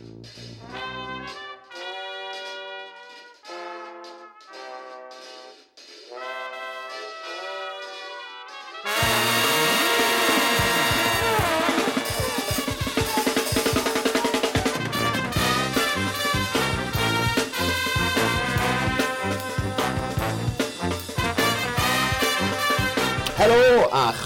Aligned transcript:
Música 0.00 1.59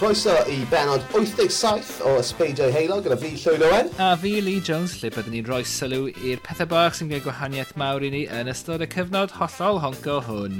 croeso 0.04 0.34
i 0.52 0.66
benod 0.68 1.00
87 1.14 2.02
o 2.04 2.18
Ysbeidio 2.20 2.66
Heilo 2.68 2.98
gyda 3.00 3.16
fi 3.16 3.30
Llywyd 3.40 3.62
Owen. 3.64 3.86
A 3.96 4.10
fi 4.20 4.32
Lee 4.44 4.60
Jones, 4.60 4.98
lle 5.00 5.08
byddwn 5.14 5.32
ni'n 5.32 5.46
rhoi 5.48 5.62
sylw 5.64 6.10
i'r 6.12 6.42
pethau 6.44 6.68
bach 6.68 6.98
sy'n 6.98 7.08
gwneud 7.08 7.22
gwahaniaeth 7.24 7.70
mawr 7.80 8.04
i 8.04 8.10
ni 8.12 8.20
yn 8.28 8.50
ystod 8.52 8.84
y 8.84 8.88
cyfnod 8.92 9.32
hollol 9.38 9.78
honco 9.80 10.18
hwn. 10.26 10.58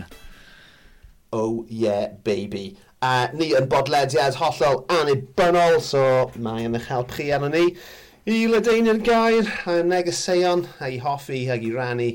Oh 1.37 1.67
yeah, 1.69 2.15
baby. 2.25 2.79
A 3.05 3.29
ni 3.37 3.51
yn 3.59 3.69
bodlediad 3.69 4.39
hollol 4.41 4.81
anibynnol, 4.97 5.77
so 5.85 6.31
mae 6.41 6.65
yn 6.65 6.79
eich 6.79 6.89
help 6.89 7.13
chi 7.13 7.27
arno 7.37 7.51
ni 7.53 7.67
i 8.25 8.39
ledeinu'r 8.49 9.03
gair 9.05 9.51
a 9.69 9.75
negeseuon 9.91 10.65
a 10.79 10.89
i 10.95 11.03
hoffi 11.05 11.43
ag 11.53 11.69
i 11.69 11.75
rannu 11.75 12.09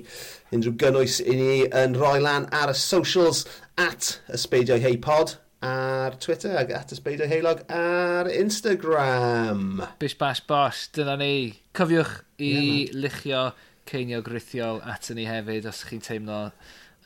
unrhyw 0.50 0.74
gynnwys 0.82 1.20
i 1.22 1.38
ni 1.38 1.54
yn 1.84 1.94
rhoi 2.00 2.18
lan 2.26 2.50
ar 2.64 2.74
y 2.74 2.76
socials 2.88 3.46
at 3.78 4.16
Ysbeidio 4.40 4.82
hei 4.82 4.98
pod 4.98 5.38
ar 5.62 6.16
Twitter 6.20 6.56
ag 6.58 6.72
at 6.72 6.94
ysbeidio 6.96 7.28
heilog 7.28 7.66
ar 7.74 8.30
Instagram. 8.32 9.82
Bish 10.00 10.16
bash 10.18 10.42
bosh, 10.48 10.88
dyna 10.96 11.18
ni. 11.20 11.60
Cofiwch 11.76 12.22
i 12.40 12.52
yeah, 12.52 12.94
man. 12.94 13.02
luchio 13.04 13.42
ceinio 13.90 14.22
grithiol 14.24 14.80
at 14.88 15.10
ni 15.16 15.26
hefyd 15.28 15.68
os 15.68 15.84
chi'n 15.90 16.04
teimlo 16.06 16.40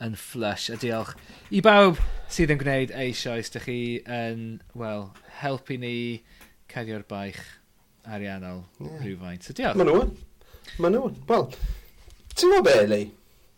yn 0.04 0.14
flush. 0.18 0.70
A 0.70 0.78
diolch 0.78 1.14
i 1.50 1.62
bawb 1.64 1.98
sydd 2.30 2.54
yn 2.54 2.62
gwneud 2.62 2.94
eisoes. 2.94 3.50
Dych 3.54 3.66
chi 3.66 3.80
yn, 4.06 4.46
wel, 4.78 5.08
helpu 5.42 5.78
ni 5.80 5.96
cadio'r 6.70 7.06
baich 7.10 7.42
ariannol 8.06 8.64
yeah. 8.78 8.98
rhywfaint. 9.02 9.42
So 9.42 9.56
diolch. 9.56 9.78
Maen 9.80 9.90
nhw'n. 9.90 10.16
Maen 10.78 10.98
nhw'n. 11.00 11.22
Wel, 11.30 11.48
ti'n 12.34 12.54
gwybod 12.54 12.70
be, 12.70 12.90
Lee? 12.94 13.14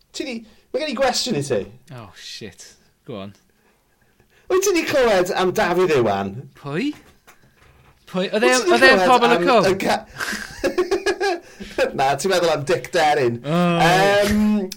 Ti 0.09 0.25
di... 0.25 0.39
Mae 0.73 0.81
gen 0.81 0.91
i 0.91 0.97
gwestiwn 0.97 1.37
i 1.39 1.43
ti. 1.45 1.61
Oh, 1.95 2.09
shit. 2.17 2.73
Go 3.07 3.21
on. 3.21 3.37
Wyt 4.47 4.63
ti 4.63 4.71
wedi 4.71 4.83
clywed 4.87 5.31
am 5.35 5.51
Dafydd 5.51 5.91
Iwan? 5.97 6.29
Pwy? 6.55 6.93
Pwy? 8.07 8.29
Oedd 8.31 8.45
e'n 8.47 9.01
pobl 9.03 9.33
e 9.33 9.35
y 9.35 9.39
cwm? 9.43 9.97
Na, 11.97 12.13
ti'n 12.15 12.31
meddwl 12.31 12.53
am 12.53 12.63
Dick 12.67 12.87
Derin. 12.93 13.41
Oh. 13.43 13.81
Um, 13.83 14.69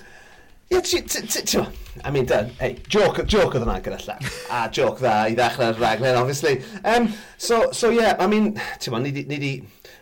yeah, 0.70 0.82
ti, 0.82 0.98
I 2.02 2.10
mean, 2.10 2.26
done. 2.26 2.50
Hey, 2.58 2.80
joke, 2.88 3.22
joke 3.30 3.54
oedd 3.54 3.66
yna 3.66 3.78
gyda 3.84 4.00
allan. 4.00 4.32
A 4.50 4.64
joke 4.74 4.98
dda 5.04 5.14
i 5.30 5.38
ddechrau'r 5.38 5.78
raglen, 5.78 6.18
obviously. 6.18 6.56
Um, 6.82 7.12
so, 7.38 7.70
so, 7.70 7.90
yeah, 7.94 8.16
I 8.18 8.26
mean, 8.26 8.54
ti'n 8.82 8.96
meddwl, 8.96 9.14
ni 9.30 9.38
di... 9.38 9.52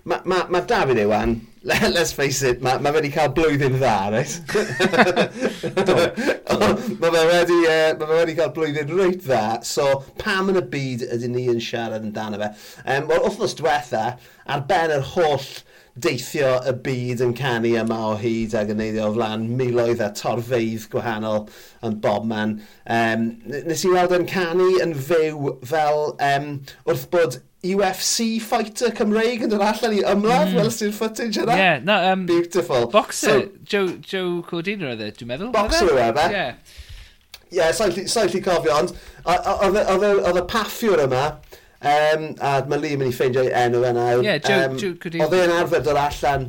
Mae 0.08 0.24
ma, 0.24 0.44
ma 0.48 0.62
David 0.64 1.02
Iwan, 1.02 1.36
let's 1.68 2.12
face 2.12 2.42
it, 2.42 2.62
mae 2.64 2.78
ma 2.80 2.90
wedi 2.94 3.10
cael 3.12 3.28
blwyddyn 3.36 3.74
dda, 3.76 3.96
right? 4.14 4.34
mae 7.02 7.10
fe 7.12 7.24
wedi, 7.28 7.58
uh, 7.68 7.90
ma 8.00 8.06
wedi 8.14 8.36
cael 8.38 8.54
blwyddyn 8.56 8.94
reit 8.96 9.20
dda, 9.26 9.42
so 9.68 9.84
pam 10.22 10.48
yn 10.52 10.60
y 10.62 10.64
byd 10.72 11.00
ydyn 11.18 11.34
ni 11.36 11.44
yn 11.52 11.60
siarad 11.62 12.06
yn 12.06 12.14
dan 12.16 12.38
fe? 12.40 12.48
Um, 12.86 13.02
Wel, 13.10 13.24
wythnos 13.26 13.56
diwetha, 13.58 14.04
ar 14.48 14.60
ben 14.70 14.94
yr 14.96 15.04
holl 15.12 15.48
deithio 15.98 16.54
y 16.68 16.72
byd 16.84 17.22
yn 17.26 17.34
canu 17.36 17.74
yma 17.82 17.98
o 18.12 18.14
hyd 18.20 18.54
ac 18.56 18.70
yn 18.72 18.80
neidio 18.80 19.08
o 19.08 19.14
flan 19.16 19.48
miloedd 19.58 20.00
a 20.04 20.08
torfeidd 20.16 20.86
gwahanol 20.92 21.42
yn 21.84 21.98
bob 22.04 22.24
man. 22.30 22.56
Um, 22.84 23.28
nes 23.50 23.84
i 23.84 23.92
weld 23.92 24.14
yn 24.16 24.28
canu 24.30 24.70
yn 24.84 24.94
fyw 25.08 25.56
fel 25.68 26.14
um, 26.30 26.48
wrth 26.86 27.08
bod 27.12 27.40
UFC 27.66 28.38
fighter 28.38 28.92
Cymreig 28.94 29.42
yn 29.42 29.50
dod 29.50 29.62
allan 29.66 29.96
i 29.96 30.02
ymladd, 30.06 30.52
mm. 30.52 30.58
welys 30.60 30.76
sy'n 30.78 30.92
footage 30.94 31.40
yna. 31.42 31.56
Yeah, 31.58 31.80
no, 31.82 31.96
um, 32.12 32.24
Beautiful. 32.28 32.86
Boxer, 32.92 33.48
so, 33.48 33.64
Joe, 33.66 33.96
Joe 34.06 34.44
Cordina 34.46 34.92
oedd 34.92 35.02
e, 35.02 35.08
dwi'n 35.16 35.32
meddwl. 35.32 35.50
Boxer 35.56 35.90
oedd 35.90 36.20
e. 36.22 36.26
e? 36.28 36.36
Yeah. 36.36 36.76
Yeah, 37.50 37.72
sa'n 37.74 38.30
lli 38.30 38.42
cofio, 38.44 38.76
ond 38.76 38.94
oedd 39.24 39.80
e, 39.80 40.12
y 40.14 40.32
e, 40.38 40.44
paffiwr 40.52 41.02
yma, 41.08 41.24
um, 41.82 42.28
a 42.38 42.54
mae 42.70 42.78
Lee 42.84 42.94
yn 42.94 43.02
mynd 43.02 43.10
i 43.10 43.16
ffeindio 43.16 43.42
ei 43.48 43.54
enw 43.64 43.82
yna. 43.90 44.06
Ie, 44.20 44.28
Yeah, 44.28 44.38
Joe, 44.44 44.60
um, 44.68 44.78
Joe 44.78 44.94
Cordina. 45.02 45.26
Oedd 45.26 45.38
e'n 45.40 45.56
arfer 45.58 45.82
dod 45.88 45.98
allan, 46.04 46.46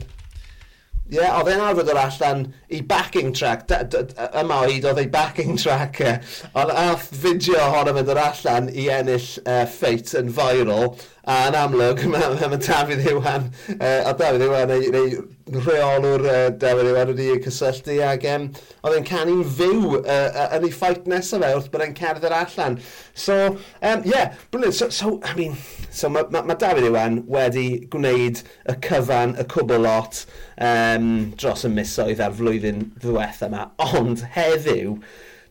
ie, 1.10 1.18
yeah, 1.18 1.40
oedd 1.40 1.54
e'n 1.56 1.66
arfer 1.72 1.90
dod 1.90 2.04
allan 2.04 2.50
i 2.70 2.82
backing 2.82 3.34
track, 3.34 3.68
da, 3.68 3.82
da, 3.84 4.04
yma 4.42 4.62
o 4.64 4.70
hyd 4.70 4.86
oedd 4.90 5.02
ei 5.02 5.10
backing 5.14 5.58
track, 5.58 6.02
uh, 6.06 6.18
ond 6.54 6.74
ath 6.74 7.08
fideo 7.24 7.58
ohono 7.66 7.96
fynd 7.98 8.12
yr 8.14 8.22
allan 8.24 8.70
i 8.74 8.90
ennill 8.94 9.30
e, 9.42 9.46
uh, 9.46 9.64
ffeit 9.70 10.14
yn 10.20 10.30
viral, 10.36 10.94
a 11.30 11.40
yn 11.50 11.58
amlwg 11.58 12.06
mae 12.10 12.30
ma, 12.40 12.48
ma 12.52 12.58
Dafydd 12.62 13.06
Iwan, 13.10 13.50
e, 13.70 13.76
uh, 13.76 14.10
a 14.10 14.14
Dafydd 14.18 14.46
Iwan 14.46 14.72
neu, 14.72 14.88
neu 14.94 15.60
rheolwr 15.66 16.26
e, 16.26 16.36
uh, 16.36 16.52
Dafydd 16.62 16.92
Iwan 16.92 17.12
wedi 17.14 17.28
cysylltu 17.46 17.98
ac 18.06 18.26
um, 18.32 18.48
oedd 18.86 18.98
e'n 18.98 19.08
canu'n 19.08 19.44
fyw 19.58 20.00
uh, 20.00 20.48
yn 20.58 20.66
ei 20.66 20.74
ffait 20.74 21.10
nesaf 21.10 21.46
e 21.46 21.52
wrth 21.54 21.70
bod 21.74 21.86
e'n 21.86 21.98
cerdded 21.98 22.34
allan. 22.34 22.80
So, 23.14 23.38
um, 23.82 24.06
yeah, 24.06 24.34
brilliant. 24.52 24.78
So, 24.80 24.90
so, 24.90 25.20
I 25.24 25.36
mean, 25.38 25.58
so 25.92 26.10
mae 26.10 26.26
ma, 26.34 26.44
ma 26.46 26.58
Dafydd 26.60 26.90
Iwan 26.90 27.24
wedi 27.30 27.68
gwneud 27.94 28.44
y 28.70 28.78
cyfan, 28.86 29.36
y 29.38 29.46
cwbl 29.54 29.86
lot 29.86 30.24
um, 30.60 31.30
dros 31.40 31.66
y 31.68 31.74
misoedd 31.74 32.24
a'r 32.24 32.36
flwyddyn 32.36 32.59
flwyddyn 32.60 32.92
ddiwetha 33.00 33.48
yma, 33.48 33.66
ond 33.96 34.24
heddiw, 34.36 34.98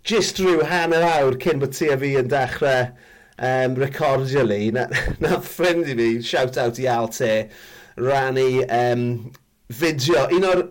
jyst 0.08 0.40
rhyw 0.42 0.64
hanner 0.68 1.04
awr 1.06 1.38
cyn 1.40 1.62
bod 1.62 1.72
ti 1.76 1.88
a 1.92 1.96
fi 2.00 2.14
yn 2.20 2.28
dechrau 2.28 2.90
um, 3.38 3.76
recordio 3.80 4.44
li, 4.44 4.70
na, 4.74 4.86
na 5.24 5.38
ffrind 5.40 5.88
i 5.88 5.96
fi, 5.96 6.08
shout 6.22 6.58
out 6.60 6.78
i 6.78 6.88
Al 6.92 7.08
Te, 7.08 7.48
rannu 7.96 8.64
um, 8.68 9.08
fideo, 9.72 10.28
un 10.36 10.48
o'r... 10.52 10.64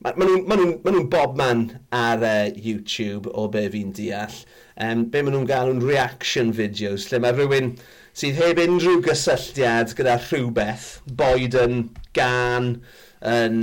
Mae 0.00 0.16
nhw'n 0.16 0.46
ma 0.48 0.56
nhw, 0.56 0.68
ma 0.80 0.92
nhw 0.94 1.02
bob 1.12 1.34
man 1.36 1.66
ar 1.92 2.22
uh, 2.24 2.46
YouTube 2.56 3.28
o 3.36 3.42
be 3.52 3.66
fi'n 3.68 3.90
deall. 3.92 4.32
Um, 4.80 5.02
be 5.12 5.20
maen 5.20 5.34
nhw'n 5.36 5.50
gael 5.50 5.68
nhw'n 5.68 5.84
reaction 5.84 6.54
videos, 6.56 7.10
lle 7.10 7.20
mae 7.20 7.36
rhywun 7.36 7.74
sydd 8.16 8.40
heb 8.40 8.62
unrhyw 8.64 9.02
gysylltiad 9.04 9.92
gyda 9.98 10.16
rhywbeth, 10.22 10.88
boed 11.20 11.58
yn 11.60 11.82
gan, 12.16 12.78
yn 13.26 13.58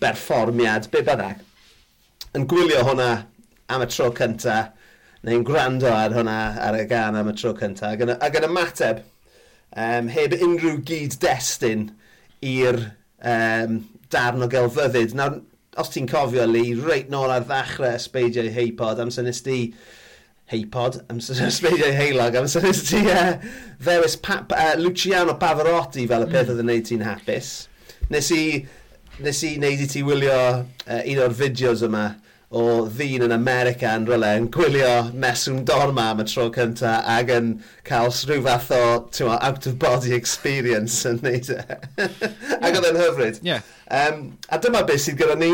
berfformiad, 0.00 0.88
be 0.92 1.02
byddai, 1.04 1.34
yn 2.38 2.46
gwylio 2.48 2.84
hwnna 2.86 3.10
am 3.72 3.84
y 3.84 3.88
tro 3.92 4.08
cynta, 4.16 4.58
neu'n 5.26 5.44
gwrando 5.46 5.90
ar 5.92 6.14
hwnna 6.16 6.38
ar 6.64 6.78
y 6.80 6.86
gan 6.90 7.18
am 7.18 7.30
y 7.30 7.36
tro 7.38 7.52
cynta, 7.58 7.92
ac 7.92 8.04
yn, 8.06 8.14
ac 8.16 8.38
yn 8.40 8.48
ymateb 8.48 9.02
um, 9.76 10.10
heb 10.12 10.36
unrhyw 10.40 10.80
gyd 10.88 11.16
destun 11.22 11.88
i'r 12.42 12.80
um, 13.22 13.80
darn 14.12 14.44
o 14.44 14.48
gelfyddyd. 14.50 15.16
Nawr, 15.16 15.40
os 15.80 15.92
ti'n 15.92 16.08
cofio, 16.10 16.44
Lee, 16.48 16.74
reit 16.76 17.12
nôl 17.12 17.32
ar 17.32 17.46
ddechrau 17.48 17.96
ysbeidio 17.96 18.44
heipod, 18.52 19.00
amser 19.00 19.24
nes 19.28 19.40
ti 19.44 19.58
heipod, 20.52 21.00
amser 21.12 21.40
ysbeidio 21.48 21.92
heilog, 21.96 22.36
amser 22.42 22.66
nes 22.66 22.82
ti 22.90 23.00
uh, 23.06 23.32
e, 23.32 23.56
ddewis 23.84 24.18
pa, 24.24 24.42
uh, 24.42 24.72
e, 24.72 24.76
Luciano 24.80 25.38
Pavarotti 25.40 26.08
fel 26.10 26.26
y 26.26 26.30
peth 26.32 26.48
mm. 26.48 26.54
oedd 26.54 26.64
yn 26.64 26.72
neud 26.72 26.88
ti'n 26.88 27.06
hapus. 27.06 27.52
Nes 28.12 28.28
i 28.34 28.44
nes 29.20 29.42
i 29.44 29.56
wneud 29.58 29.82
i 29.84 29.86
ti 29.90 30.02
wylio 30.06 30.36
uh, 30.62 31.00
un 31.04 31.18
o'r 31.20 31.34
fideos 31.36 31.82
yma 31.84 32.06
o 32.52 32.62
ddyn 32.92 33.24
yn 33.26 33.32
America 33.32 33.90
yn 33.96 34.06
rhywle 34.08 34.30
yn 34.38 34.46
gwylio 34.52 34.92
meswm 35.20 35.62
dorma 35.68 36.10
am 36.12 36.22
y 36.22 36.26
tro 36.28 36.46
cynta 36.52 36.98
ac 37.14 37.32
yn 37.32 37.50
cael 37.88 38.12
rhyw 38.12 38.44
fath 38.46 38.72
o 38.76 38.82
ma, 39.28 39.36
out 39.48 39.68
of 39.68 39.78
body 39.80 40.12
experience 40.16 41.04
yn 41.08 41.20
neud 41.24 41.52
e. 41.52 41.60
ac 42.64 42.72
oedd 42.72 42.88
e'n 42.90 43.00
hyfryd. 43.00 43.40
Yeah. 43.44 43.64
Um, 43.88 44.38
a 44.48 44.60
dyma 44.60 44.84
beth 44.88 45.04
sydd 45.04 45.20
gyda 45.20 45.36
ni 45.40 45.52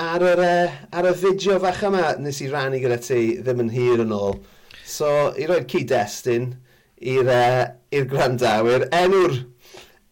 ar, 0.00 0.24
yr, 0.24 0.44
uh, 0.44 0.80
ar 0.96 1.08
y 1.08 1.14
fideo 1.20 1.60
fach 1.60 1.84
yma 1.88 2.14
nes 2.20 2.40
i 2.44 2.48
rannu 2.52 2.80
gyda 2.80 3.00
ti 3.04 3.22
ddim 3.40 3.64
yn 3.66 3.72
hir 3.76 4.04
yn 4.04 4.16
ôl. 4.16 4.36
So 4.88 5.30
i 5.36 5.48
roi'r 5.48 5.68
cyd-destun 5.68 6.52
i'r 7.00 7.32
uh, 7.32 7.64
gwrandawyr 8.12 8.88
enw'r 8.92 9.40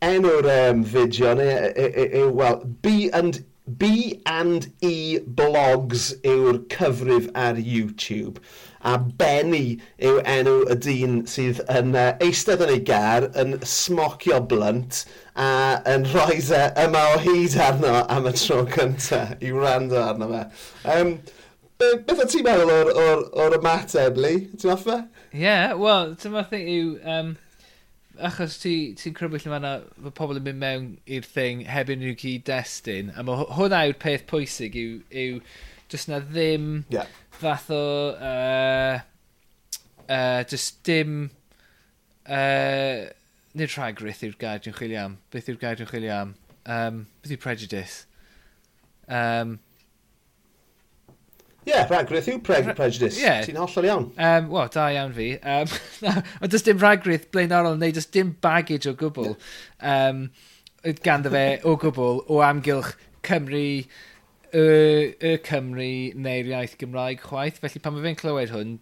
enw'r 0.04 0.48
um, 0.54 0.82
fideo 0.86 1.34
neu 1.38 1.50
yw, 1.50 1.68
e, 1.74 1.86
e, 1.88 2.08
e, 2.22 2.24
wel, 2.40 2.60
B 2.82 3.10
and 3.12 3.44
B 3.78 4.20
and 4.24 4.70
E 4.80 5.18
Blogs 5.20 6.14
yw'r 6.24 6.62
cyfrif 6.72 7.28
ar 7.36 7.58
YouTube 7.60 8.40
a 8.80 8.96
Benny 8.98 9.78
yw 9.98 10.20
enw 10.22 10.60
y 10.70 10.76
dyn 10.84 11.16
sydd 11.30 11.60
yn 11.74 11.96
uh, 11.98 12.12
eistedd 12.24 12.62
yn 12.64 12.74
ei 12.76 12.82
gar 12.86 13.26
yn 13.42 13.56
smocio 13.66 14.38
blunt 14.50 15.02
a 15.34 15.48
yn 15.94 16.06
rhoi 16.12 16.38
e 16.38 16.62
yma 16.84 17.02
o 17.14 17.18
hyd 17.24 17.58
arno 17.64 18.04
am 18.06 18.30
y 18.30 18.34
tro 18.38 18.62
cyntaf 18.76 19.34
i 19.42 19.52
wrando 19.54 19.98
arno 20.04 20.30
fe. 20.30 20.44
Um, 20.94 21.18
Beth 21.78 22.18
o 22.18 22.24
ti'n 22.26 22.42
meddwl 22.42 22.72
o'r, 22.74 22.88
or, 23.02 23.20
or 23.38 23.54
ymateb, 23.54 24.16
Lee? 24.18 24.48
Ti'n 24.58 24.72
offa? 24.74 24.96
Ie, 25.30 25.44
yeah, 25.44 25.76
wel, 25.78 26.16
ti'n 26.18 26.34
meddwl 26.34 26.72
yw... 26.78 26.96
Um 27.02 27.36
achos 28.24 28.58
ti'n 28.62 28.96
ti, 28.98 29.12
crybwyll 29.14 29.46
yma 29.48 29.60
na 29.62 29.72
fy 29.94 30.12
pobl 30.18 30.40
yn 30.40 30.46
mynd 30.46 30.62
mewn 30.62 30.86
i'r 31.16 31.26
thing 31.26 31.64
heb 31.68 31.92
unrhyw 31.92 32.16
gyd-destun, 32.18 33.12
a 33.14 33.24
mae 33.26 33.46
hwnna 33.58 33.84
yw'r 33.88 34.00
peth 34.02 34.26
pwysig 34.30 34.78
yw, 34.78 34.96
yw 35.24 35.38
just 35.92 36.10
na 36.10 36.20
ddim 36.24 36.84
yeah. 36.92 37.06
fath 37.30 37.70
o... 37.74 37.84
Uh, 38.18 38.98
uh, 40.08 40.42
just 40.44 40.82
dim... 40.88 41.30
Uh, 42.28 43.08
nid 43.56 43.72
rhagryth 43.72 44.20
yw'r 44.26 44.36
gair 44.40 44.60
dwi'n 44.62 44.76
chwilio 44.76 45.04
am. 45.06 45.16
Beth 45.32 45.48
yw'r 45.48 45.60
gair 45.62 45.78
dwi'n 45.78 45.88
chwilio 45.90 46.12
am? 46.14 46.34
Um, 46.68 47.00
beth 47.22 47.32
yw 47.34 47.40
prejudice? 47.42 48.04
Um, 49.08 49.58
yeah, 51.68 51.86
rhagrith 51.90 52.28
yw 52.32 52.40
pre 52.44 52.60
prejudice. 52.72 53.20
Yeah. 53.20 53.42
Ti'n 53.44 53.58
hollol 53.60 53.88
iawn. 53.88 54.06
Um, 54.16 54.48
Wel, 54.54 54.70
da 54.74 54.88
iawn 54.94 55.14
fi. 55.16 55.28
Um, 55.42 55.74
ond 56.42 56.52
does 56.54 56.64
dim 56.66 56.80
rhagrith 56.82 57.28
blaenorol 57.34 57.78
neu 57.80 57.94
does 57.94 58.08
dim 58.14 58.34
baggage 58.44 58.88
o 58.90 58.94
gwbl 58.98 59.34
um, 59.92 60.24
ganddo 61.04 61.32
fe 61.34 61.44
o 61.68 61.76
gwbl 61.80 62.22
o 62.26 62.40
amgylch 62.46 62.94
Cymru, 63.28 63.84
y, 64.54 64.64
y 65.20 65.34
Cymru 65.44 65.92
neu'r 66.16 66.50
iaith 66.54 66.78
Gymraeg 66.80 67.20
chwaith. 67.26 67.60
Felly 67.62 67.82
pan 67.84 67.96
mae 67.96 68.06
fe'n 68.06 68.18
clywed 68.20 68.54
hwn, 68.54 68.78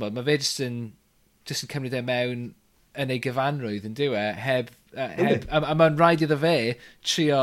bod, 0.00 0.16
mae 0.16 0.26
fe 0.28 0.38
jyst 0.40 0.62
yn, 0.64 0.78
jyst 1.48 1.66
yn 1.66 1.72
cymryd 1.74 1.98
e 1.98 2.02
mewn 2.06 2.46
yn 3.02 3.12
ei 3.12 3.20
gyfanrwydd 3.24 3.88
yn 3.88 3.96
diwe, 3.98 4.22
heb, 4.40 4.72
uh, 4.94 5.10
heb, 5.18 5.44
a, 5.50 5.62
a 5.72 5.76
mae'n 5.76 5.98
rhaid 6.00 6.24
iddo 6.24 6.38
fe 6.40 6.56
trio 7.04 7.42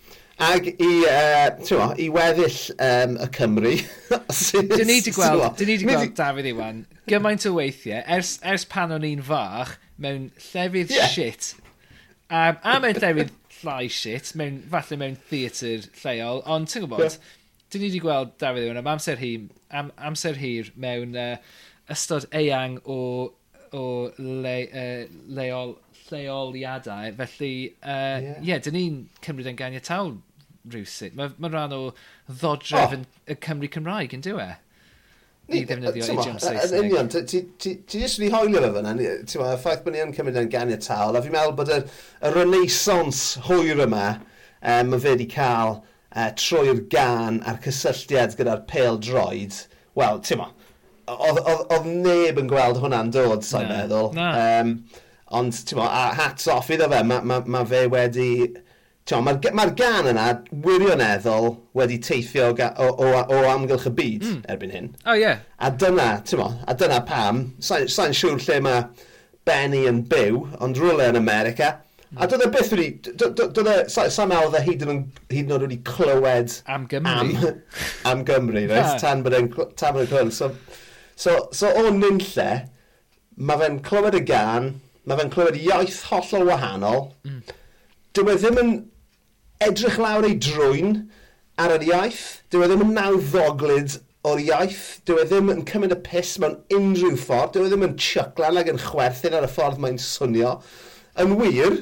Ac 0.41 0.65
i, 0.71 0.89
uh, 1.05 1.91
i 2.01 2.07
weddill 2.09 2.55
um, 2.81 3.17
y 3.21 3.27
Cymru. 3.35 3.73
Dyn 4.71 4.87
ni 4.89 4.95
wedi 4.97 5.11
gweld, 5.13 5.43
dyn 5.59 5.69
ni 5.69 5.75
wedi 5.75 5.85
gweld 5.85 6.15
Dafydd 6.17 6.47
Iwan, 6.49 6.79
gymaint 7.09 7.45
o 7.45 7.51
weithiau, 7.59 8.01
ers, 8.15 8.39
ers 8.41 8.65
pan 8.69 8.93
o'n 8.95 9.05
i'n 9.05 9.21
fach, 9.27 9.75
mewn 10.01 10.31
llefydd 10.47 10.93
yeah. 10.95 11.11
shit, 11.11 11.51
A, 12.31 12.55
a 12.55 12.79
mewn 12.81 12.97
llefydd 12.97 13.35
llai 13.59 13.85
shit, 13.93 14.31
mewn, 14.39 14.63
falle 14.71 14.97
mewn 14.97 15.19
theatr 15.29 15.85
lleol, 15.99 16.41
ond 16.49 16.71
ti'n 16.71 16.87
gwybod, 16.87 17.05
yeah. 17.05 17.37
dyn 17.69 17.85
ni 17.85 17.91
wedi 17.91 18.01
gweld 18.01 18.33
Dafydd 18.41 18.65
Iwan 18.65 18.81
am 18.81 18.91
amser 18.95 19.21
hir, 19.21 19.45
am, 19.69 19.93
amser 20.09 20.41
hir 20.41 20.73
mewn 20.73 21.13
uh, 21.21 21.35
ystod 21.93 22.25
eang 22.33 22.79
o, 22.89 22.97
o 23.77 23.85
le, 24.17 24.57
uh, 24.73 25.05
leol, 25.37 25.77
lleoliadau, 26.09 27.13
felly, 27.21 27.53
ie, 27.53 27.71
uh, 27.85 27.93
yeah. 27.93 28.43
yeah, 28.49 28.65
dyn 28.65 28.79
ni'n 28.79 28.99
cymryd 29.21 29.53
yn 29.53 29.61
ganiatawl 29.61 30.15
rhywsut. 30.69 31.15
Mae 31.17 31.31
ma 31.41 31.49
rhan 31.51 31.73
o 31.75 31.81
ddodref 32.29 32.97
oh. 32.97 33.07
y 33.25 33.37
Cymru 33.45 33.69
Cymraeg, 33.71 34.13
yn 34.17 34.25
diwe? 34.25 34.49
E? 34.51 34.59
Ni 35.51 35.63
ddefnyddio 35.67 36.07
idiom 36.13 36.39
Saesneg. 36.39 36.77
Yn 36.77 36.87
union, 36.87 37.09
ti 37.11 37.73
jyst 37.99 38.21
wedi 38.21 38.31
hoelio 38.33 38.61
fe 38.63 38.71
fyna, 38.77 38.93
y 39.01 39.57
ffaith 39.63 39.83
bod 39.85 39.95
ni 39.95 40.03
yn 40.03 40.13
cymryd 40.15 40.39
yn 40.39 40.51
ganiataol, 40.53 41.17
a 41.17 41.23
fi'n 41.25 41.35
meddwl 41.35 41.55
bod 41.57 41.73
y, 41.73 41.79
y 42.21 42.33
renaissance 42.35 43.41
hwyr 43.47 43.83
yma, 43.87 44.05
um, 44.61 44.93
mae 44.93 45.03
fe 45.03 45.15
wedi 45.15 45.27
cael 45.33 45.79
uh, 45.79 45.83
e, 46.13 46.29
trwy'r 46.39 46.83
gan 46.93 47.41
a'r 47.49 47.59
cysylltiad 47.65 48.37
gyda'r 48.39 48.63
pêl 48.69 49.01
droed, 49.03 49.59
wel, 49.99 50.21
ti'n 50.23 50.39
mo, 50.39 50.51
oedd 51.11 51.89
neb 51.89 52.39
yn 52.39 52.51
gweld 52.51 52.79
hwnna'n 52.79 53.11
dod, 53.11 53.43
sa'n 53.47 53.67
meddwl. 53.71 54.11
Na. 54.15 54.31
Um, 54.61 54.75
ond, 55.35 55.63
ti'n 55.67 55.81
mo, 55.81 55.89
a 55.89 56.11
hats 56.15 56.47
off 56.51 56.71
iddo 56.71 56.87
fe, 56.91 57.01
mae 57.07 57.25
ma, 57.27 57.41
ma 57.43 57.65
fe 57.67 57.87
wedi 57.91 58.31
mae'r 59.19 59.51
ma, 59.57 59.67
gan 59.75 60.07
yna 60.13 60.25
wirioneddol 60.63 61.51
wedi 61.75 61.99
teithio 61.99 62.51
o, 62.53 62.87
o, 62.87 63.11
o, 63.11 63.23
o 63.35 63.43
amgylch 63.51 63.89
y 63.89 63.93
byd 63.97 64.27
mm. 64.29 64.41
erbyn 64.53 64.75
hyn. 64.77 64.89
O, 65.03 65.11
oh, 65.11 65.19
ie. 65.19 65.25
Yeah. 65.25 65.43
A 65.59 65.71
dyna, 65.83 66.09
ti'n 66.23 66.39
mo, 66.39 66.51
a 66.63 66.75
dyna 66.79 67.01
pam, 67.07 67.45
sa'n 67.59 67.89
sa 67.91 68.07
siŵr 68.15 68.39
lle 68.47 68.59
mae 68.63 69.07
Benny 69.47 69.87
yn 69.89 70.03
byw, 70.07 70.43
ond 70.61 70.77
rhywle 70.77 71.09
yn 71.11 71.19
America, 71.19 71.73
A 72.17 72.25
hmm. 72.25 72.29
dyna 72.33 72.47
beth 72.51 72.71
wedi... 72.75 72.87
Dyna... 73.15 73.75
meddwl 74.27 74.49
dda 74.51 74.59
e 74.59 74.65
hyd 74.65 74.81
yn 74.83 74.97
hyd 75.31 75.45
yn 75.45 75.53
oed 75.55 75.63
wedi 75.63 75.77
clywed... 75.87 76.57
Am 76.67 76.83
Gymru. 76.91 77.13
Am, 77.13 77.61
am 78.11 78.23
Gymru, 78.27 78.65
right? 78.65 78.83
Yeah. 78.83 78.97
Tan 78.99 79.21
bod 79.23 79.37
e'n 79.37 79.47
clywed. 79.53 80.33
So, 80.35 80.49
so, 81.15 81.37
so 81.55 81.71
o 81.71 81.85
nynlle, 81.95 82.49
mae 83.39 83.61
fe'n 83.63 83.79
clywed 83.87 84.19
y 84.19 84.23
gan, 84.27 84.67
mae 85.07 85.21
fe'n 85.21 85.31
clywed 85.31 85.61
iaith 85.61 86.01
hollol 86.09 86.49
wahanol. 86.51 87.07
Mm. 87.23 87.55
Dyw 88.11 88.33
e 88.33 88.35
ddim 88.41 88.59
yn 88.59 88.73
edrych 89.61 89.99
lawr 90.01 90.27
ei 90.27 90.37
drwy'n 90.41 90.95
ar 91.61 91.75
yr 91.77 91.85
iaith. 91.89 92.23
Dyw 92.51 92.65
e 92.65 92.69
ddim 92.71 92.85
yn 92.87 92.95
nawddoglyd 92.97 93.99
o'r 94.27 94.41
iaith. 94.41 94.83
Dyw 95.07 95.21
e 95.21 95.27
ddim 95.29 95.53
yn 95.53 95.63
cymryd 95.69 95.95
y 95.95 95.99
pus 96.05 96.33
mewn 96.41 96.59
unrhyw 96.77 97.17
ffordd. 97.21 97.55
Dyw 97.55 97.67
e 97.67 97.71
ddim 97.71 97.87
yn 97.89 97.97
chyclan 98.01 98.59
ac 98.61 98.71
yn 98.73 98.81
chwerthin 98.81 99.37
ar 99.37 99.47
y 99.47 99.51
ffordd 99.51 99.81
mae'n 99.83 100.01
swnio. 100.01 100.57
Yn 101.21 101.35
wir, 101.39 101.77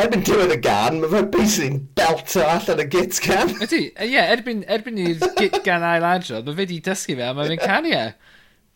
erbyn 0.00 0.24
diwedd 0.26 0.54
y 0.56 0.58
gan, 0.62 1.00
mae 1.02 1.12
fe'n 1.12 1.30
basically'n 1.34 1.80
belto 1.98 2.44
allan 2.46 2.82
y 2.82 2.88
git 2.90 3.20
gan. 3.24 3.52
Ydy, 3.64 3.82
ie, 3.92 4.10
yeah, 4.14 4.32
erbyn, 4.34 4.64
erbyn 4.76 5.00
i'r 5.04 5.22
git 5.38 5.60
gan 5.66 5.86
ail 5.86 6.06
adrodd, 6.08 6.48
mae 6.48 6.56
fe 6.56 6.64
wedi 6.64 6.80
dysgu 6.84 7.18
fe 7.18 7.28
a 7.28 7.32
mae 7.36 7.50
fe'n 7.52 7.62
canu 7.62 7.94
e. 7.94 8.04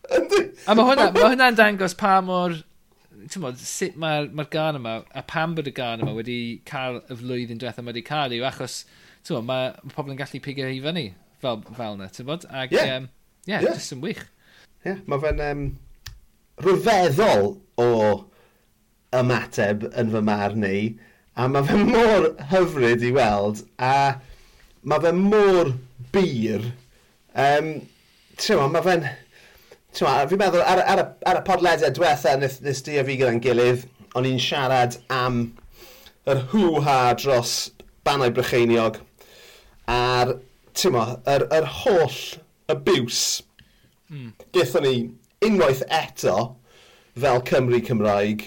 A 0.09 0.75
mae 0.75 0.85
hwnna'n 0.87 1.13
ma 1.15 1.27
hwnna 1.27 1.51
dangos 1.59 1.95
pa 1.97 2.19
mor 2.25 2.55
ti'n 3.29 3.43
modd, 3.43 3.59
sut 3.61 3.97
mae'r 3.99 4.29
ma 4.35 4.45
gan 4.51 4.79
yma, 4.79 4.95
a 5.15 5.23
pam 5.27 5.55
bod 5.57 5.69
y 5.69 5.73
gan 5.75 6.03
yma 6.03 6.15
wedi 6.17 6.39
cael 6.69 7.01
y 7.05 7.17
flwyddyn 7.19 7.61
diwethaf 7.61 7.87
wedi 7.87 8.03
cael 8.05 8.35
yw, 8.35 8.45
achos 8.49 8.81
ti'n 9.25 9.37
modd, 9.37 9.47
mae 9.49 9.69
ma 9.83 9.95
pobl 9.95 10.13
yn 10.13 10.19
gallu 10.19 10.41
pigio 10.43 10.69
hi 10.69 10.81
fyny 10.83 11.05
fel, 11.43 11.61
fel 11.77 11.99
na, 11.99 12.09
ti'n 12.13 12.27
modd, 12.29 12.47
Ac, 12.49 12.73
ie, 12.73 12.79
yeah. 12.79 12.95
Um, 12.97 13.09
yeah, 13.45 13.61
yeah. 13.61 13.77
just 13.77 13.93
yn 13.95 14.03
wych. 14.05 14.25
Yeah, 14.85 14.99
mae 15.11 15.21
fe'n 15.23 15.43
um, 15.43 15.63
rhyfeddol 16.63 17.53
o 17.81 17.91
ymateb 19.19 19.87
yn 19.97 20.11
fy 20.13 20.23
marn 20.25 20.65
i, 20.67 20.81
a 21.39 21.47
mae 21.51 21.65
fe 21.67 21.79
mor 21.79 22.29
hyfryd 22.51 23.05
i 23.05 23.13
weld, 23.15 23.63
a 23.79 24.19
mae 24.83 25.03
fe 25.05 25.13
mor 25.15 25.73
bir. 26.13 26.71
Um, 27.35 27.73
Tewa, 28.39 28.69
mae 28.71 28.85
fe'n 28.85 29.07
Tewa, 29.97 30.13
fi'n 30.29 30.41
meddwl, 30.41 30.61
ar, 30.61 30.83
ar, 30.93 31.01
ar 31.29 31.39
y 31.39 31.45
podlediad 31.47 31.95
diwetha, 31.97 32.35
nes, 32.39 32.59
nes 32.65 32.83
di 32.85 32.99
a 33.01 33.05
fi 33.07 33.17
gyda'n 33.19 33.41
gilydd, 33.43 33.87
o'n 34.17 34.27
i'n 34.29 34.41
siarad 34.41 34.99
am 35.13 35.41
yr 36.29 36.43
hw-ha 36.51 36.99
dros 37.17 37.55
bannau 38.05 38.31
brycheiniog 38.33 38.99
a'r, 39.89 40.35
ti'n 40.77 40.93
mo, 40.93 41.05
yr, 41.29 41.47
yr 41.55 41.67
holl 41.81 42.19
abuse 42.69 43.41
mm. 44.11 44.31
gaethon 44.53 44.85
ni 44.85 44.95
unwaith 45.45 45.81
eto 45.89 46.35
fel 47.19 47.41
Cymru 47.49 47.81
Cymraeg 47.85 48.45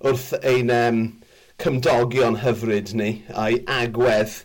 wrth 0.00 0.32
ein 0.42 0.72
um, 0.74 1.00
cymdogion 1.60 2.40
hyfryd 2.42 2.94
ni 2.96 3.10
a'i 3.36 3.60
agwedd 3.70 4.40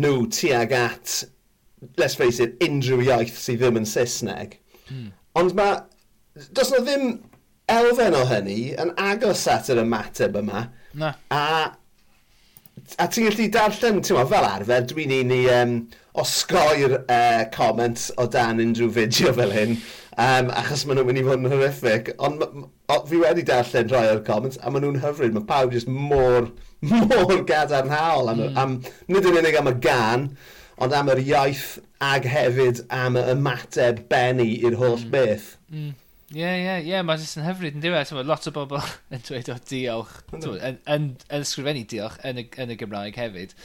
nhw 0.00 0.26
tuag 0.34 0.74
at, 0.76 1.22
let's 1.96 2.18
face 2.18 2.42
it, 2.42 2.58
unrhyw 2.64 3.04
iaith 3.06 3.38
sydd 3.38 3.62
ddim 3.62 3.80
yn 3.80 3.88
Saesneg. 3.88 4.58
Mm. 4.90 5.10
Ond 5.38 5.54
mae... 5.58 5.80
Does 6.54 6.70
na 6.72 6.78
ddim 6.82 7.18
elfen 7.70 8.16
o 8.18 8.24
hynny 8.28 8.60
yn 8.80 8.92
agos 8.98 9.46
at 9.50 9.70
yr 9.72 9.82
ymateb 9.84 10.38
yma. 10.40 10.64
Na. 10.98 11.12
A, 11.30 11.42
a 12.98 13.06
ti'n 13.06 13.28
gallu 13.28 13.48
darllen, 13.54 14.00
ti'n 14.04 14.18
ma, 14.18 14.26
fel 14.30 14.48
arfer, 14.48 14.86
dwi'n 14.90 15.14
un 15.20 15.34
i 15.36 15.40
um, 15.54 15.74
osgoi'r 16.20 16.96
e, 16.98 17.02
uh, 17.14 17.42
comment 17.54 18.08
o 18.18 18.26
dan 18.32 18.62
unrhyw 18.62 18.90
fideo 18.96 19.34
fel 19.36 19.54
hyn, 19.54 19.76
um, 20.16 20.50
achos 20.62 20.84
maen 20.86 20.98
nhw'n 21.00 21.10
mynd 21.10 21.22
i 21.22 21.26
fod 21.28 21.44
yn 21.44 21.52
horrific. 21.54 22.10
Ond 22.26 22.42
fi 23.10 23.20
wedi 23.22 23.46
darllen 23.46 23.92
rhai 23.92 24.06
o'r 24.14 24.24
comments, 24.26 24.58
a 24.58 24.72
maen 24.72 24.86
nhw'n 24.86 25.02
hyfryd. 25.04 25.36
Mae 25.36 25.46
pawb 25.50 25.76
jyst 25.76 25.90
mor, 25.90 26.50
mor 26.90 27.36
gadarnhaol 27.46 28.32
am, 28.34 28.42
mm. 28.48 28.58
am, 28.64 28.80
nid 29.12 29.30
yn 29.30 29.38
unig 29.42 29.60
am 29.60 29.70
y 29.70 29.76
gan, 29.84 30.26
ond 30.80 30.96
am 30.96 31.12
yr 31.14 31.22
iaith 31.22 31.78
ag 32.00 32.28
hefyd 32.28 32.84
am 32.94 33.18
y 33.20 33.24
ymateb 33.34 34.06
bennu 34.10 34.46
i'r 34.48 34.78
holl 34.80 35.02
mm. 35.02 35.10
beth. 35.12 35.50
Mm. 35.68 35.90
Ie, 36.30 36.46
ie, 36.46 36.74
ie, 36.86 36.98
mae 37.02 37.18
jyst 37.18 37.40
yn 37.40 37.44
hyfryd 37.44 37.74
yn 37.74 37.82
diwedd. 37.82 38.12
Mae 38.14 38.26
lot 38.28 38.46
o 38.46 38.52
bobl 38.54 38.78
yn 39.14 39.24
dweud 39.26 39.50
o 39.50 39.56
diolch, 39.66 40.14
yn, 40.38 40.78
yn, 40.94 41.08
yn 41.26 41.44
ysgrifennu 41.44 41.82
diolch 41.90 42.20
yn 42.28 42.38
y, 42.40 42.46
yn 42.62 42.72
y 42.72 42.78
Gymraeg 42.78 43.18
hefyd. 43.18 43.56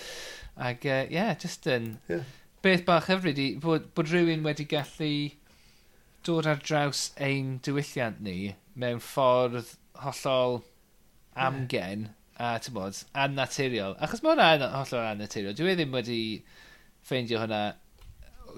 Ac 0.55 0.87
ie, 0.87 0.95
uh, 0.95 1.13
yeah, 1.13 1.31
jyst 1.39 1.69
yn 1.69 1.91
yeah. 2.09 2.25
beth 2.65 2.85
bach 2.87 3.11
hyfryd 3.11 3.39
i 3.43 3.47
bod, 3.61 3.91
bod 3.95 4.09
rhywun 4.09 4.43
wedi 4.47 4.65
gallu 4.71 5.11
dod 6.25 6.49
ar 6.49 6.61
draws 6.65 7.11
ein 7.21 7.59
diwylliant 7.63 8.23
ni 8.25 8.55
mewn 8.73 9.01
ffordd 9.03 9.75
hollol 10.01 10.63
amgen 11.37 12.07
yeah. 12.09 12.57
a 12.57 12.73
bod, 12.73 12.97
annaturiol. 13.13 13.93
Achos 14.01 14.25
mae 14.25 14.33
hwnna 14.33 14.71
hollol 14.73 15.05
annaturiol. 15.13 15.55
Dwi 15.55 15.75
e 15.75 15.79
ddim 15.79 15.93
wedi 15.95 16.21
ffeindio 17.05 17.45
hwnna 17.45 17.61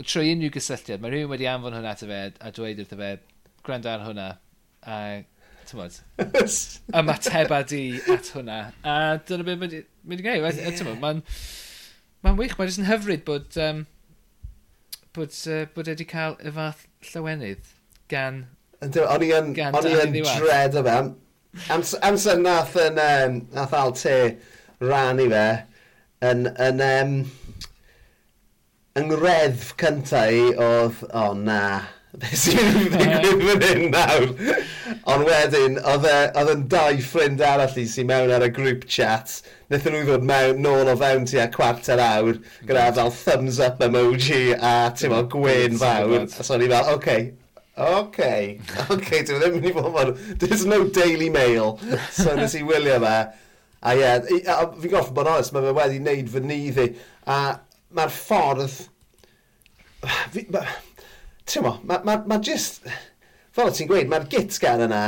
trwy 0.03 0.33
unrhyw 0.33 0.53
gysylltiad, 0.53 1.01
mae 1.01 1.13
rhywun 1.13 1.31
wedi 1.31 1.47
anfon 1.49 1.75
hwnna 1.77 1.93
ato 1.95 2.09
fe 2.09 2.19
a 2.43 2.51
dweud 2.53 2.81
wrtho 2.83 2.99
fe, 2.99 3.11
gwrando 3.65 3.91
ar 3.91 4.03
hwnna, 4.05 4.27
a 4.87 4.97
ti'n 5.67 5.71
tymod, 5.71 5.99
ymateba 7.01 7.61
di 7.67 7.83
at 8.13 8.31
hwnna. 8.35 8.59
A 8.83 8.97
dyna 9.27 9.47
beth 9.47 9.61
mae'n 9.63 9.77
mynd 10.07 10.23
i 10.23 10.25
gael. 10.25 10.47
Yeah. 10.47 10.91
Mae'n 11.01 11.23
ma 12.23 12.35
wych, 12.39 12.57
mae'n 12.57 12.71
jyst 12.71 12.83
yn 12.83 12.89
hyfryd 12.89 13.25
bod, 13.27 13.57
um, 13.63 13.85
bod, 15.17 15.33
uh, 15.51 15.63
bod 15.75 15.91
wedi 15.91 16.07
cael 16.09 16.37
y 16.41 16.53
fath 16.55 16.85
llawenydd 17.11 17.73
gan... 18.11 18.45
O'n 18.85 19.25
i 19.25 19.31
yn, 19.33 19.55
yn 19.57 20.19
dred 20.21 20.77
o 20.77 20.83
fe. 20.85 20.99
Amser 21.73 22.43
nath, 22.43 22.77
yn, 22.77 23.01
um, 23.01 23.41
nath 23.55 23.73
Al 23.73 23.95
Te 23.97 24.17
rannu 24.83 25.25
fe 25.31 25.47
yn, 26.25 26.47
yn 26.61 26.83
um, 26.85 27.13
ngreddf 29.05 29.75
cyntaf 29.77 30.33
i 30.33 30.49
oedd, 30.55 31.03
o 31.11 31.21
oh, 31.21 31.33
na, 31.37 31.61
beth 32.21 32.39
sy'n 32.39 32.69
ddigwydd 32.89 33.61
fan 33.61 33.63
hyn 33.67 33.91
nawr. 33.93 34.29
Ond 35.13 35.27
wedyn, 35.27 35.77
oedd 35.91 36.07
e- 36.09 36.45
yn 36.53 36.63
dau 36.71 37.01
ffrind 37.03 37.43
arall 37.45 37.77
i 37.77 37.85
sy'n 37.89 38.07
mewn 38.09 38.33
ar 38.33 38.45
y 38.47 38.49
group 38.55 38.87
chat. 38.89 39.35
Nethon 39.69 39.93
nhw 39.93 40.05
ddod 40.07 40.25
mewn, 40.27 40.61
nôl 40.63 40.89
o 40.89 40.95
fewn 40.97 41.27
ti 41.29 41.41
a 41.43 41.49
cwarter 41.53 42.01
awr, 42.01 42.39
gyda 42.65 42.87
fel 42.97 43.11
thumbs 43.13 43.59
up 43.63 43.83
emoji 43.85 44.55
a 44.55 44.73
ti'n 44.95 45.13
fel 45.13 45.27
gwen 45.35 45.77
fawr. 45.81 46.23
A 46.25 46.47
so 46.47 46.57
ni 46.57 46.71
fel, 46.71 46.93
oce, 46.95 46.97
okay, 46.97 47.27
oce, 47.77 47.99
okay, 47.99 48.87
okay, 48.95 49.21
dwi 49.27 49.41
ddim 49.43 49.59
yn 49.59 49.59
mynd 49.59 49.69
i 49.69 49.75
fod 49.75 49.91
mor... 49.93 50.15
There's 50.41 50.65
no 50.65 50.81
daily 50.87 51.29
mail. 51.29 51.75
So 52.15 52.33
nes 52.39 52.57
i 52.57 52.63
wylio 52.65 52.97
fe. 53.03 53.17
A 53.77 53.93
ie, 53.93 54.01
yeah, 54.01 54.65
fi'n 54.81 54.89
goffi 54.95 55.13
bod 55.13 55.29
yn 55.29 55.35
onest, 55.35 55.53
mae 55.53 55.67
fe 55.67 55.77
wedi 55.77 56.01
wneud 56.01 56.33
fy 56.33 56.41
niddi. 56.47 56.87
A 57.29 57.37
mae'r 57.95 58.13
ffordd... 58.13 58.77
Ti'n 61.47 61.63
mo, 61.65 61.77
mae 61.87 62.03
ma, 62.07 62.17
ma 62.27 62.39
just... 62.43 62.87
Fel 63.55 63.71
ti'n 63.73 63.89
gweud, 63.89 64.09
mae'r 64.11 64.27
git 64.31 64.57
gan 64.61 64.83
yna. 64.85 65.03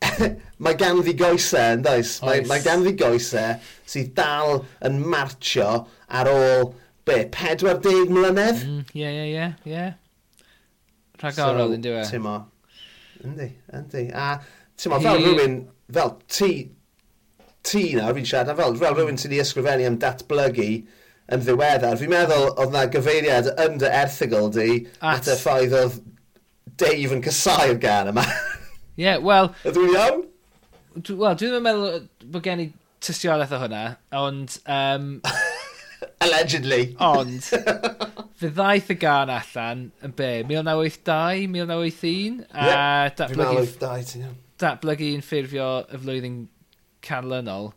mae 0.64 0.76
gan 0.80 1.00
ddi 1.04 1.14
goesau, 1.18 1.76
yn 1.76 1.84
does? 1.84 2.16
Mae, 2.24 2.42
mae 2.48 2.62
gan 2.64 2.84
ddi 2.84 2.94
goesau 2.98 3.58
sydd 3.90 4.14
dal 4.16 4.62
yn 4.86 4.98
marcho 5.12 5.68
ar 6.08 6.30
ôl, 6.30 6.70
be, 7.06 7.22
40 7.34 8.10
mlynedd? 8.10 8.64
Mm, 8.66 8.80
ie, 8.96 9.10
ie, 9.10 9.26
ie, 9.34 9.50
ie. 9.70 9.86
Rhagorol, 11.20 11.76
yn 11.76 11.84
diwe. 11.84 12.02
Ti'n 12.08 12.24
mo. 12.24 12.36
Yndi, 13.20 13.50
yndi. 13.76 14.06
A, 14.16 14.32
ti'n 14.80 14.94
mo, 14.94 15.00
fel 15.04 15.20
rhywun, 15.20 15.58
fel 15.92 16.14
ti, 16.32 16.52
ti 17.66 17.84
nawr, 17.98 18.16
fi'n 18.16 18.28
siarad, 18.32 18.56
fel, 18.58 18.78
fel 18.80 18.96
rhywun 18.96 19.20
sydd 19.20 19.34
wedi 19.34 19.44
ysgrifennu 19.44 19.88
am 19.90 20.00
datblygu, 20.00 20.70
yn 21.34 21.44
ddiweddar. 21.44 21.98
Fi'n 22.00 22.12
meddwl 22.12 22.48
oedd 22.50 22.74
na 22.74 22.86
gyfeiriad 22.92 23.52
yn 23.64 23.78
dy 23.82 23.90
erthigol 24.00 24.50
di 24.54 24.68
at, 24.98 25.20
at 25.20 25.30
y 25.34 25.38
ffaith 25.40 25.76
oedd 25.80 26.00
Dave 26.80 27.16
yn 27.16 27.24
cysau'r 27.24 27.78
gan 27.80 28.10
yma. 28.12 28.24
Ie, 28.96 29.04
yeah, 29.04 29.22
wel... 29.22 29.52
Ydw 29.68 29.86
i 29.86 29.94
iawn? 29.94 30.22
Wel, 30.96 31.34
dwi 31.38 31.48
ddim 31.48 31.58
yn 31.60 31.64
meddwl 31.64 32.04
bod 32.34 32.44
gen 32.44 32.64
i 32.64 32.68
tystiolaeth 33.04 33.54
o 33.56 33.62
hwnna, 33.62 33.84
ond... 34.20 34.58
Um, 34.66 35.10
Allegedly. 36.24 36.94
Ond, 37.00 37.46
fe 38.40 38.50
ddaeth 38.52 38.90
y 38.92 38.96
gan 39.00 39.32
allan 39.32 39.86
yn 40.04 40.14
be, 40.16 40.30
1982, 40.48 41.48
1981, 41.48 42.40
a 42.52 43.10
datblygu... 43.16 43.64
1982. 43.64 44.32
Datblygu 44.60 45.12
yn 45.16 45.24
ffurfio 45.24 45.68
y 45.88 46.00
flwyddyn 46.02 46.40
canlynol, 47.04 47.70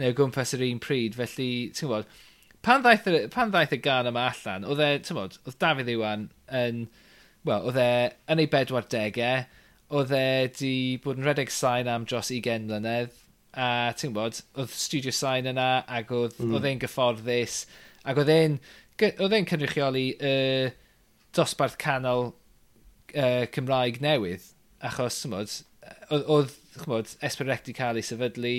neu 0.00 0.12
o 0.12 0.16
gwmpas 0.16 0.54
yr 0.56 0.64
un 0.70 0.80
pryd, 0.80 1.16
felly, 1.18 1.50
ti'n 1.76 1.88
gwybod, 1.88 2.20
pan 2.62 2.84
ddaeth 2.84 3.08
y, 3.10 3.22
pan 3.32 3.50
ddaeth 3.52 3.74
y 3.76 3.80
gan 3.82 4.08
yma 4.10 4.28
allan, 4.30 4.66
oedd 4.68 4.82
e, 4.82 4.90
ti'n 4.98 5.08
tymod, 5.10 5.38
oedd 5.46 5.58
Dafydd 5.62 5.90
Iwan 5.92 6.28
yn, 6.62 6.84
wel, 7.48 7.66
oedd 7.68 7.80
e 7.82 7.90
yn 8.32 8.42
ei 8.42 8.50
bedwar 8.50 8.86
degau, 8.92 9.42
oedd 9.98 10.14
e 10.16 10.26
di 10.58 10.74
bod 11.02 11.18
yn 11.20 11.26
redeg 11.26 11.50
sain 11.52 11.90
am 11.90 12.06
dros 12.08 12.30
20 12.32 12.68
mlynedd, 12.68 13.18
a 13.52 13.66
ti'n 13.98 14.14
gwybod, 14.14 14.38
oedd 14.56 14.72
studio 14.72 15.12
sain 15.12 15.50
yna, 15.50 15.82
ac 15.98 16.14
oedd, 16.14 16.38
mm. 16.38 16.54
oedd 16.56 16.70
e'n 16.70 16.80
gyfforddus, 16.84 17.58
ac 18.08 18.22
oedd 18.22 18.32
e'n, 18.32 18.56
oedd 19.10 19.36
e'n 19.36 19.50
cynrychioli 19.50 20.06
y 20.14 20.32
uh, 20.32 20.72
dosbarth 21.36 21.76
canol 21.82 22.30
uh, 22.30 23.44
Cymraeg 23.52 24.00
newydd, 24.04 24.46
achos, 24.86 25.18
ti'n 25.20 25.34
gwybod, 25.34 25.58
oedd, 26.08 26.26
oedd 26.38 26.58
chmod, 26.80 27.14
Esperec 27.24 27.64
di 27.66 27.74
cael 27.76 28.00
ei 28.00 28.06
sefydlu, 28.06 28.54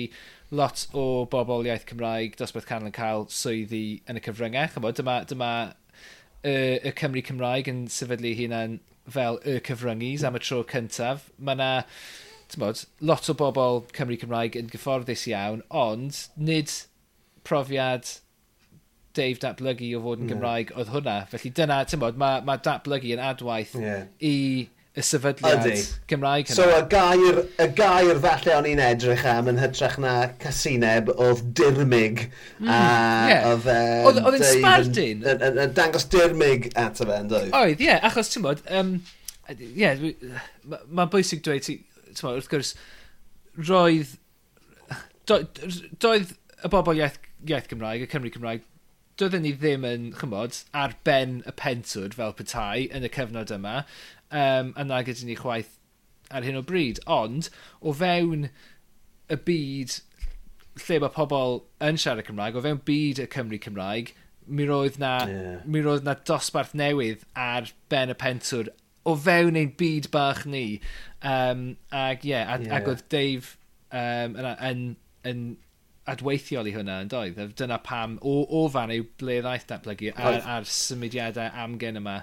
lot 0.54 0.86
o 0.94 1.24
bobl 1.30 1.66
iaith 1.66 1.86
Cymraeg 1.90 2.38
dosbarth 2.40 2.68
canol 2.68 2.90
yn 2.90 2.96
cael 2.96 3.26
swyddi 3.32 3.84
yn 4.10 4.20
y 4.20 4.24
cyfryngau. 4.24 4.70
Chmod, 4.74 4.98
dyma, 5.00 5.20
dyma 5.30 5.52
y, 6.44 6.54
y 6.84 6.92
Cymru 6.98 7.24
Cymraeg 7.26 7.70
yn 7.72 7.86
sefydlu 7.92 8.34
hunan 8.38 8.78
fel 9.10 9.40
y 9.44 9.58
cyfryngys 9.64 10.24
am 10.26 10.38
y 10.38 10.42
tro 10.44 10.62
cyntaf. 10.70 11.28
Mae 11.38 11.58
yna 11.58 11.70
mod, 12.60 12.84
lot 13.00 13.30
o 13.30 13.34
bobl 13.38 13.82
Cymru 13.96 14.18
Cymraeg 14.20 14.58
yn 14.58 14.68
gyfforddus 14.70 15.26
iawn, 15.30 15.64
ond 15.74 16.20
nid 16.36 16.70
profiad 17.46 18.20
Dave 19.14 19.38
datblygu 19.42 19.92
o 19.94 20.02
fod 20.02 20.22
yn 20.22 20.26
hmm. 20.26 20.32
Gymraeg 20.32 20.70
yeah. 20.70 20.78
oedd 20.80 20.92
hwnna. 20.94 21.16
Felly 21.30 21.50
dyna, 21.54 21.80
ti'n 21.86 22.02
bod, 22.02 22.18
mae 22.20 22.42
ma 22.46 22.56
datblygu 22.58 23.12
yn 23.14 23.22
adwaith 23.22 23.76
yeah. 23.78 24.08
i 24.18 24.34
y 24.94 25.02
sefydliad 25.02 25.64
Ydy. 25.66 25.80
Gymraeg 26.10 26.46
hynny. 26.46 26.56
So 26.56 26.66
y 26.70 26.82
gair, 26.90 27.40
y 27.58 27.66
gair 27.74 28.20
falle 28.22 28.52
o'n 28.54 28.68
i'n 28.70 28.82
edrych 28.84 29.24
am 29.26 29.48
yn 29.50 29.58
hytrach 29.58 29.96
na 30.02 30.12
casineb 30.42 31.10
oedd 31.14 31.42
dirmig. 31.58 32.28
Mm, 32.60 32.70
a 32.70 32.78
yeah. 33.30 33.48
Oedd 33.50 34.20
um, 34.20 34.28
oedd 34.30 34.38
yn 34.38 34.46
sbardun. 34.52 35.24
Yn 35.34 35.74
dangos 35.74 36.06
dirmig 36.12 36.68
at 36.78 37.02
y 37.02 37.08
fe, 37.08 37.18
yn 37.18 37.32
dweud. 37.32 37.50
Oedd, 37.50 37.82
ie, 37.82 37.88
yeah, 37.90 38.06
achos 38.06 38.30
ti'n 38.30 38.46
bod, 38.46 38.62
um, 38.70 38.94
yeah, 39.74 39.98
mae'n 39.98 40.86
ma 41.00 41.08
bwysig 41.10 41.42
dweud, 41.46 41.66
ti'n 41.66 41.82
bod, 42.20 42.38
wrth 42.38 42.52
gwrs, 42.52 42.74
roedd, 43.66 44.14
doedd 45.26 46.30
y 46.34 46.70
bobl 46.70 47.02
iaith, 47.02 47.18
iaith 47.50 47.66
Gymraeg, 47.72 48.06
y 48.06 48.12
Cymru 48.14 48.30
Cymraeg, 48.34 48.62
doedden 49.20 49.44
ni 49.46 49.52
ddim 49.54 49.86
yn, 49.88 50.10
chymod, 50.18 50.60
ar 50.74 50.96
ben 51.06 51.40
y 51.46 51.54
pentwr 51.60 52.16
fel 52.18 52.34
petai 52.38 52.88
yn 52.94 53.06
y 53.06 53.10
cyfnod 53.14 53.52
yma, 53.54 53.82
um, 54.30 54.72
a 54.76 54.86
na 54.86 55.02
gyda 55.06 55.28
ni 55.28 55.38
chwaith 55.38 55.76
ar 56.34 56.46
hyn 56.46 56.58
o 56.58 56.64
bryd. 56.66 57.00
Ond, 57.10 57.50
o 57.80 57.94
fewn 57.96 58.48
y 59.30 59.38
byd 59.48 59.98
lle 60.84 61.00
mae 61.02 61.14
pobl 61.14 61.60
yn 61.84 61.98
siarad 62.00 62.26
Cymraeg, 62.26 62.58
o 62.58 62.64
fewn 62.64 62.82
byd 62.88 63.22
y 63.22 63.28
Cymru 63.30 63.60
Cymraeg, 63.62 64.14
mi 64.46 64.66
roedd 64.68 64.98
na, 65.00 65.16
yeah. 65.30 65.60
mi 65.64 65.80
roedd 65.84 66.04
na 66.04 66.16
dosbarth 66.28 66.74
newydd 66.76 67.22
ar 67.38 67.70
ben 67.92 68.12
y 68.12 68.16
pentwr 68.20 68.72
o 69.04 69.14
fewn 69.20 69.56
ein 69.60 69.72
byd 69.78 70.10
bach 70.12 70.44
ni. 70.48 70.80
Um, 71.22 71.76
ag 71.92 72.24
yeah, 72.26 72.50
ag, 72.52 72.66
yeah. 72.66 72.76
ag 72.76 72.90
oedd 72.90 73.04
Dave 73.12 73.56
um, 73.92 74.36
yn, 74.40 74.50
yn, 74.70 74.82
yn 75.28 75.44
adweithiol 76.10 76.68
i 76.68 76.74
hwnna 76.74 76.98
yn 77.04 77.10
doedd. 77.12 77.40
Dyna 77.58 77.78
pam, 77.84 78.18
o, 78.20 78.42
o 78.44 78.66
fan 78.72 78.92
yw 78.94 79.06
ble 79.20 79.40
ddaeth 79.44 79.66
datblygu 79.70 80.12
ar, 80.14 80.40
ar 80.56 80.68
symudiadau 80.68 81.50
amgen 81.64 82.00
yma. 82.02 82.20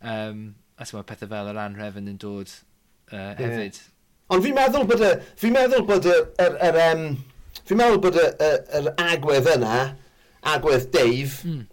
Um, 0.00 0.44
a 0.80 0.86
ti'n 0.88 1.06
pethau 1.06 1.30
fel 1.30 1.50
yr 1.52 1.60
anrefn 1.60 2.10
yn 2.10 2.18
dod 2.20 2.50
uh, 3.12 3.32
hefyd. 3.38 3.78
Yeah. 3.78 3.96
Ond 4.30 4.46
fi'n 4.46 4.56
meddwl 4.56 4.86
bod 4.86 5.02
y... 5.02 5.10
Fi'n 5.40 5.54
meddwl 5.54 5.86
bod 5.88 6.06
y... 6.06 6.16
Er, 6.42 6.56
er, 6.68 6.80
um, 6.90 7.06
fi'n 7.66 7.80
meddwl 7.80 8.02
bod 8.02 8.18
y, 8.18 8.26
y, 8.30 8.50
yr 8.78 8.90
agwedd 9.02 9.50
yna, 9.56 9.78
agwedd 10.54 10.86
Dave, 10.94 11.40
mm. 11.46 11.64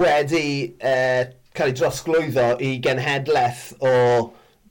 wedi 0.00 0.48
uh, 0.76 1.30
cael 1.56 1.72
ei 1.72 1.78
drosglwyddo 1.78 2.50
i 2.64 2.74
genhedlaeth 2.84 3.70
o 3.80 3.94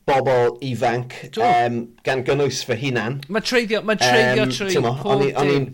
bobl 0.07 0.55
ifanc 0.63 1.17
um, 1.43 1.81
gan 2.07 2.23
gynnwys 2.27 2.61
fy 2.67 2.77
hunan. 2.85 3.19
Mae 3.27 3.43
treiddio, 3.43 3.81
mae 3.83 3.99
treiddio 3.99 4.45
um, 4.45 4.53
trwy 4.55 4.77
pob 5.01 5.25
dim. 5.25 5.67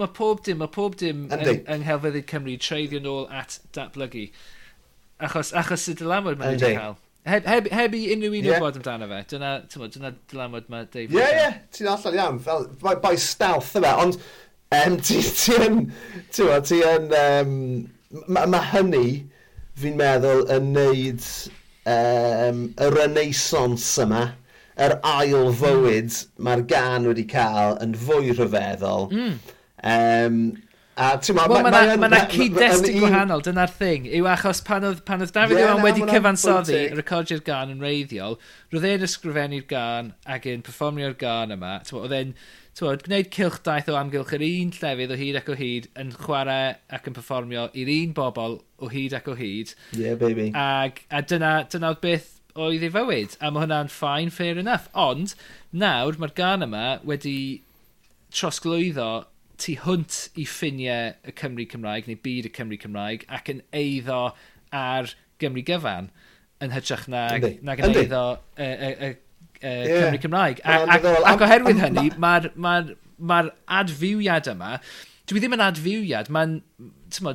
Mae 0.00 0.12
pob 0.14 0.44
dim, 0.46 0.60
mae 0.62 0.70
pob 0.72 0.94
dim 1.00 1.26
yng, 1.34 1.64
yng 1.64 1.82
Nghelfyddyd 1.82 2.28
Cymru 2.30 2.54
treiddio 2.62 3.02
nôl 3.02 3.26
at 3.34 3.58
datblygu. 3.76 4.28
Achos, 5.26 5.52
achos 5.56 5.88
y 5.90 5.96
dylamod 5.98 6.38
mae'n 6.40 6.56
wedi 6.56 6.72
cael. 6.76 6.96
Heb, 7.26 7.46
heb, 7.50 7.66
heb 7.74 7.94
i 7.98 8.04
unrhyw 8.14 8.36
un 8.38 8.44
yeah. 8.46 8.54
o 8.54 8.60
gwybod 8.60 8.76
amdano 8.78 9.08
fe. 9.10 9.20
Dyna, 9.32 9.52
tyma, 9.72 9.88
dyna 9.90 10.12
dylamod 10.30 10.68
mae 10.70 10.86
Dave. 10.92 11.16
Ie, 11.16 11.26
ie, 11.42 11.48
ti'n 11.74 11.90
allan 11.90 12.18
iawn. 12.20 12.40
Fel, 12.44 12.68
by, 12.82 12.94
by 13.02 13.16
stealth 13.18 13.72
yma. 13.80 13.96
Ond 14.04 14.20
um, 14.20 14.98
ti, 15.06 15.18
ti 15.26 15.58
yn... 15.66 15.84
ti'n... 16.30 16.56
ti 16.70 16.80
yn, 16.86 17.12
Um, 17.26 17.52
mae 18.30 18.46
ma 18.46 18.60
hynny, 18.70 19.26
fi'n 19.80 19.96
meddwl, 19.98 20.44
yn 20.54 20.70
neud 20.76 21.24
um, 21.90 22.60
y 22.70 22.90
renaissance 22.94 23.96
yma 24.02 24.28
yr 24.76 24.98
ail 25.08 25.50
fywyd 25.56 26.12
hmm. 26.12 26.46
mae'r 26.46 26.64
gan 26.70 27.08
wedi 27.08 27.24
cael 27.30 27.78
yn 27.82 27.96
fwy 27.98 28.34
rhyfeddol. 28.34 29.08
Mm. 29.10 29.36
Um, 29.82 30.40
A 30.96 31.10
ti'n 31.20 31.36
ma, 31.36 31.42
well, 31.44 31.60
mae 31.60 31.90
yna 31.92 32.22
cyd-destun 32.32 32.94
gwahanol, 33.02 33.42
dyna'r 33.44 33.72
thing, 33.76 34.06
yw 34.16 34.28
achos 34.32 34.62
pan 34.64 34.86
oedd, 34.88 35.02
pan 35.04 35.20
oedd 35.20 35.32
David 35.34 35.58
yeah, 35.58 35.74
Iwan 35.74 35.82
wedi 35.84 36.06
cyfansoddi 36.08 36.78
recordio'r 36.96 37.42
gan 37.44 37.74
yn 37.74 37.82
reiddiol, 37.84 38.38
roedd 38.72 38.86
e'n 38.88 39.04
ysgrifennu'r 39.04 39.66
gan 39.68 40.14
ac 40.24 40.48
yn 40.48 40.64
performio'r 40.64 41.18
gan 41.20 41.52
yma, 41.52 41.74
oedd 42.00 42.16
e'n 42.16 42.32
gwneud 42.80 43.28
cilch 43.36 43.60
daith 43.68 43.92
o 43.92 43.98
amgylch 44.00 44.32
yr 44.38 44.46
un 44.48 44.72
llefydd 44.78 45.12
o 45.12 45.20
hyd 45.20 45.38
ac 45.42 45.52
o 45.52 45.58
hyd 45.60 45.90
yn 46.00 46.16
chwarae 46.16 46.72
ac 46.88 47.12
yn 47.12 47.18
performio 47.20 47.68
i'r 47.76 47.92
un 47.98 48.16
bobl 48.16 48.58
o 48.80 48.90
hyd 48.96 49.20
ac 49.20 49.28
o 49.28 49.36
hyd. 49.36 49.76
Yeah, 50.00 50.16
baby. 50.16 50.48
Ag, 50.56 51.04
a 51.12 51.20
dyna, 51.20 51.54
dyna 51.68 51.92
oedd 51.92 52.02
beth 52.08 52.34
oedd 52.56 52.88
ei 52.88 52.92
fywyd, 52.96 53.36
a 53.44 53.52
mae 53.52 53.66
hwnna'n 53.66 53.92
fine, 53.92 54.32
fair 54.32 54.64
enough. 54.64 54.88
Ond, 54.96 55.36
nawr 55.76 56.16
mae'r 56.20 56.36
gan 56.40 56.64
yma 56.64 56.84
wedi 57.04 57.38
trosglwyddo 58.32 59.26
tu 59.62 59.76
hwnt 59.84 60.18
i 60.36 60.46
ffiniau 60.48 61.14
y 61.26 61.34
Cymru 61.40 61.66
Cymraeg 61.70 62.08
neu 62.10 62.20
byd 62.22 62.50
y 62.50 62.52
Cymru 62.56 62.78
Cymraeg 62.80 63.26
ac 63.32 63.50
yn 63.52 63.62
eiddo 63.76 64.20
ar 64.74 65.12
Gymru 65.42 65.64
gyfan 65.66 66.10
yn 66.64 66.72
hytrach 66.72 67.06
nag, 67.12 67.44
nag 67.64 67.82
yn 67.84 67.96
eiddo 68.02 68.22
y, 68.56 68.66
y, 68.66 68.92
y, 68.92 69.10
y 69.60 69.72
yeah. 69.72 70.06
Cymru 70.06 70.22
Cymraeg. 70.24 70.62
A, 70.64 70.78
a, 70.84 71.16
ac 71.32 71.44
oherwydd 71.46 71.82
hynny, 71.84 72.08
mae'r 72.22 72.50
ma 72.56 72.78
ma, 73.16 73.42
adfywiad 73.80 74.48
yma, 74.52 74.76
dwi 75.28 75.42
ddim 75.42 75.56
yn 75.56 75.64
adfywiad, 75.66 76.30
mae'n 76.32 76.58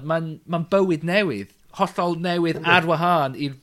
ma 0.06 0.20
ma 0.22 0.62
bywyd 0.72 1.06
newydd, 1.08 1.54
hollol 1.80 2.18
newydd 2.22 2.62
ar 2.68 2.88
wahân 2.90 3.38
i'r 3.40 3.56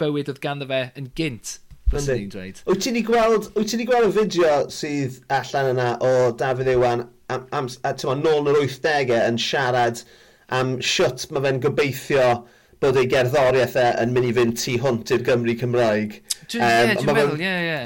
bywyd 0.00 0.30
oedd 0.32 0.40
ganddo 0.44 0.68
fe 0.70 0.86
yn 0.98 1.10
gynt. 1.18 1.58
Yndi. 1.90 2.52
Wyt 2.68 2.84
ti'n 2.84 3.00
ei 3.00 3.02
gweld, 3.02 3.48
wyt 3.56 3.72
ti'n 3.72 3.80
ei 3.82 3.86
gweld 3.88 4.12
y 4.12 4.12
fideo 4.14 4.58
sydd 4.70 5.16
allan 5.34 5.72
yna 5.72 5.86
o 6.06 6.12
Dafydd 6.38 6.70
Iwan 6.70 7.02
am, 7.30 7.46
am, 7.56 7.68
a, 7.86 7.94
nôl 8.18 8.50
yn 8.50 8.56
yr 8.56 8.64
80au 8.64 9.20
yn 9.28 9.38
siarad 9.40 10.02
am 10.56 10.76
siwt 10.82 11.28
mae 11.30 11.44
fe'n 11.46 11.62
gobeithio 11.62 12.26
bod 12.80 12.98
ei 12.98 13.08
gerddoriaeth 13.12 13.76
e 13.80 13.88
yn 14.02 14.14
mynd 14.16 14.30
i 14.30 14.34
fynd 14.36 14.60
tu 14.60 14.76
hwnt 14.82 15.12
i'r 15.14 15.24
Gymru 15.26 15.56
Cymraeg. 15.60 16.16
Dwi'n 16.50 16.64
um, 16.64 16.92
yeah, 16.92 17.10
meddwl, 17.10 17.42
ie, 17.44 17.56
ie. 17.66 17.80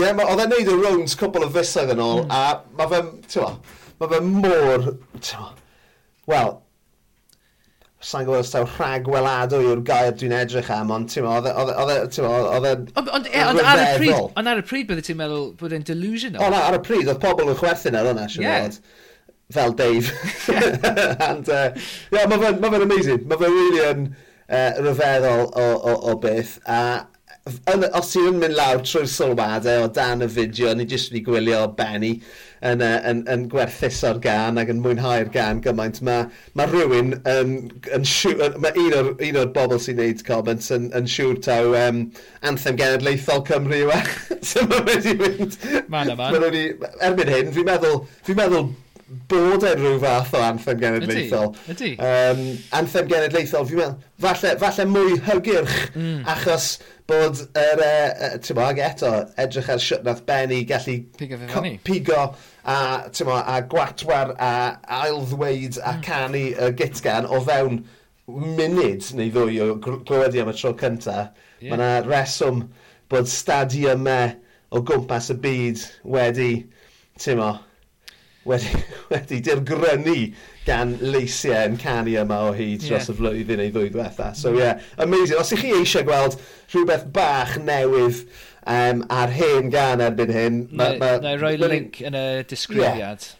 Ie, 0.00 0.10
oedd 0.10 0.42
e'n 0.44 0.52
neud 0.52 0.72
y 0.72 0.78
rounds 0.78 1.16
cwbl 1.18 1.46
o 1.46 1.52
fysoedd 1.54 1.94
yn 1.94 2.02
ôl, 2.04 2.24
mm. 2.24 2.34
a 2.34 2.78
mae 2.78 2.90
fe'n, 2.90 3.12
ti'n 3.30 3.46
ma, 3.46 3.78
mae 4.02 4.12
fe'n 4.14 4.34
mor, 4.42 4.90
ti'n 5.18 5.48
wel, 6.30 6.52
sa'n 8.00 8.24
gwybod 8.24 8.40
os 8.40 8.50
taw 8.54 8.64
rhag 8.64 9.08
weladwy 9.12 9.66
yw'r 9.66 9.82
gair 9.84 10.14
dwi'n 10.16 10.32
edrych 10.38 10.70
am, 10.72 10.88
ond 10.94 11.10
ti'n 11.12 11.26
oedd 11.28 11.50
e... 11.50 11.52
Ond 11.60 11.68
ar 13.60 13.82
y 13.82 13.90
pryd, 13.98 14.14
ond 14.40 14.48
ar 14.48 14.62
y 14.62 14.64
pryd 14.64 14.88
bydde 14.88 15.04
ti'n 15.04 15.18
meddwl 15.20 15.50
bod 15.60 15.74
e'n 15.76 15.84
delusional? 15.84 16.40
Ond 16.46 16.56
ar 16.56 16.78
y 16.78 16.80
pryd, 16.86 17.04
oedd 17.04 17.20
pobl 17.20 17.52
yn 17.52 17.58
chwerthin 17.60 17.98
ar 18.00 18.08
hwnna, 18.08 18.24
siwr 18.32 18.46
yeah. 18.46 18.80
Fel 19.50 19.72
Dave. 19.72 20.12
And, 21.28 21.48
uh, 21.48 21.74
yeah, 22.14 22.26
mae 22.30 22.38
fe'n 22.38 22.86
amazing. 22.86 23.26
Mae 23.28 23.40
fe'n 23.40 23.56
really 23.56 23.82
yn 23.88 24.04
uh, 24.46 24.78
ryfeddol 24.86 25.48
o, 25.48 25.66
o, 25.74 25.96
o 26.12 26.14
beth. 26.22 26.56
A 26.70 26.78
yn, 27.72 27.86
os 27.96 28.12
ti'n 28.14 28.38
mynd 28.40 28.56
lawr 28.58 28.82
trwy'r 28.84 29.08
sylwadau 29.10 29.86
o 29.86 29.90
dan 29.96 30.24
y 30.24 30.28
fideo, 30.30 30.72
ni 30.76 30.86
jyst 30.88 31.10
wedi 31.12 31.22
gwylio 31.26 31.60
Benny 31.78 32.12
yn, 32.66 32.82
uh, 32.84 32.98
yn, 33.08 33.22
yn 33.32 33.46
gwerthuso'r 33.52 34.20
gan 34.24 34.60
ac 34.60 34.72
yn 34.72 34.82
mwynhau'r 34.84 35.30
gan 35.34 35.62
gymaint. 35.64 36.02
Mae 36.06 36.26
ma 36.58 36.66
rhywun 36.68 37.14
yn, 37.28 37.54
yn 37.96 38.06
siŵr, 38.08 38.58
mae 38.62 38.76
un 38.84 38.98
o'r, 38.98 39.10
un 39.28 39.40
o'r 39.42 39.50
bobl 39.56 39.80
sy'n 39.82 40.00
neud 40.00 40.24
comments 40.26 40.70
yn, 40.76 40.90
yn 40.96 41.08
siŵr 41.10 41.40
taw 41.46 41.74
um, 41.86 42.04
anthem 42.46 42.78
genedlaethol 42.80 43.44
Cymru 43.48 43.82
yw 43.86 43.94
e. 43.96 44.02
so 44.52 44.66
mae 44.70 44.84
wedi 44.90 45.16
mynd... 45.20 45.58
Man 45.92 46.12
a 46.12 46.18
man. 46.20 46.36
Erbyn 46.36 47.34
hyn, 47.34 47.52
fi'n 47.56 47.68
meddwl, 47.70 48.04
fi 48.26 48.36
meddwl 48.38 48.70
bod 49.30 49.64
e'n 49.66 49.80
rhyw 49.80 49.98
fath 50.02 50.34
o 50.38 50.40
anthem 50.44 50.78
genedlaethol. 50.78 51.52
Ydy, 51.64 51.72
ydy. 51.74 51.90
Um, 51.98 52.42
anthem 52.78 53.08
genedlaethol, 53.10 53.66
fi'n 53.66 53.80
meddwl, 53.80 54.08
falle, 54.22 54.52
falle 54.60 54.86
mwy 54.86 55.16
hygyrch, 55.26 55.78
mm. 55.96 56.20
achos 56.30 56.66
bod 57.10 57.40
yr, 57.58 57.82
e, 57.82 57.88
er, 57.88 58.36
uh, 58.38 58.52
bo, 58.54 58.62
ag 58.68 58.78
eto, 58.86 59.10
edrych 59.42 59.70
ar 59.74 59.82
siwt 59.82 60.04
nath 60.06 60.22
Benny 60.28 60.60
gallu 60.68 61.00
pigo, 61.18 61.62
pigo 61.86 62.18
a, 62.20 62.76
mo, 63.26 63.38
a 63.40 63.56
gwatwar 63.72 64.36
a 64.38 64.52
aildweud 65.00 65.80
a 65.82 65.96
canu 66.06 66.44
y 66.54 66.70
gitgan 66.78 67.26
o 67.26 67.40
fewn 67.48 67.80
munud 68.30 69.08
neu 69.18 69.32
ddwy 69.34 69.58
o 69.64 69.72
glywedi 69.82 70.42
am 70.42 70.52
y 70.52 70.54
tro 70.54 70.70
cyntaf. 70.78 71.32
Yeah. 71.58 71.72
Mae 71.72 71.80
yna 71.80 71.90
reswm 72.06 72.62
bod 73.10 73.26
stadiumau 73.30 74.36
o 74.70 74.84
gwmpas 74.86 75.32
y 75.34 75.36
byd 75.42 75.82
wedi, 76.14 76.52
ti'n 77.18 77.42
mo, 77.42 77.56
wedi, 78.48 78.84
wedi 79.10 79.40
dirgrynu 79.44 80.18
gan 80.66 80.94
leisiau 81.00 81.70
yn 81.70 81.80
canu 81.80 82.14
yma 82.20 82.38
o 82.48 82.52
hyd 82.56 82.84
dros 82.84 83.08
yeah. 83.08 83.10
y 83.12 83.18
flwyddyn 83.18 83.60
neu 83.60 83.72
ddwy 83.74 83.90
diwetha. 83.92 84.30
So 84.38 84.54
ie, 84.54 84.62
yeah, 84.62 84.86
amazing. 84.98 85.40
Os 85.40 85.52
ych 85.56 85.64
chi 85.64 85.74
eisiau 85.80 86.06
gweld 86.08 86.38
rhywbeth 86.72 87.10
bach 87.14 87.56
newydd 87.64 88.22
um, 88.64 89.04
ar 89.12 89.34
hen 89.34 89.70
gan 89.72 90.04
erbyn 90.04 90.32
hyn... 90.34 90.62
Na, 90.72 90.92
i 90.94 91.36
roi 91.40 91.56
ma, 91.60 91.70
link 91.74 92.00
yn 92.04 92.16
y 92.16 92.24
disgrifiad. 92.48 93.28
Yeah. 93.28 93.36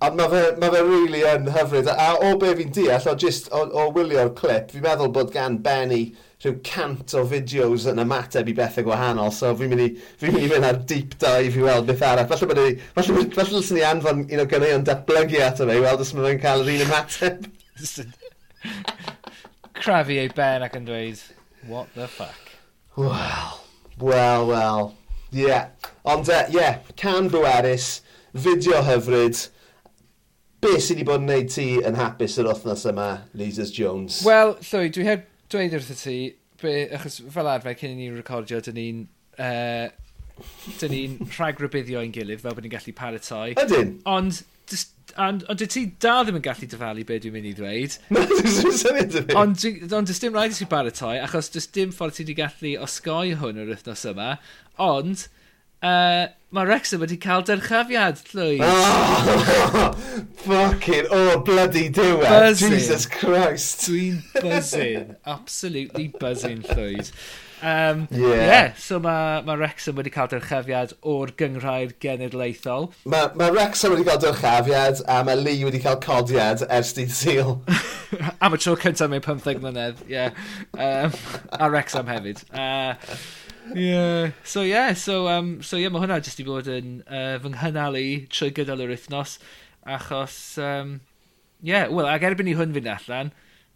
A 0.00 0.08
mae 0.16 0.30
fe, 0.32 0.42
ma 0.56 0.70
fe 0.72 0.80
really 0.86 1.20
yn 1.28 1.50
hyfryd. 1.52 1.90
A, 1.92 2.08
a 2.08 2.30
o 2.30 2.36
be 2.40 2.54
fi'n 2.56 2.72
deall, 2.72 3.08
o, 3.10 3.16
just, 3.20 3.50
o, 3.52 3.66
o 3.68 3.90
wylio'r 3.96 4.32
clip, 4.38 4.70
fi'n 4.72 4.86
meddwl 4.86 5.12
bod 5.16 5.32
gan 5.34 5.58
Benny 5.64 6.06
rhyw 6.40 6.56
cant 6.64 7.14
o 7.18 7.22
fideos 7.28 7.84
yn 7.90 8.00
ymateb 8.00 8.48
i 8.48 8.54
bethau 8.56 8.86
gwahanol, 8.86 9.32
so 9.34 9.50
fi'n 9.58 9.72
mynd 9.72 9.84
i, 9.84 9.88
fi 10.20 10.30
mynd, 10.30 10.44
i 10.46 10.48
fynd 10.48 10.68
ar 10.68 10.78
deep 10.88 11.18
dive 11.20 11.60
i 11.60 11.64
weld 11.66 11.88
beth 11.90 12.04
arall. 12.08 12.28
Falle 12.30 12.48
bod 12.48 12.60
ni, 12.60 12.70
falle, 12.94 13.16
falle, 13.16 13.26
falle 13.34 13.58
lysyn 13.58 13.76
ni 13.76 13.84
anfon 13.84 14.22
un 14.24 14.42
o 14.42 14.46
gynneuon 14.48 14.86
datblygu 14.88 15.42
ato 15.44 15.68
fe 15.68 15.76
i 15.76 15.84
weld 15.84 16.04
os 16.06 16.14
mae 16.16 16.30
fe'n 16.30 16.40
cael 16.46 16.64
yr 16.64 16.72
un 16.72 16.86
ymateb. 16.86 17.50
Crafu 19.80 20.16
ei 20.22 20.32
ben 20.36 20.64
ac 20.64 20.80
yn 20.80 20.88
dweud, 20.88 21.20
what 21.68 21.92
the 21.96 22.08
fuck? 22.08 22.56
Wel, 22.96 23.54
wel, 24.00 24.48
wel. 24.48 24.92
Ie. 25.30 25.44
Yeah. 25.44 25.92
Ond, 26.08 26.28
e, 26.28 26.40
ie, 26.40 26.56
uh, 26.56 26.56
yeah, 26.56 26.92
can 26.96 27.28
bwerus, 27.32 27.98
fideo 28.32 28.80
hyfryd, 28.88 29.44
Be 30.60 30.74
sydd 30.76 30.98
wedi 30.98 31.04
bod 31.08 31.22
yn 31.22 31.28
gwneud 31.30 31.46
ti 31.48 31.62
yn 31.88 31.94
hapus 31.96 32.34
yr 32.36 32.50
wythnos 32.50 32.82
yma, 32.90 33.06
Lizers 33.32 33.70
Jones? 33.72 34.18
Wel, 34.26 34.50
Llwy, 34.60 34.90
dwi 34.92 35.06
heb 35.06 35.22
dweud 35.50 35.74
wrth 35.78 36.04
ti, 36.04 36.18
be, 36.62 36.76
achos 36.96 37.20
fel 37.34 37.50
arfer 37.50 37.76
cyn 37.80 37.96
i 37.96 37.98
ni 37.98 38.12
recordio, 38.14 38.62
dyn 38.64 38.78
ni'n... 38.78 39.02
Uh, 39.40 39.88
dyn 40.80 40.94
ni'n 40.94 41.18
rhagrybuddio 41.36 42.00
ein 42.00 42.14
gilydd 42.14 42.40
fel 42.44 42.56
bod 42.56 42.64
ni'n 42.64 42.72
gallu 42.72 42.94
paratoi. 42.96 43.52
Ydyn. 43.60 43.96
Ond, 44.08 44.40
ond, 45.20 45.44
ond 45.52 45.64
ti 45.74 45.82
da 46.00 46.20
ddim 46.22 46.38
yn 46.40 46.44
gallu 46.46 46.68
dyfalu 46.70 47.04
beth 47.08 47.24
dwi'n 47.24 47.36
mynd 47.36 47.50
i 47.50 47.54
ddweud. 47.58 47.98
Na, 48.14 48.24
dwi'n 48.30 48.78
syniad 48.80 49.18
i 49.18 49.24
fi. 49.26 49.36
Ond, 49.40 49.66
ond 49.98 50.10
dys 50.10 50.22
dim 50.22 50.36
rhaid 50.36 50.54
i 50.54 50.60
ti 50.60 50.68
baratoi, 50.70 51.18
achos 51.24 51.52
dys 51.54 51.68
dim 51.76 51.92
ffordd 51.96 52.16
ti 52.16 52.24
wedi 52.24 52.38
gallu 52.40 52.74
osgoi 52.86 53.36
hwn 53.40 53.60
yr 53.64 53.74
wythnos 53.74 54.06
yma. 54.12 54.32
Ond, 54.80 55.26
uh, 55.82 56.28
mae 56.50 56.66
Wrexham 56.66 57.02
wedi 57.04 57.18
cael 57.22 57.44
dyrchafiad, 57.46 58.22
llwy. 58.32 58.58
Oh, 58.64 59.92
fucking, 60.46 61.06
oh, 61.10 61.38
bloody 61.46 61.88
diwedd. 61.90 62.26
Buzzing. 62.26 62.74
Jesus 62.74 63.06
Christ. 63.06 63.86
Dwi'n 63.86 64.18
buzzing. 64.40 65.14
Absolutely 65.26 66.08
buzzing, 66.08 66.64
llwyd. 66.72 67.12
Um, 67.62 68.08
yeah. 68.10 68.28
yeah. 68.34 68.74
so 68.74 68.98
mae 69.04 69.42
ma 69.44 69.52
Wrexham 69.60 69.98
wedi 70.00 70.08
cael 70.12 70.30
dyrchafiad 70.32 70.94
o'r 71.04 71.32
gynghrair 71.36 71.92
genedlaethol. 72.00 72.88
Mae 73.04 73.28
ma 73.36 73.50
Wrexham 73.52 73.92
wedi 73.92 74.06
cael 74.08 74.22
dyrchafiad 74.22 75.02
a 75.04 75.20
mae 75.28 75.36
Lee 75.36 75.66
wedi 75.68 75.82
cael 75.84 76.00
codiad 76.00 76.64
ers 76.70 76.94
dydd 76.96 77.12
syl. 77.12 77.58
Am 78.44 78.56
y 78.56 78.62
tro 78.64 78.78
cyntaf 78.80 79.12
mewn 79.12 79.26
15 79.26 79.60
mlynedd, 79.60 80.00
ie. 80.08 80.16
Yeah. 80.16 80.40
Um, 80.72 81.12
a 81.52 81.68
Wrexham 81.68 82.08
hefyd. 82.08 82.42
Uh, 82.48 82.96
yeah. 83.74 84.30
So 84.44 84.62
yeah, 84.62 84.94
so 84.94 85.28
um, 85.28 85.62
so 85.62 85.76
yeah, 85.76 85.92
mae 85.92 86.02
hwnna 86.02 86.20
jyst 86.24 86.42
i 86.42 86.46
bod 86.46 86.70
yn 86.70 87.00
uh, 87.06 87.36
fy 87.42 87.52
nghynnal 87.54 87.98
i 87.98 88.06
trwy 88.32 88.50
gydol 88.56 88.84
yr 88.84 88.92
wythnos, 88.94 89.38
achos, 89.86 90.36
um, 90.62 90.98
yeah, 91.62 91.88
wel, 91.90 92.08
ag 92.08 92.26
erbyn 92.28 92.50
i 92.50 92.56
hwn 92.58 92.74
fynd 92.76 92.90
allan, 92.94 93.32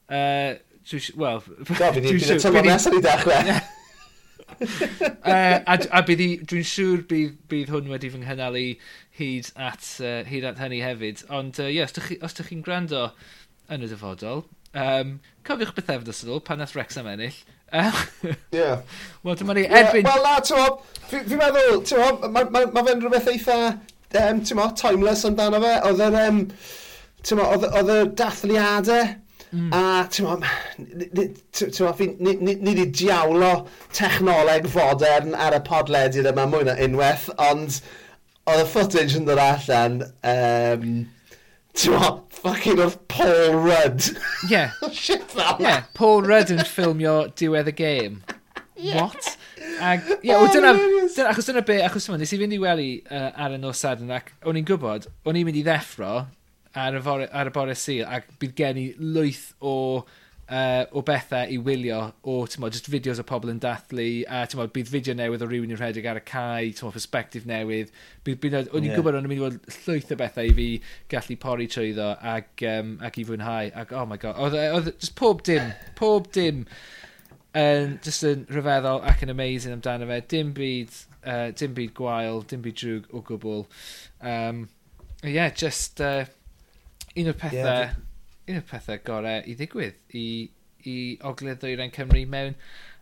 uh, 0.08 0.56
wel... 1.20 1.40
Do, 1.44 1.92
bydd 1.96 2.10
i'n 2.12 2.42
tymor 2.42 2.68
nesaf 2.68 2.98
i 2.98 3.02
dechrau. 3.04 3.54
uh, 4.54 5.58
a 5.64 5.76
a 5.98 6.02
bydd 6.06 6.22
i, 6.24 6.28
dwi'n 6.44 6.66
siŵr 6.68 7.06
bydd, 7.10 7.38
bydd 7.50 7.72
hwn 7.74 7.88
wedi 7.92 8.12
fy 8.12 8.20
nghynnal 8.22 8.58
i 8.60 8.66
hyd 9.18 9.50
at, 9.54 9.86
uh, 10.02 10.20
hyd 10.28 10.48
at 10.50 10.60
hynny 10.62 10.82
hefyd. 10.84 11.24
Ond, 11.32 11.60
ie, 11.62 11.70
uh, 11.70 11.72
yeah, 11.80 11.88
os 12.20 12.36
ydych 12.36 12.52
chi'n 12.52 12.64
gwrando 12.66 13.08
yn 13.72 13.86
y 13.86 13.90
dyfodol, 13.90 14.44
Um, 14.74 15.18
cofiwch 15.46 15.74
beth 15.76 15.92
efo 15.94 16.34
ôl 16.34 16.40
pan 16.44 16.58
nath 16.58 16.74
Wrexham 16.74 17.06
ennill. 17.06 17.36
Ie. 17.74 18.70
Wel, 19.22 19.36
dyma 19.38 19.54
ni 19.54 19.64
erbyn... 19.66 20.06
Wel, 20.06 20.22
na, 20.22 20.38
ti'n 20.42 20.58
mob, 20.60 20.80
fi'n 21.10 21.36
meddwl, 21.40 21.82
ti'n 21.86 22.02
mob, 22.02 22.24
mae 22.26 22.48
ma, 22.50 22.64
ma 22.74 22.84
fe'n 22.86 23.02
rhywbeth 23.02 23.30
eitha, 23.32 23.58
um, 24.20 24.42
ti'n 24.42 24.58
mob, 24.58 24.74
timeless 24.78 25.26
amdano 25.28 25.60
fe. 25.62 25.74
Oedd 25.88 26.02
yr, 26.08 26.18
um, 26.24 26.40
ti'n 27.22 27.40
mob, 27.40 27.66
oedd 27.70 27.92
y 27.94 27.98
dathliadau, 28.18 29.14
mm. 29.50 29.72
a 29.78 29.82
ti'n 30.10 30.28
mob, 30.28 30.46
ti'n 31.54 31.80
mob, 31.86 32.04
ni, 32.18 32.36
ni, 32.42 32.56
ni 32.58 32.76
di 32.78 32.86
diawlo 33.02 33.52
technoleg 33.94 34.70
fodern 34.74 35.34
ar 35.38 35.58
y 35.58 35.64
podledydd 35.66 36.30
yma 36.34 36.46
mwy 36.50 36.66
na 36.68 36.78
unwaith, 36.86 37.30
ond 37.50 37.80
oedd 38.50 38.62
y 38.66 38.70
footage 38.74 39.18
yn 39.18 39.26
dod 39.30 39.42
allan, 39.42 40.02
um, 40.30 40.88
Ti'n 41.74 41.98
fucking 42.38 42.78
oedd 42.78 42.96
Paul 43.08 43.58
Rudd. 43.64 44.04
Yeah. 44.48 44.70
Oh, 44.82 44.90
shit 44.90 45.26
that 45.34 45.58
man. 45.58 45.68
Yeah, 45.68 45.82
Paul 45.94 46.22
Rudd 46.22 46.52
yn 46.54 46.62
ffilmio 46.68 47.14
diwedd 47.38 47.70
y 47.72 47.74
game. 47.78 48.22
Yeah. 48.76 49.02
What? 49.02 49.36
Ag, 49.80 50.06
yeah, 50.22 50.38
oh, 50.38 50.46
dyna, 50.52 50.74
dyna, 50.76 51.30
achos 51.32 51.48
dyna 51.48 51.64
be, 51.66 51.80
achos 51.82 52.06
yma, 52.08 52.18
nes 52.20 52.32
i 52.34 52.38
fynd 52.38 52.54
i 52.54 52.60
weli 52.62 52.88
uh, 53.08 53.30
ar 53.46 53.56
y 53.56 53.60
nos 53.62 53.82
sadyn, 53.82 54.12
ac 54.14 54.30
o'n 54.46 54.58
i'n 54.60 54.66
gwybod, 54.68 55.08
o'n 55.26 55.38
i'n 55.40 55.46
mynd 55.48 55.58
i 55.58 55.64
ddeffro 55.66 56.12
ar 56.74 56.98
y, 56.98 57.02
fore, 57.02 57.26
ar 57.30 57.50
y 57.50 57.54
bore 57.54 57.74
sil, 57.78 58.04
ac 58.06 58.28
bydd 58.42 58.54
gen 58.58 58.80
i 58.82 58.86
lwyth 58.98 59.48
o 59.62 59.74
uh, 60.54 60.84
o 60.94 61.02
bethau 61.06 61.50
i 61.50 61.56
wylio 61.66 61.98
o, 62.22 62.36
ti'n 62.50 62.62
mo, 62.62 62.70
just 62.72 62.86
fideos 62.90 63.20
o 63.20 63.24
pobl 63.26 63.50
yn 63.50 63.60
dathlu, 63.62 64.06
a 64.30 64.44
ti'n 64.46 64.60
mo, 64.60 64.66
bydd 64.74 64.90
fideo 64.92 65.16
newydd 65.18 65.42
o 65.42 65.48
rhywun 65.48 65.72
i'n 65.74 65.80
rhedeg 65.80 66.06
ar 66.10 66.20
y 66.20 66.24
cae, 66.28 66.68
ti'n 66.70 66.86
mo, 66.86 66.92
perspektif 66.94 67.46
newydd. 67.48 67.90
Bydd, 68.26 68.40
bydd, 68.42 68.58
o'n 68.60 68.84
i'n 68.84 68.90
yeah. 68.90 68.98
gwybod 68.98 69.18
o'n 69.18 69.26
i'n 69.26 69.32
mynd 69.32 69.40
i 69.40 69.44
fod 69.44 69.80
llwyth 69.88 70.14
o 70.14 70.20
bethau 70.20 70.50
i 70.50 70.54
fi 70.58 70.68
gallu 71.14 71.38
pori 71.42 71.68
trwyddo 71.74 72.10
ac, 72.34 72.66
um, 72.70 72.94
ac 73.08 73.18
i 73.18 73.26
fwynhau. 73.30 73.72
Ac, 73.82 73.96
oh 73.96 74.06
my 74.10 74.20
god, 74.22 74.38
oedd, 74.44 74.58
e, 74.60 74.68
oedd 74.76 74.92
e, 74.92 74.94
just 75.00 75.16
pob 75.18 75.42
dim, 75.48 75.74
pob 75.98 76.30
dim, 76.36 76.62
um, 77.58 77.98
just 78.06 78.28
yn 78.28 78.46
rhyfeddol 78.52 79.02
ac 79.10 79.26
yn 79.26 79.34
amazing 79.34 79.74
amdano 79.74 80.10
fe. 80.12 80.22
Dim 80.36 80.54
byd, 80.56 81.02
uh, 81.24 81.50
dim 81.58 81.74
byd 81.76 81.94
gwael, 81.98 82.44
dim 82.50 82.62
byd 82.64 82.80
drwg 82.84 83.10
o 83.10 83.26
gwbl. 83.26 83.68
Um, 84.22 84.66
yeah, 85.24 85.50
just 85.50 86.04
uh, 86.04 86.26
un 87.16 87.32
o'r 87.32 87.40
pethau... 87.40 87.86
Yeah, 87.88 88.02
un 88.48 88.58
o'r 88.60 88.66
pethau 88.68 89.00
gorau 89.06 89.44
i 89.48 89.54
ddigwydd 89.56 90.16
i, 90.20 90.26
i 90.84 90.96
ogledd 91.24 91.62
ddwyrain 91.62 91.92
Cymru 91.94 92.24
mewn 92.28 92.58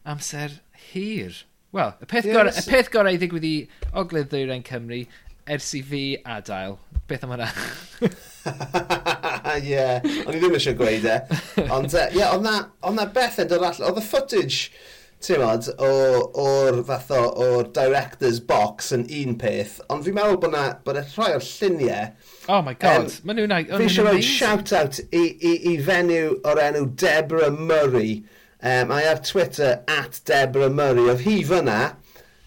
amser 0.08 0.60
hir. 0.92 1.42
Wel, 1.72 1.94
y 2.04 2.08
peth, 2.08 2.28
yes. 2.28 2.36
gorau, 2.36 2.54
y 2.54 2.64
peth 2.68 2.90
gorau 2.94 3.16
i 3.16 3.20
ddigwydd 3.20 3.48
i 3.48 3.56
ogledd 3.98 4.30
ddwyrain 4.30 4.64
Cymru 4.66 5.02
ers 5.50 5.72
i 5.74 5.82
fi 5.86 6.02
adael. 6.36 6.78
Beth 7.10 7.26
am 7.26 7.34
hwnna? 7.34 7.48
Ie, 9.52 9.72
yeah. 9.72 10.04
o'n 10.22 10.36
i 10.36 10.40
ddim 10.40 10.54
eisiau 10.58 10.78
gweud 10.78 11.06
e. 11.10 11.18
Ond, 11.66 11.90
e, 11.90 11.98
ie, 11.98 12.06
uh, 12.06 12.16
yeah, 12.16 12.34
oedd 12.36 12.46
na 12.46 12.56
na 12.94 13.08
bethau 13.16 13.48
dod 13.50 13.66
allan. 13.66 13.88
Oedd 13.90 14.02
y 14.02 14.06
footage 14.06 14.70
ti'n 15.22 15.40
modd, 15.42 15.68
o'r 15.86 16.80
fath 16.88 17.12
o, 17.14 17.22
o'r 17.44 17.70
director's 17.76 18.40
box 18.52 18.92
yn 18.96 19.06
un 19.22 19.38
peth, 19.40 19.78
ond 19.92 20.04
fi'n 20.06 20.16
meddwl 20.18 20.40
bod, 20.42 20.54
na, 20.54 20.64
bod 20.84 21.00
e 21.00 21.06
rhai 21.14 21.32
o'r 21.36 21.46
lluniau... 21.46 22.12
Oh 22.48 22.60
my 22.66 22.74
god, 22.74 23.08
um, 23.08 23.16
maen 23.30 23.40
nhw'n 23.40 23.56
amazing. 23.56 23.78
Fi 23.78 23.88
eisiau 23.88 24.08
rhoi 24.08 24.26
shout-out 24.26 25.00
i, 25.08 25.24
i, 25.38 25.56
i 25.72 25.74
fenyw 25.86 26.38
o'r 26.50 26.62
enw 26.66 26.86
Deborah 26.98 27.54
Murray. 27.54 28.22
Um, 28.62 28.94
I 28.94 29.02
ar 29.10 29.22
Twitter, 29.26 29.80
at 29.90 30.20
Deborah 30.28 30.70
Murray, 30.70 31.10
oedd 31.10 31.26
hi 31.26 31.40
fyna, 31.46 31.80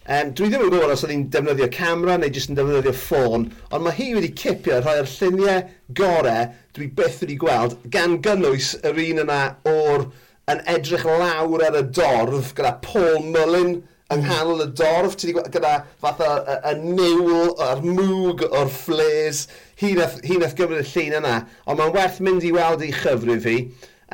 Um, 0.06 0.36
dwi 0.38 0.52
ddim 0.52 0.62
yn 0.62 0.70
gwybod 0.70 0.92
os 0.94 1.02
oedd 1.02 1.12
hi'n 1.16 1.24
defnyddio 1.34 1.66
camera 1.74 2.14
neu 2.22 2.30
jyst 2.30 2.52
yn 2.52 2.58
defnyddio 2.60 2.92
ffôn, 2.94 3.48
ond 3.74 3.82
mae 3.82 3.96
hi 3.98 4.12
wedi 4.14 4.28
cipio 4.38 4.76
rhoi'r 4.78 5.08
lluniau 5.10 5.64
gorau 5.98 6.44
dwi 6.78 6.92
byth 7.00 7.24
wedi 7.24 7.38
gweld 7.42 7.74
gan 7.96 8.20
gynnwys 8.22 8.76
yr 8.86 9.02
un 9.02 9.24
yna 9.24 9.40
o'r 9.72 10.06
yn 10.52 10.62
edrych 10.76 11.06
lawr 11.10 11.66
ar 11.66 11.78
y 11.80 11.84
dorf 11.96 12.54
gyda 12.58 12.76
Paul 12.86 13.24
Mullin 13.34 13.76
yng 14.14 14.20
hmm. 14.22 14.28
nghanol 14.28 14.62
y 14.62 14.68
dorf, 14.78 15.16
ti 15.18 15.28
wedi 15.28 15.40
gweld 15.40 15.54
gyda 15.56 15.72
fatha 16.04 16.28
y, 16.38 16.58
y 16.70 16.74
niwl 16.84 17.56
a'r 17.66 17.82
mwg 17.82 18.44
o'r 18.52 18.70
flares, 18.70 19.46
hi 19.82 19.96
nath 19.98 20.20
gymryd 20.60 20.84
y 20.84 20.90
llun 20.92 21.18
yna, 21.22 21.40
ond 21.66 21.82
mae'n 21.82 21.96
werth 21.96 22.20
mynd 22.26 22.46
i 22.46 22.52
weld 22.54 22.86
ei 22.86 22.94
chyfrif 22.94 23.42
fi, 23.48 23.56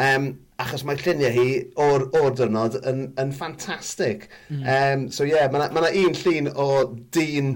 um, 0.08 0.30
achos 0.62 0.86
mae 0.88 1.00
lluniau 1.02 1.34
hi 1.36 1.48
o'r, 1.84 2.08
or 2.22 2.32
dyrnod 2.38 2.78
yn, 2.88 3.10
yn 3.20 3.34
ffantastig. 3.36 4.30
Mm. 4.48 4.64
Um, 4.64 5.04
so 5.12 5.28
ie, 5.28 5.34
yeah, 5.34 5.52
mae 5.52 5.66
yna 5.66 5.76
ma 5.76 5.92
un 5.92 6.16
llun 6.22 6.48
o 6.56 6.70
dyn 7.18 7.52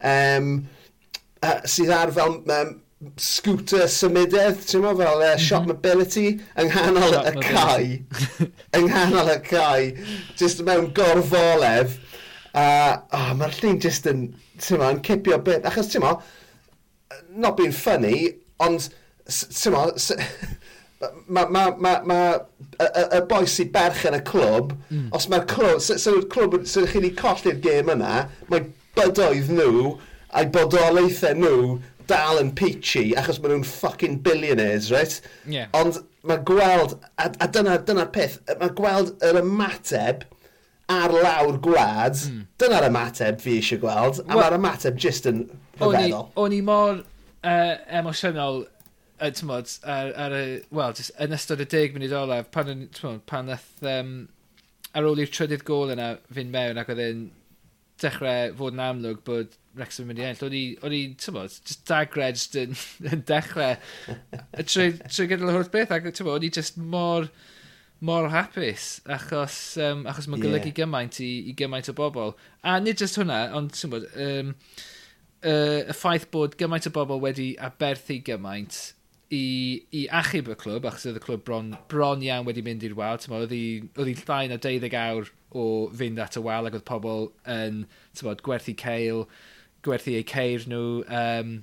um, 0.00 0.50
uh, 1.46 1.60
sydd 1.70 1.94
ar 1.94 2.14
fel 2.16 2.40
um, 2.42 2.74
scooter 3.20 3.84
symudedd, 3.92 4.62
ti'n 4.64 4.80
mo, 4.84 4.94
fel 4.96 5.20
uh, 5.20 5.34
mhm. 5.34 5.42
shop 5.44 5.66
mobility, 5.68 6.38
yng 6.56 6.70
nghanol 6.72 7.18
y 7.20 7.32
cae, 7.44 7.88
yng 8.78 8.88
nghanol 8.88 9.32
y 9.34 9.38
cae, 9.44 9.90
just 10.40 10.64
mewn 10.64 10.88
gorfolef, 10.96 11.98
a 12.56 12.62
uh, 12.62 12.92
oh, 13.18 13.32
mae'r 13.36 13.58
llun 13.60 13.80
just 13.84 14.08
yn, 14.08 14.30
ti'n 14.56 14.80
mo, 14.80 14.88
yn 14.94 15.02
cipio 15.04 15.36
bit, 15.44 15.68
achos 15.68 15.92
ti'n 15.92 16.06
mo, 16.06 16.14
not 17.36 17.58
being 17.58 17.74
funny, 17.76 18.30
ond, 18.64 18.88
ti'n 19.28 19.76
mo, 19.76 19.84
mae 21.28 21.52
ma, 21.52 21.66
ma, 21.76 21.98
ma, 22.08 22.20
y 22.80 23.20
boi 23.28 23.44
sy'n 23.52 23.68
berch 23.74 24.06
yn 24.08 24.16
y 24.16 24.22
clwb, 24.24 24.72
mm. 24.88 25.10
os 25.16 25.28
mae'r 25.28 25.44
clwb, 25.52 25.84
so, 25.84 25.98
so, 26.00 26.16
clwb, 26.32 26.62
so 26.64 26.86
chi'n 26.88 27.04
ei 27.10 27.12
colli'r 27.18 27.60
gêm 27.60 27.92
yna, 27.92 28.22
mae 28.48 28.64
bydoedd 28.96 29.52
nhw 29.52 29.98
a'i 30.36 30.48
bodolaethau 30.52 31.36
nhw 31.36 31.76
dal 32.10 32.40
yn 32.40 32.52
peachy, 32.58 33.10
achos 33.18 33.40
maen 33.40 33.56
nhw'n 33.56 33.66
fucking 33.68 34.20
billionaires, 34.26 34.90
right? 34.94 35.18
Yeah. 35.50 35.68
Ond 35.76 36.00
mae 36.26 36.42
gweld, 36.46 36.96
a, 37.18 37.30
a 37.42 37.48
dyna, 37.52 37.76
dyna 37.86 38.06
peth, 38.14 38.38
mae 38.60 38.72
gweld 38.78 39.14
yr 39.26 39.40
ymateb 39.42 40.24
ar 40.92 41.14
lawr 41.14 41.58
gwlad, 41.62 42.20
mm. 42.30 42.46
dyna'r 42.62 42.88
ymateb 42.90 43.42
fi 43.42 43.58
eisiau 43.60 43.82
gweld, 43.82 44.22
a 44.22 44.28
well, 44.30 44.42
mae'r 44.42 44.58
ymateb 44.60 45.02
just 45.02 45.26
yn 45.30 45.44
rhyfeddol. 45.80 46.30
O'n 46.38 46.54
i 46.54 46.62
mor 46.66 47.02
uh, 47.02 47.74
emosiynol, 48.00 48.62
uh, 49.18 49.32
tymod, 49.34 49.72
ar, 49.82 50.12
ar 50.26 50.36
y, 50.38 50.46
well, 50.70 50.94
just, 50.96 51.14
yn 51.22 51.34
ystod 51.36 51.64
y 51.64 51.68
deg 51.72 51.96
munud 51.96 52.14
olaf, 52.16 52.50
pan, 52.54 52.86
tymod, 52.94 53.24
pan 53.30 53.50
nath, 53.50 53.68
um, 53.82 54.16
ar 54.96 55.08
ôl 55.08 55.20
i'r 55.20 55.32
trydydd 55.32 55.66
gol 55.66 55.92
yna 55.92 56.14
fynd 56.32 56.54
mewn 56.54 56.80
ac 56.80 56.94
oedd 56.94 57.02
e'n 57.04 57.26
dechrau 58.00 58.54
fod 58.56 58.76
yn 58.76 58.84
amlwg 58.86 59.22
bod 59.26 59.56
Wrexham 59.76 60.06
yn 60.06 60.10
mynd 60.10 60.22
i 60.22 60.26
enll, 60.26 60.42
o'n 60.46 60.56
i, 60.56 60.62
o'n 60.86 60.96
i, 60.96 61.02
tymod, 61.20 61.52
just 61.68 61.84
dagredged 61.88 62.56
yn, 62.60 62.72
yn 63.12 63.22
dechrau 63.28 63.76
trwy, 64.62 64.88
trwy 65.04 65.28
gydol 65.32 65.52
y 65.52 65.56
holl 65.58 65.70
beth, 65.72 65.92
ac 65.92 66.08
tymod, 66.16 66.38
o'n 66.38 66.48
i 66.48 66.52
just 66.56 66.80
mor, 66.80 67.28
mor 68.00 68.30
hapus, 68.32 68.88
achos, 69.18 69.60
um, 69.84 70.04
achos 70.08 70.28
mae'n 70.30 70.44
golygu 70.46 70.72
yeah. 70.72 70.78
gymaint 70.80 71.20
i, 71.24 71.30
i 71.50 71.56
gymaint 71.58 71.92
o 71.92 71.96
bobl. 71.96 72.34
A 72.64 72.78
nid 72.80 73.00
just 73.00 73.20
hwnna, 73.20 73.42
ond 73.56 73.76
tymod, 73.76 74.08
um, 74.26 74.52
uh, 75.46 75.80
y 75.82 75.96
ffaith 75.96 76.28
bod 76.32 76.56
gymaint 76.60 76.88
o 76.88 76.94
bobl 76.96 77.20
wedi 77.24 77.52
aberthu 77.68 78.20
gymaint 78.24 78.80
i, 79.34 79.46
i 79.90 80.06
achub 80.14 80.52
y 80.52 80.56
clwb, 80.60 80.86
achos 80.86 81.08
oedd 81.08 81.18
y 81.18 81.24
clwb 81.24 81.42
bron, 81.46 81.72
bron 81.90 82.22
iawn 82.24 82.46
wedi 82.46 82.64
mynd 82.64 82.84
i'r 82.86 82.94
wal, 82.98 83.18
oedd 83.40 83.52
hi'n 83.52 84.22
llai 84.22 84.46
na 84.50 84.60
12 84.62 84.96
awr 85.00 85.30
o 85.56 85.66
fynd 85.96 86.20
at 86.22 86.38
y 86.38 86.42
wal 86.44 86.68
ac 86.68 86.78
oedd 86.78 86.86
pobl 86.86 87.30
yn 87.50 87.84
tymod, 88.18 88.44
gwerthu 88.46 88.76
ceil, 88.78 89.24
gwerthu 89.86 90.16
eu 90.18 90.26
ceir 90.26 90.66
nhw, 90.70 90.82
um, 91.20 91.54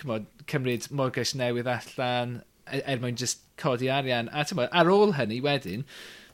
cymod, 0.00 0.26
cymryd 0.50 0.88
morgais 0.94 1.34
newydd 1.38 1.70
allan, 1.70 2.40
er, 2.66 2.82
er 2.84 3.00
mwyn 3.02 3.18
just 3.20 3.44
codi 3.60 3.90
arian. 3.92 4.30
A 4.32 4.44
tymod, 4.48 4.70
ar 4.72 4.90
ôl 4.92 5.16
hynny 5.18 5.40
wedyn, 5.44 5.86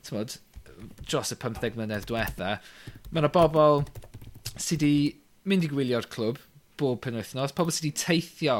tymod, 0.06 0.38
dros 1.04 1.32
y 1.32 1.38
15 1.40 1.78
mlynedd 1.78 2.08
diwetha, 2.08 2.56
mae 3.10 3.22
yna 3.22 3.32
bobl 3.32 3.84
sydd 4.56 4.82
wedi 4.84 5.14
mynd 5.46 5.64
i 5.66 5.70
gwylio'r 5.70 6.08
clwb 6.12 6.40
bob 6.80 7.00
penwythnos, 7.04 7.54
pobl 7.56 7.72
sydd 7.74 7.88
wedi 7.88 8.02
teithio 8.02 8.58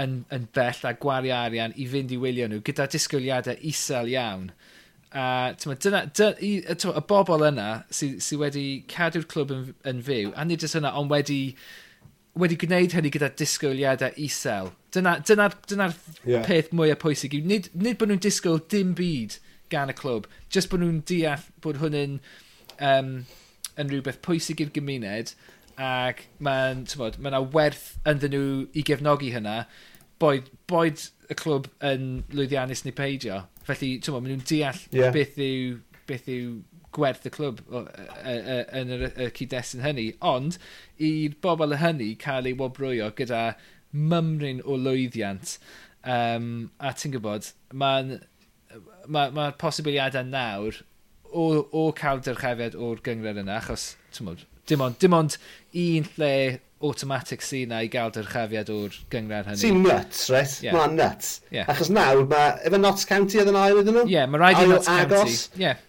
yn, 0.00 0.22
yn 0.34 0.48
bell 0.56 0.86
a 0.88 0.94
gwario 1.00 1.34
arian 1.36 1.74
i 1.76 1.86
fynd 1.90 2.14
i 2.14 2.20
wylio 2.20 2.48
nhw 2.50 2.62
gyda 2.66 2.88
disgwyliadau 2.90 3.60
isel 3.70 4.10
iawn. 4.10 4.48
A 5.14 5.54
tyma, 5.54 5.76
dyna, 5.78 6.00
dyna, 6.10 6.34
i, 6.42 6.52
tyma, 6.74 6.96
y 6.98 7.02
bobl 7.06 7.46
yna 7.46 7.68
sydd 7.94 8.18
sy 8.24 8.38
wedi 8.40 8.66
cadw'r 8.90 9.26
clwb 9.30 9.52
yn, 9.54 9.66
yn 9.86 10.00
fyw, 10.02 10.32
a 10.34 10.46
nid 10.46 10.64
jyst 10.64 10.80
yna, 10.80 10.90
ond 10.98 11.12
wedi, 11.12 11.38
wedi 12.40 12.58
gwneud 12.58 12.96
hynny 12.96 13.12
gyda 13.14 13.30
disgwyliadau 13.38 14.18
isel. 14.24 14.72
Dyna'r 14.96 15.22
dyna, 15.28 15.46
dyna, 15.70 15.70
dyna 15.70 15.88
yeah. 16.26 16.42
peth 16.48 16.72
mwyaf 16.74 16.98
pwysig 17.04 17.38
yw, 17.38 17.46
nid, 17.46 17.70
nid 17.78 18.00
bod 18.00 18.10
nhw'n 18.10 18.24
disgwyl 18.26 18.58
dim 18.74 18.90
byd 18.98 19.38
gan 19.70 19.94
y 19.94 19.96
clwb, 20.00 20.26
jyst 20.50 20.72
bod 20.72 20.82
nhw'n 20.82 21.00
deall 21.06 21.46
bod 21.62 21.78
hwn 21.82 21.98
yn, 22.00 22.18
um, 22.90 23.14
yn 23.78 23.94
rhywbeth 23.94 24.18
pwysig 24.26 24.66
i'r 24.66 24.74
gymuned, 24.74 25.36
ac 25.78 26.26
mae'n 26.42 26.84
ma 26.98 27.30
yna 27.30 27.42
werth 27.54 27.86
ynddyn 28.06 28.34
nhw 28.34 28.46
i 28.74 28.84
gefnogi 28.86 29.30
hynna, 29.34 29.64
boed, 30.22 30.50
boed 30.70 31.06
y 31.30 31.38
clwb 31.38 31.70
yn 31.86 32.24
lwyddiannus 32.34 32.84
neu 32.86 32.94
peidio. 32.98 33.44
Felly, 33.64 33.96
ti'n 33.98 34.16
maen 34.16 34.30
nhw'n 34.30 34.46
deall 34.48 34.80
yeah. 34.92 35.12
beth 35.14 35.38
yw, 35.40 35.78
beth 36.08 36.30
yw 36.30 36.58
gwerth 36.94 37.26
y 37.26 37.32
clwb 37.34 37.62
yn 37.74 38.92
y, 38.94 38.98
y 39.08 39.30
cyd-destun 39.34 39.84
hynny. 39.84 40.08
Ond, 40.24 40.58
i'r 41.02 41.34
bobl 41.44 41.74
y 41.74 41.80
hynny 41.80 42.10
cael 42.20 42.50
ei 42.50 42.56
wobrwyo 42.58 43.10
gyda 43.18 43.42
mymryn 43.94 44.62
o 44.64 44.78
lwyddiant. 44.78 45.56
Um, 46.04 46.70
a 46.78 46.92
ti'n 46.92 47.14
gwybod, 47.14 47.50
mae'n 47.72 48.18
ma, 49.08 49.28
ma 49.34 49.48
posibiliadau 49.58 50.26
nawr 50.28 50.82
o, 51.32 51.44
o 51.64 51.86
cael 51.96 52.20
dyrchafiad 52.24 52.76
o'r 52.76 53.00
gyngred 53.04 53.40
yna, 53.42 53.58
achos, 53.62 53.94
ti'n 54.14 54.34
dim 54.68 54.84
ond, 54.84 54.98
dim 55.00 55.16
ond 55.16 55.36
un 55.80 56.06
lle 56.16 56.34
automatic 56.84 57.42
sy'n 57.44 57.72
na 57.72 57.80
i 57.84 57.88
gael 57.92 58.12
dyrchafiad 58.14 58.70
o'r 58.74 58.98
gyngred 59.12 59.48
hynny. 59.50 59.60
Sy'n 59.62 59.80
nuts, 59.84 60.26
right? 60.32 60.58
Yeah. 60.64 60.76
Mae'n 60.76 60.98
nuts. 60.98 61.38
Yeah. 61.54 61.70
Achos 61.72 61.90
nawr, 61.92 62.24
mae, 62.30 62.52
efo 62.68 62.80
Notts 62.80 63.08
County 63.08 63.40
oedd 63.40 63.50
yn 63.52 63.58
ail 63.60 63.80
iddyn 63.80 63.98
nhw? 63.98 64.04
Ie, 64.08 64.16
yeah, 64.18 64.28
mae 64.30 64.42
rhaid 64.42 64.62
i 64.62 64.68
Notts 64.70 64.90
County. 64.90 65.38
Yeah. 65.60 65.82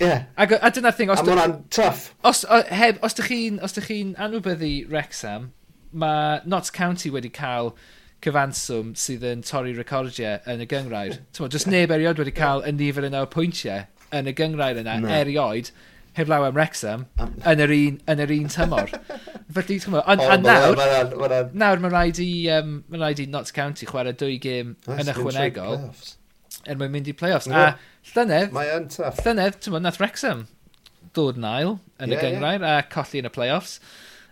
Yeah. 0.00 0.26
A, 0.36 0.46
a 0.60 0.72
dyna'r 0.72 0.96
thing, 0.96 1.12
os... 1.12 1.22
A 1.22 1.28
mae'n 1.28 1.56
tough. 1.72 2.10
Os, 2.26 2.42
o, 2.48 2.60
heb, 2.72 3.00
os 3.04 3.16
ydych 3.16 3.30
chi'n 3.30 3.62
chi 3.86 4.00
anwybyddu 4.26 4.74
Wrexham, 4.90 5.50
mae 5.92 6.40
Notts 6.48 6.72
County 6.74 7.12
wedi 7.12 7.32
cael 7.34 7.74
cyfanswm 8.24 8.94
sydd 9.00 9.24
yn 9.24 9.44
torri 9.46 9.72
recordiau 9.76 10.40
yn 10.50 10.64
y 10.64 10.68
gyngrair. 10.68 11.20
Ti'n 11.36 11.52
just 11.52 11.68
neb 11.70 11.92
erioed 11.94 12.20
wedi 12.20 12.34
cael 12.36 12.64
y 12.68 12.72
nifer 12.76 13.06
yna 13.08 13.24
o 13.24 13.30
pwyntiau 13.32 13.86
yn 14.16 14.28
y 14.28 14.34
gyngrair 14.36 14.80
yna 14.80 14.98
no. 15.00 15.12
erioed 15.14 15.70
heblaw 16.20 16.46
am 16.46 16.56
Wrexham 16.56 17.06
um, 17.20 17.34
yn 17.50 17.64
yr 17.64 17.74
un, 17.74 17.98
yn 18.12 18.22
yr 18.24 18.34
un 18.36 18.52
tymor. 18.52 18.94
Felly, 19.56 19.80
ti'n 19.80 19.90
gwybod, 19.90 20.06
Ond 20.06 20.24
oh, 20.24 20.36
nawr, 20.44 20.78
ma 20.78 20.86
ran, 20.92 21.12
ma 21.18 21.32
ran. 21.32 21.50
nawr 21.64 21.82
mae'n 21.82 21.94
rhaid 21.96 22.22
i, 22.22 22.30
um, 22.54 22.78
mae 22.92 23.02
rhaid 23.02 23.24
i 23.24 23.26
Notts 23.32 23.56
County 23.56 23.88
chwarae 23.88 24.14
dwy 24.16 24.38
gym 24.42 24.76
That's 24.86 25.02
yn 25.04 25.12
ychwanegol. 25.14 25.82
Er 26.68 26.78
mae'n 26.78 26.94
mynd 26.94 27.10
i 27.10 27.16
playoffs. 27.16 27.50
Yeah. 27.50 27.74
A 27.74 28.12
llynedd, 28.14 28.54
llynedd, 29.24 29.58
ti'n 29.58 29.72
gwybod, 29.72 29.86
nath 29.88 30.00
Wrexham 30.00 30.46
dod 31.16 31.40
yn 31.40 31.46
ail 31.48 31.74
yn 31.98 32.12
yeah, 32.12 32.20
y 32.20 32.22
gyngrair 32.22 32.64
a 32.66 32.76
colli 32.92 33.22
yn 33.22 33.28
y 33.28 33.34
playoffs. 33.34 33.78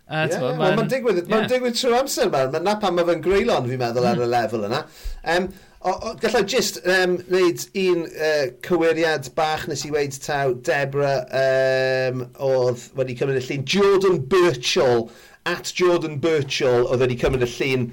Uh, 0.09 0.25
yeah, 0.25 0.41
yeah. 0.41 0.55
Mae'n 0.57 0.89
digwydd, 0.89 1.19
yeah. 1.21 1.31
ma 1.35 1.49
digwydd 1.49 1.75
trwy 1.77 1.97
amser, 1.99 2.29
man. 2.33 2.53
Mae'n 2.53 2.65
na 2.65 2.77
pan 2.81 2.95
mae 2.97 3.05
fe'n 3.05 3.25
greulon, 3.25 3.67
fi'n 3.69 3.81
meddwl, 3.81 4.07
ar 4.09 4.23
y 4.23 4.29
lefel 4.35 4.65
yna. 4.69 4.79
Um, 5.35 5.49
Gallai 5.81 6.41
jyst 6.43 6.81
um, 6.83 7.13
wneud 7.31 7.61
un 7.79 8.01
uh, 8.11 8.47
cywiriad 8.65 9.29
bach 9.35 9.61
nes 9.69 9.85
i 9.87 9.91
weid 9.93 10.17
taw 10.19 10.51
Debra 10.67 11.11
um, 11.39 12.25
oedd 12.35 12.81
wedi 12.99 13.15
cymryd 13.15 13.39
y 13.39 13.43
llun. 13.45 13.63
Jordan 13.63 14.17
Birchall, 14.33 15.05
at 15.47 15.71
Jordan 15.75 16.17
Birchall 16.19 16.83
oedd 16.89 17.05
wedi 17.05 17.15
cymryd 17.21 17.45
y 17.47 17.49
llun 17.53 17.85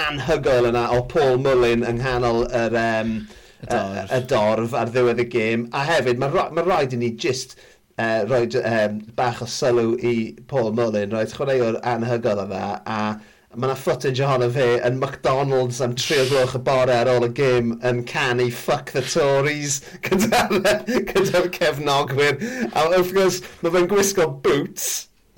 anhygoel 0.00 0.70
yna 0.70 0.86
o 0.96 1.02
Paul 1.12 1.36
Mullin 1.44 1.84
yng 1.84 2.00
nghanol 2.00 2.46
yr, 2.48 2.78
um, 2.86 3.12
y, 3.60 3.68
dorf. 3.68 4.00
y 4.00 4.16
y 4.16 4.22
dorf 4.32 4.78
ar 4.80 4.94
ddiwedd 4.94 5.20
y 5.20 5.26
gêm. 5.34 5.66
A 5.76 5.84
hefyd, 5.90 6.22
mae 6.22 6.48
ma 6.56 6.64
rhaid 6.64 6.96
i 6.96 7.02
ni 7.02 7.10
jyst 7.20 7.52
uh, 8.00 8.24
roi 8.30 8.46
um, 8.62 8.96
bach 9.20 9.44
o 9.44 9.50
sylw 9.58 9.92
i 10.00 10.14
Paul 10.48 10.72
Mullin, 10.72 11.12
roedd 11.12 11.36
chwaraewr 11.36 11.82
anhygoel 11.84 12.46
o 12.46 12.48
dda, 12.48 12.70
a 12.80 13.02
mae 13.50 13.66
yna 13.66 13.74
footage 13.74 14.22
ohono 14.22 14.46
fi 14.54 14.66
yn 14.86 15.00
McDonald's 15.00 15.80
am 15.82 15.96
tri 15.98 16.20
o 16.22 16.26
gloch 16.30 16.52
y 16.54 16.60
bore 16.68 16.94
ar 16.94 17.08
ôl 17.10 17.26
y 17.26 17.30
gym 17.34 17.72
yn 17.86 18.04
canu 18.06 18.46
fuck 18.54 18.92
the 18.94 19.02
Tories 19.02 19.80
gyda'r 20.06 20.52
gyda 21.08 21.42
cefnogwyr. 21.56 22.38
A 22.70 22.84
wrth 22.86 23.10
gwrs, 23.16 23.40
mae 23.64 23.74
fe'n 23.74 23.88
gwisgo 23.90 24.28
boots 24.44 24.86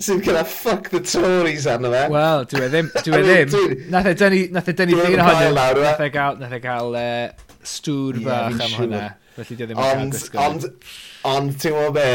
sy'n 0.03 0.21
gyda 0.21 0.43
fuck 0.45 0.91
the 0.93 1.01
Tories 1.01 1.65
arno 1.73 1.89
fe. 1.95 2.03
Wel, 2.13 2.45
dwi 2.53 2.61
e 2.67 2.69
ddim. 2.75 2.93
E 2.93 3.03
dwi 3.07 3.17
e 3.17 3.41
ddim. 3.49 3.73
Nath 3.95 4.11
e 4.11 4.15
dynnu 4.21 4.45
ddyn 4.53 5.17
e 5.17 5.17
e 5.17 5.25
hwnnw. 5.31 5.57
Eh? 5.57 5.89
Nath 5.89 6.05
e 6.05 6.11
gael, 6.13 6.39
nath 6.43 6.55
e 6.59 6.61
gael 6.67 7.01
uh, 7.01 7.49
stŵr 7.73 8.21
yeah, 8.21 8.29
bach 8.29 8.63
am 8.67 8.77
hwnna. 8.77 9.03
Felly 9.39 9.57
dwi 9.57 9.71
ddim 9.71 9.81
yn 9.81 9.89
cael 9.89 10.13
gwisgo. 10.13 10.45
Ond, 10.45 10.69
ond, 10.69 10.95
ond 11.33 11.61
ti'n 11.65 11.79
gwybod 11.79 11.97
be? 11.97 12.09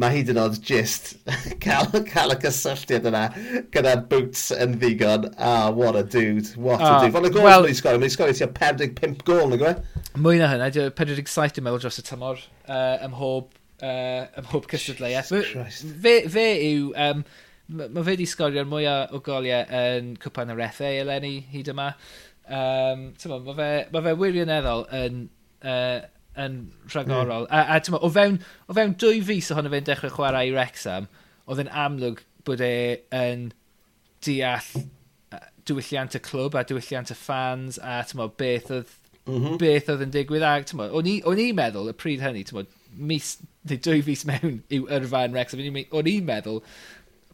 mae 0.00 0.10
hyd 0.16 0.30
yn 0.32 0.38
oed 0.42 0.56
just 0.66 1.12
cael, 1.64 1.86
cael 2.08 2.34
y 2.34 2.36
cysylltiad 2.42 3.04
yna 3.10 3.22
gyda 3.74 3.94
boots 4.10 4.48
yn 4.56 4.74
ddigon. 4.80 5.28
Ah, 5.38 5.68
oh, 5.68 5.76
what 5.78 5.98
a 5.98 6.02
dude, 6.02 6.48
what 6.56 6.80
oh, 6.80 6.84
a 6.84 6.88
ah, 6.88 7.02
dude. 7.04 7.14
Fel 7.14 7.28
y 7.28 7.32
gol 7.34 7.46
well, 7.46 7.66
mae'n 7.66 7.78
sgorio, 7.78 8.00
mae'n 8.02 8.14
sgorio 8.14 8.34
tua 8.40 8.48
45 8.58 9.22
gol, 9.28 9.44
nag 9.52 9.62
yw 9.62 9.70
e? 9.70 10.02
Mwy 10.24 10.40
na 10.40 10.50
hynna, 10.50 10.70
47 10.98 11.58
dwi'n 11.58 11.68
meddwl 11.68 11.84
dros 11.84 12.00
y 12.02 12.06
tymor 12.08 12.42
uh, 12.42 13.04
ym 13.06 13.14
mhob, 13.14 13.52
uh, 13.84 14.24
ym 14.40 14.48
mhob 14.48 14.66
cystadleuaeth. 14.72 15.30
Fe, 16.02 16.16
fe 16.34 16.46
yw, 16.72 16.90
um, 17.06 17.22
mae 17.78 17.92
fe 18.00 18.08
wedi 18.10 18.26
sgorio'r 18.30 18.66
mwyaf 18.70 19.14
o 19.14 19.22
goliau 19.24 19.62
yn 19.78 20.16
cwpan 20.22 20.50
yr 20.56 20.64
FA 20.74 20.90
eleni 21.04 21.36
hyd 21.52 21.70
yma. 21.70 21.92
Um, 22.50 23.12
mae 23.14 23.58
fe, 23.62 23.70
ma 23.94 24.04
fe 24.08 24.18
wirioneddol 24.24 24.88
yn... 25.04 25.22
Uh, 25.64 26.02
yn 26.34 26.58
hmm. 26.58 26.88
rhagorol. 26.92 27.48
Mm. 27.48 27.52
A, 27.54 27.76
a 27.76 27.80
tyma, 27.84 28.00
o, 28.02 28.10
fewn, 28.14 28.40
o 28.68 28.76
fewn 28.76 28.96
dwy 29.00 29.22
fus 29.26 29.52
ohono 29.54 29.72
fe'n 29.72 29.86
dechrau 29.88 30.14
chwarae 30.14 30.50
i 30.50 30.54
Rexham, 30.54 31.08
oedd 31.46 31.62
yn 31.64 31.72
amlwg 31.84 32.24
bod 32.44 32.62
e 32.64 32.74
yn 33.14 33.48
deall 34.24 34.84
diwylliant 35.68 36.16
y 36.16 36.20
clwb 36.24 36.58
a 36.58 36.64
diwylliant 36.68 37.12
y 37.12 37.16
fans 37.18 37.78
a 37.80 38.00
tyma, 38.08 38.28
beth 38.40 38.72
oedd 38.74 38.90
mm 39.24 39.38
-hmm. 39.38 39.60
beth 39.60 39.88
oedd 39.92 40.04
yn 40.04 40.12
digwydd 40.14 40.44
ag 40.48 40.66
tyma, 40.68 40.90
o'n 40.92 41.08
i'n 41.08 41.56
meddwl 41.56 41.92
y 41.92 41.96
pryd 41.96 42.24
hynny 42.24 42.44
tyma, 42.48 42.66
mis, 42.94 43.36
neu 43.68 43.80
dwy 43.86 44.04
fus 44.06 44.26
mewn 44.28 44.60
i'w 44.74 44.90
yrfa 44.98 45.24
yn 45.28 45.38
Rex 45.38 45.56
o'n 45.56 45.64
i'n 45.64 46.28
meddwl 46.28 46.60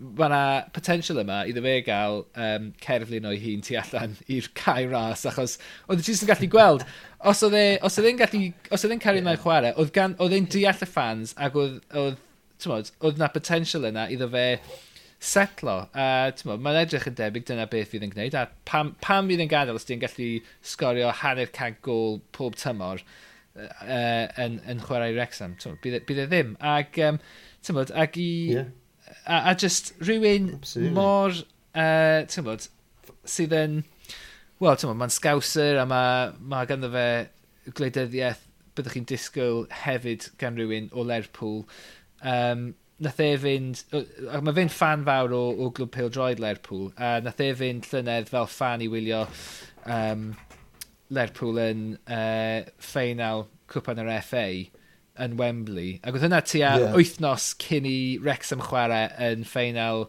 mae 0.01 0.31
yna 0.31 0.45
potential 0.73 1.19
yma 1.21 1.43
iddo 1.49 1.61
fe 1.65 1.75
gael 1.85 2.23
um, 2.45 2.71
cerflun 2.81 3.27
o'i 3.29 3.41
hun 3.43 3.65
tu 3.67 3.77
allan 3.77 4.15
i'r 4.33 4.47
cae 4.57 4.87
ras 4.89 5.27
achos 5.29 5.59
oedd 5.89 6.01
y 6.01 6.07
jyst 6.07 6.25
yn 6.25 6.31
gallu 6.31 6.49
gweld 6.55 6.87
os 7.25 7.43
oedd 7.45 7.57
e, 7.59 7.65
os 7.85 7.99
oedd 8.01 8.11
e'n 8.11 8.21
gallu, 8.21 8.43
os 8.73 8.85
oedd 8.85 8.95
e'n 8.97 9.03
cario 9.03 9.25
mewn 9.25 9.41
chwarae, 9.41 9.75
oedd, 9.77 9.93
gan, 9.97 10.17
oedd 10.23 10.37
e'n 10.37 10.49
deall 10.53 10.85
y 10.87 10.89
fans 10.89 11.35
ac 11.37 11.59
oedd, 11.61 11.81
oedd, 12.01 12.21
mod, 12.71 12.93
oedd 13.05 13.21
na 13.21 13.29
potential 13.33 13.89
yna 13.89 14.07
iddo 14.13 14.29
fe 14.33 14.47
setlo. 15.21 15.77
A 15.93 16.33
mod, 16.49 16.63
mae'n 16.65 16.81
edrych 16.83 17.09
yn 17.11 17.17
debyg 17.19 17.47
dyna 17.49 17.67
beth 17.71 17.93
fydd 17.93 18.07
yn 18.07 18.15
gwneud. 18.15 18.37
A 18.41 18.47
pam, 18.69 18.95
pam 19.05 19.29
fydd 19.29 19.45
yn 19.45 19.53
gadael 19.53 19.77
os 19.77 19.87
di'n 19.89 20.01
gallu 20.03 20.31
sgorio 20.65 21.13
hanner 21.21 21.53
cant 21.53 21.81
gol 21.85 22.21
pob 22.37 22.57
tymor 22.61 23.05
uh, 23.05 24.27
yn, 24.41 24.59
yn 24.71 24.83
chwarae 24.87 25.13
Wrexham. 25.17 25.57
Bydd, 25.85 26.01
e, 26.01 26.03
bydd 26.09 26.25
e 26.25 26.29
ddim. 26.31 26.57
Ac, 26.73 27.01
um, 27.07 27.21
mod, 27.77 27.93
ac 27.93 28.21
i... 28.21 28.31
Yeah. 28.57 28.77
A, 29.27 29.51
a 29.51 29.55
just 29.59 29.93
rhywun 29.99 30.55
Absolutely. 30.55 30.95
mor, 30.97 31.35
uh, 31.75 32.43
mod, 32.47 32.69
sydd 33.29 33.57
yn 33.59 33.81
wel, 34.61 34.77
ti'n 34.77 34.93
mae'n 35.01 35.15
scouser 35.15 35.81
a 35.81 35.87
mae, 35.89 36.31
ma 36.41 36.65
ganddo 36.69 36.91
fe 36.93 37.07
gwleidyddiaeth 37.77 38.45
byddwch 38.77 38.97
chi'n 38.97 39.09
disgwyl 39.09 39.65
hefyd 39.85 40.29
gan 40.41 40.59
rhywun 40.59 40.91
o 40.93 41.05
Lerpwl. 41.07 41.63
Um, 42.21 42.71
nath 43.01 43.21
e 43.25 43.31
fynd, 43.41 43.81
mae 43.93 44.57
fe'n 44.57 44.73
fan 44.73 45.07
fawr 45.07 45.33
o, 45.37 45.43
o 45.57 45.71
Glwb 45.77 45.93
Pildroed 45.95 46.43
Lerpwl, 46.43 46.91
a 47.01 47.17
nath 47.25 47.41
e 47.41 47.51
fynd 47.57 47.89
llynedd 47.89 48.29
fel 48.33 48.49
fan 48.51 48.85
i 48.85 48.91
wylio 48.93 49.23
um, 49.89 50.31
Lerpwl 51.11 51.61
yn 51.65 51.87
uh, 52.05 52.69
ffeinal 52.85 53.47
cwpan 53.73 54.03
yr 54.03 54.13
FA 54.27 54.45
yn 55.21 55.39
Wembley. 55.41 55.95
Ac 56.05 56.17
oedd 56.17 56.27
hynna 56.27 56.43
tua 56.45 56.75
yeah. 56.77 56.93
wythnos 56.97 57.51
cyn 57.61 57.89
i 57.89 58.01
Wrexham 58.23 58.63
chwarae 58.69 59.09
yn 59.31 59.47
ffeinal 59.49 60.07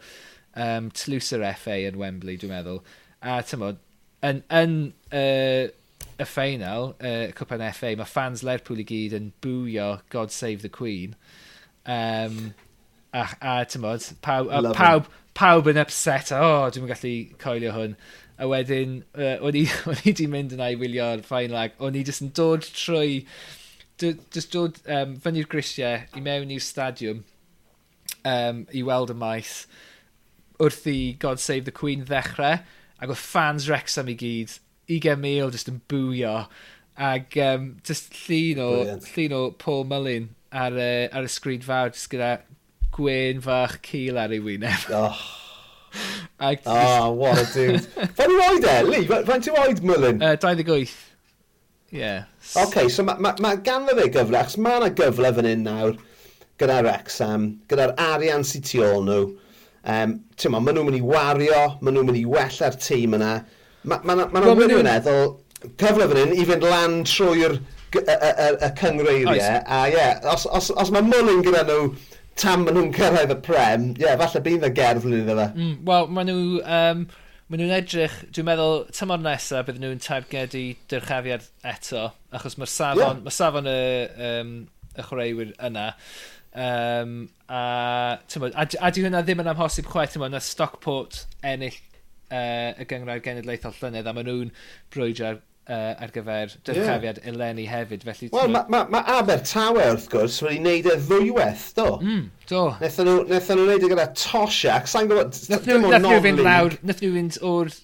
um, 0.56 0.92
Tlusor 0.96 1.46
FA 1.60 1.80
yn 1.88 2.00
Wembley, 2.00 2.38
dwi'n 2.40 2.54
meddwl. 2.54 2.84
A 3.22 3.40
tymod, 3.48 3.80
yn, 4.28 4.42
yn 4.54 4.76
uh, 5.12 5.70
y 6.22 6.28
ffeinal, 6.28 6.92
uh, 7.02 7.30
Cwpan 7.38 7.64
FA, 7.74 7.94
mae 7.98 8.10
fans 8.10 8.44
Lerpwl 8.46 8.82
i 8.84 8.88
gyd 8.88 9.16
yn 9.18 9.32
bwio 9.44 9.94
God 10.14 10.34
Save 10.36 10.62
the 10.62 10.70
Queen. 10.70 11.16
Um, 11.86 12.54
a, 13.14 13.26
a 13.42 13.56
tymod, 13.66 14.06
pawb, 14.24 14.52
a, 14.54 14.74
pawb, 14.78 15.10
pawb 15.38 15.72
yn 15.72 15.82
upset, 15.82 16.34
o, 16.36 16.42
oh, 16.42 16.68
dwi'n 16.74 16.92
gallu 16.92 17.16
coelio 17.42 17.74
hwn. 17.76 17.96
A 18.42 18.48
wedyn, 18.50 19.02
uh, 19.18 19.36
o'n 19.46 19.58
i 19.58 19.66
wedi 20.06 20.28
mynd 20.30 20.56
yna 20.58 20.72
i 20.74 20.78
wylio'r 20.80 21.26
ffain 21.26 21.54
lag, 21.54 21.76
o'n 21.82 21.98
i 21.98 22.06
jyst 22.08 22.26
yn 22.26 22.34
dod 22.38 22.66
trwy, 22.66 23.24
jyst 24.02 24.54
dod 24.54 24.80
um, 24.90 25.16
fyny'r 25.22 25.50
grisiau 25.50 26.06
i 26.18 26.24
mewn 26.26 26.54
i'r 26.54 26.64
stadiwm 26.66 27.22
um, 28.26 28.64
i 28.74 28.84
weld 28.86 29.14
y 29.14 29.18
maes 29.18 29.56
wrth 30.62 30.88
i 30.90 31.14
God 31.22 31.42
Save 31.42 31.66
the 31.66 31.76
Queen 31.76 32.06
ddechrau 32.06 32.62
Ac 33.02 33.10
oedd 33.10 33.18
fans 33.18 33.66
Wrexham 33.66 34.12
i 34.12 34.16
gyd, 34.18 34.54
20,000 34.92 35.56
jyst 35.56 35.72
yn 35.72 35.82
bwio. 35.90 36.36
Ac 37.02 37.38
um, 37.42 37.68
just 37.88 38.14
llun 38.28 38.62
o, 38.62 38.70
llun 39.08 39.34
o 39.34 39.44
Paul 39.58 39.88
Mullin 39.90 40.30
ar, 40.54 40.76
uh, 40.78 41.08
ar 41.10 41.26
y 41.26 41.32
sgrid 41.32 41.66
fawr, 41.66 41.94
jyst 41.96 42.12
gyda 42.14 42.36
gwen 42.94 43.42
fach 43.42 43.80
cil 43.88 44.20
ar 44.22 44.36
ei 44.36 44.44
wyneb. 44.44 44.86
Oh. 44.94 45.18
Ac... 46.52 46.62
Oh, 46.66 46.76
ah, 46.76 47.10
what 47.10 47.42
a 47.42 47.48
dude. 47.54 47.82
Fa'n 48.18 48.32
i 48.32 48.38
oed 48.46 48.70
e, 48.70 48.78
Lee? 48.88 49.08
Fa'n 49.28 49.44
ti 49.44 49.52
oed 49.54 49.82
Mullin? 49.86 50.22
Uh, 50.22 50.38
28. 50.40 50.94
Yeah. 51.92 52.30
OK, 52.62 52.86
so 52.88 53.04
mae 53.04 53.20
ma, 53.20 53.34
ma 53.44 53.58
ganddo 53.60 53.98
fe 53.98 54.08
gyfle, 54.14 54.40
achos 54.40 54.62
mae 54.62 54.78
yna 54.80 54.94
gyfle 54.96 55.34
fan 55.36 55.50
hyn 55.50 55.66
nawr 55.66 55.98
gyda 56.62 56.84
Wrexham, 56.86 57.50
gyda'r 57.72 57.98
arian 58.00 58.46
sy'n 58.48 58.64
tu 58.70 58.86
ôl 58.86 59.08
nhw. 59.10 59.24
No 59.26 59.51
Um, 59.82 60.20
Tyma, 60.38 60.62
maen 60.62 60.78
nhw'n 60.78 60.90
mynd 60.92 61.00
i 61.00 61.06
wario, 61.06 61.62
maen 61.82 61.98
nhw'n 61.98 62.10
mynd 62.12 62.22
i 62.22 62.26
wella'r 62.30 62.78
tîm 62.82 63.18
yna. 63.18 63.32
Mae 63.90 64.02
yna 64.04 64.28
ma, 64.28 64.28
ma 64.36 64.44
well, 64.46 64.84
meddwl, 64.86 65.32
cyfle 65.82 66.08
fan 66.12 66.20
hyn 66.22 66.36
i 66.38 66.46
fynd 66.50 66.68
lan 66.70 67.00
trwy'r 67.10 67.58
y 67.98 68.70
cyngreiriau. 68.80 69.42
A 69.66 69.82
ie, 69.90 69.98
yeah, 69.98 70.22
os, 70.32 70.46
os, 70.46 70.70
os 70.78 70.94
mae 70.94 71.06
Mullin 71.06 71.42
gyda 71.46 71.66
nhw 71.68 71.90
tam 72.40 72.66
maen 72.66 72.78
nhw'n 72.78 72.94
cyrraedd 72.96 73.34
y 73.34 73.38
prem, 73.46 73.90
ie, 73.96 74.06
yeah, 74.06 74.20
falle 74.22 74.44
bydd 74.46 74.70
y 74.70 74.72
gerdd 74.78 75.04
flwyddyn 75.04 75.26
iddo 75.26 75.38
fe. 75.42 75.50
Mm, 75.58 75.76
Wel, 75.90 76.10
maen 76.18 76.32
nhw... 76.32 76.48
Um, 76.62 77.06
maen 77.52 77.66
nhw'n 77.66 77.76
edrych, 77.76 78.14
dwi'n 78.32 78.48
meddwl, 78.48 78.86
tymor 78.96 79.20
nesaf 79.20 79.66
bydd 79.68 79.82
nhw'n 79.82 80.00
targedu 80.00 80.62
dyrchafiad 80.92 81.50
eto, 81.68 82.06
achos 82.32 82.56
mae'r 82.56 82.72
safon, 82.72 83.02
yeah. 83.02 83.18
mae 83.26 83.36
safon 83.36 83.68
y, 83.68 83.82
um, 84.30 84.54
y 84.96 85.08
chwaraewyr 85.10 85.52
yna. 85.68 85.90
Um, 86.52 87.30
a, 87.48 88.18
tymod, 88.28 88.52
a, 88.56 88.66
a 88.68 88.92
di 88.92 89.06
hwnna 89.06 89.22
ddim 89.24 89.40
yn 89.44 89.50
amhosib 89.54 89.88
chwaith, 89.88 90.18
tymod, 90.18 90.34
na 90.34 90.42
Stockport 90.44 91.24
ennill 91.48 91.78
uh, 92.32 92.74
y 92.76 92.88
gyngrair 92.90 93.24
genedlaethol 93.24 93.78
llynedd, 93.78 94.10
a 94.10 94.14
maen 94.16 94.28
nhw'n 94.28 94.52
brwydro 94.92 95.30
ar, 95.30 95.40
uh, 95.72 96.04
ar 96.04 96.12
gyfer 96.12 96.58
dyrchafiad 96.68 97.22
yeah. 97.22 97.32
eleni 97.32 97.70
hefyd. 97.72 98.04
Felly, 98.08 98.32
Wel, 98.36 98.52
mae 98.52 98.68
ma, 98.74 98.84
ma 98.92 99.04
Abertawe 99.16 99.88
wrth 99.94 100.10
gwrs 100.12 100.42
wedi 100.44 100.60
wneud 100.60 100.92
e 100.92 101.00
ddwywaith, 101.08 101.68
do? 101.80 101.90
Mm, 102.04 102.30
do. 102.52 102.68
Nethon 102.84 103.12
nhw, 103.12 103.18
nethon 103.32 103.62
nhw 103.62 103.68
wneud 103.70 103.88
e 103.88 103.92
gyda 103.96 104.08
tosia, 104.12 104.76
ac 104.82 104.92
sa'n 104.92 105.12
gwybod... 105.12 105.44
Nethon 105.56 105.88
nhw 106.04 106.24
fynd 106.28 106.46
lawr, 106.48 106.80
nethon 106.84 107.08
nhw 107.08 107.20
fynd 107.20 107.44
o'r... 107.54 107.76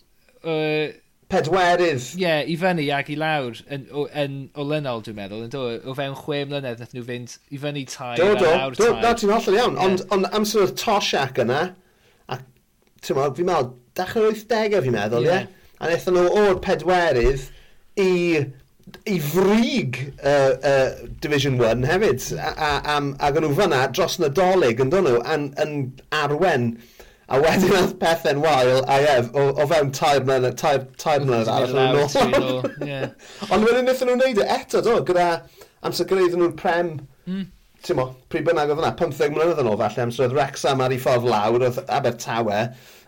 Uh, 0.43 0.87
pedwerydd. 1.31 2.05
Ie, 2.15 2.21
yeah, 2.23 2.43
i 2.47 2.55
fyny 2.59 2.87
ag 2.95 3.09
i 3.11 3.17
lawr 3.19 3.59
yn, 3.73 3.87
o, 3.91 4.05
yn 4.15 4.37
olynol, 4.59 5.03
dwi'n 5.05 5.17
meddwl, 5.17 5.43
yn 5.47 5.51
dod 5.53 5.87
o 5.87 5.95
fewn 5.97 6.15
chwe 6.21 6.43
mlynedd 6.47 6.83
nath 6.83 6.95
nhw 6.95 7.03
fynd 7.07 7.35
i 7.51 7.59
fyny 7.63 7.83
tair 7.91 8.19
do, 8.21 8.29
do, 8.39 8.53
lawr 8.53 8.77
do, 8.77 8.91
tai. 8.93 9.01
Do, 9.03 9.13
ti'n 9.19 9.33
hollol 9.35 9.59
iawn, 9.59 9.75
yeah. 9.75 9.83
ond 9.87 10.05
on 10.15 10.29
amser 10.39 10.63
o'r 10.63 10.73
tosiac 10.79 11.41
yna, 11.43 11.65
a 12.31 12.39
ti'n 12.39 13.19
meddwl, 13.19 13.35
fi'n 13.39 13.51
meddwl, 13.51 13.73
dechrau 13.99 14.31
80au 14.31 14.85
fi'n 14.87 14.97
meddwl, 14.97 15.27
ie? 15.27 15.33
Yeah. 15.33 15.43
Yeah? 15.43 15.73
A 15.77 15.91
wnaethon 15.91 16.17
nhw 16.17 16.29
o'r 16.41 16.63
pedwerydd 16.63 17.49
i 18.01 18.11
i 19.03 19.17
frig 19.19 19.97
uh, 20.23 20.53
uh, 20.63 21.07
Division 21.19 21.57
1 21.59 21.83
hefyd, 21.89 22.23
a, 22.39 22.53
a, 22.55 22.69
a, 22.95 22.99
ac 23.27 23.39
o'n 23.39 23.43
nhw 23.43 23.57
fyna 23.57 23.81
dros 23.91 24.15
nadolig 24.23 24.79
yn 24.79 24.93
dod 24.93 25.03
nhw, 25.09 25.19
yn 25.27 25.81
arwen 26.15 26.69
A 27.27 27.39
wedyn 27.43 27.73
oedd 27.75 27.97
pethau'n 27.99 28.39
wael, 28.39 28.77
a 28.87 28.97
ie, 29.03 29.15
o, 29.35 29.49
o 29.59 29.67
fewn 29.67 29.89
tair 29.95 30.23
mlynedd, 30.23 30.55
tair, 30.61 30.85
tair 31.01 31.25
mlynedd 31.25 31.49
arall 31.51 31.73
yn 31.75 32.37
ôl. 32.39 32.67
Ond 33.51 33.67
wedyn 33.67 33.83
wnaethon 33.83 34.11
nhw'n 34.13 34.21
neud 34.23 34.39
e 34.39 34.47
eto, 34.55 34.79
do, 34.85 34.93
gyda 35.09 35.25
amser 35.83 36.07
gwneud 36.07 36.37
nhw'n 36.39 36.53
prem, 36.59 36.93
mm. 37.27 37.41
ti'n 37.83 37.99
mo, 37.99 38.05
pryd 38.31 38.47
bynnag 38.47 38.71
oedd 38.71 38.79
yna, 38.79 38.93
15 39.01 39.35
mlynedd 39.35 39.59
yn 39.59 39.71
ôl 39.73 39.79
falle, 39.81 40.05
amser 40.05 40.27
oedd 40.29 40.37
Wrexham 40.37 40.83
ar 40.85 40.95
ei 40.95 41.01
ffordd 41.03 41.27
lawr, 41.27 41.65
oedd 41.67 41.81
Abertawe, 41.97 42.61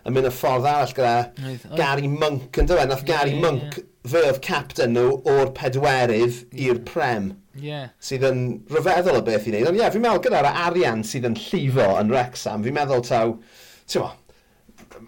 yn 0.04 0.16
mynd 0.16 0.28
y 0.28 0.32
ffordd 0.36 0.68
arall 0.68 0.92
gyda 0.96 1.54
Gary 1.80 2.12
Monk, 2.12 2.60
yn 2.60 2.68
dweud, 2.68 2.92
nath 2.92 3.06
Gary 3.08 3.32
yeah, 3.38 3.46
Monk, 3.46 3.80
fe 4.10 4.26
oedd 4.26 4.42
captain 4.44 4.92
nhw 4.96 5.16
o'r 5.32 5.54
pedwerydd 5.56 6.42
i'r 6.66 6.82
prem. 6.88 7.32
Yeah. 7.60 7.88
Sydd 8.04 8.28
yn 8.28 8.44
rhyfeddol 8.70 9.18
o 9.18 9.24
beth 9.24 9.48
i 9.48 9.52
wneud. 9.52 9.72
Ond 9.72 9.80
ie, 9.80 9.82
yeah, 9.82 9.90
fi'n 9.92 10.04
meddwl 10.04 10.22
gyda'r 10.28 10.48
arian 10.52 11.02
sydd 11.08 11.26
yn 11.28 11.40
llifo 11.40 11.88
yn 12.00 12.12
Wrexham, 12.12 12.64
fi'n 12.64 12.76
meddwl 12.76 13.04
taw 13.08 13.34
ti'n 13.90 14.08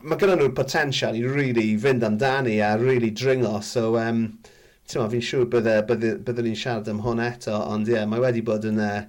mae 0.03 0.19
gyda 0.19 0.37
nhw'r 0.39 0.55
potensial 0.57 1.17
i 1.17 1.23
really 1.27 1.73
fynd 1.81 2.05
amdani 2.07 2.59
a 2.65 2.75
really 2.81 3.11
dringo, 3.11 3.61
so 3.61 3.97
um, 4.01 4.25
ti'n 4.91 5.11
fi'n 5.13 5.27
siŵr 5.29 5.49
byddai, 5.53 5.81
bydde, 5.89 6.13
byddai 6.27 6.47
ni'n 6.47 6.59
siarad 6.59 6.91
am 6.91 7.03
hwn 7.05 7.23
eto, 7.25 7.55
ond 7.71 7.91
ie, 7.91 7.97
yeah, 7.97 8.09
mae 8.09 8.23
wedi 8.23 8.43
bod 8.47 8.67
yn, 8.69 8.81
uh, 8.83 9.05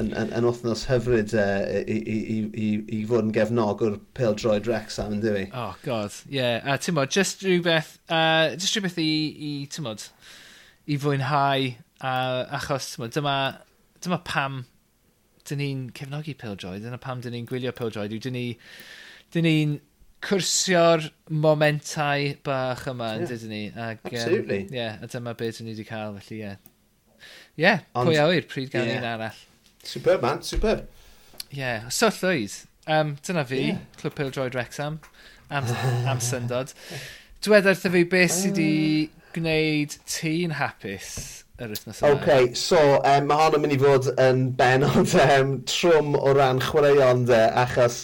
yn, 0.00 0.12
yn, 0.16 0.32
yn 0.38 0.46
wythnos 0.48 0.86
hyfryd 0.90 1.34
uh, 1.36 1.66
i, 1.80 1.98
i, 1.98 2.16
i, 2.38 2.68
i, 2.98 3.00
fod 3.10 3.28
yn 3.28 3.34
gefnog 3.36 3.80
gefnogwr 3.80 3.98
pel 4.16 4.38
droed 4.38 4.70
Rexham, 4.70 5.16
yn 5.16 5.24
dwi? 5.24 5.44
Oh, 5.52 5.76
god, 5.84 6.16
ie. 6.28 6.38
Yeah. 6.40 6.62
A 6.64 6.76
uh, 6.76 6.80
ti'n 6.80 6.98
bod, 6.98 7.12
just 7.14 7.44
rhywbeth, 7.46 7.96
uh, 8.08 8.56
just 8.56 8.76
rhywbeth 8.76 9.00
i, 9.02 9.10
i 9.50 9.52
ti'n 9.70 9.88
bod, 9.88 10.06
i 10.90 10.98
fwynhau, 11.00 11.70
uh, 12.00 12.58
achos, 12.60 12.94
ti'n 12.94 13.04
bod, 13.04 13.16
dyma, 13.18 13.36
dyma 14.04 14.22
pam 14.26 14.62
dyn 15.50 15.60
ni'n 15.60 15.84
cefnogi 15.96 16.36
peldroed, 16.38 16.82
dyna 16.84 17.00
pam 17.02 17.22
dyn 17.24 17.34
ni'n 17.34 17.48
gwylio 17.48 17.74
peldroed, 17.76 18.14
yw 18.14 18.22
dyn 18.22 18.36
ni 18.38 18.48
dyn 19.34 19.46
ni'n 19.46 19.76
cwrsio'r 20.24 21.06
momentau 21.32 22.32
bach 22.44 22.86
yma, 22.90 23.14
yeah. 23.16 23.28
dydyn 23.30 23.54
ni. 23.54 23.62
Ag, 23.72 24.02
Absolutely. 24.04 24.62
Um, 24.66 24.74
yeah, 24.74 24.98
a 25.00 25.08
dyma 25.10 25.36
beth 25.38 25.60
dyn 25.60 25.70
ni 25.70 25.76
wedi 25.76 25.86
cael, 25.88 26.16
felly 26.18 26.40
ie. 26.40 26.42
Yeah. 26.42 26.58
Ie, 27.60 27.64
yeah, 27.64 27.84
pwy 27.96 28.18
awyr, 28.20 28.48
pryd 28.50 28.72
gan 28.72 28.88
yeah. 28.88 29.00
un 29.00 29.08
arall. 29.10 29.40
Superb, 29.84 30.24
man, 30.24 30.42
superb. 30.46 30.84
Ie, 31.48 31.60
yeah. 31.62 31.88
so 31.88 32.10
llwyd. 32.12 32.58
Um, 32.90 33.16
dyna 33.26 33.46
fi, 33.48 33.62
yeah. 33.70 33.80
Clwb 34.00 34.16
Pil 34.18 34.32
Droid 34.34 34.56
Rexham, 34.58 35.00
am, 35.50 35.68
am 36.10 36.20
syndod. 36.24 36.74
Dwed 37.44 37.68
wrtho 37.68 37.92
fi 37.94 38.04
beth 38.08 38.34
sydd 38.36 38.58
wedi 38.60 39.06
ah. 39.06 39.28
gwneud 39.36 39.94
ti'n 40.10 40.58
hapus 40.58 41.12
yr 41.60 41.72
wythnos 41.72 42.00
yma. 42.02 42.16
OK, 42.16 42.56
so 42.58 42.80
um, 42.98 43.28
mae 43.28 43.40
hon 43.40 43.56
yn 43.56 43.64
mynd 43.64 43.76
i 43.76 43.78
fod 43.80 44.10
yn 44.20 44.48
benod 44.58 45.14
um, 45.24 45.54
trwm 45.70 46.16
o 46.18 46.34
ran 46.36 46.60
chwaraeon 46.64 47.24
de, 47.30 47.40
achos 47.62 48.02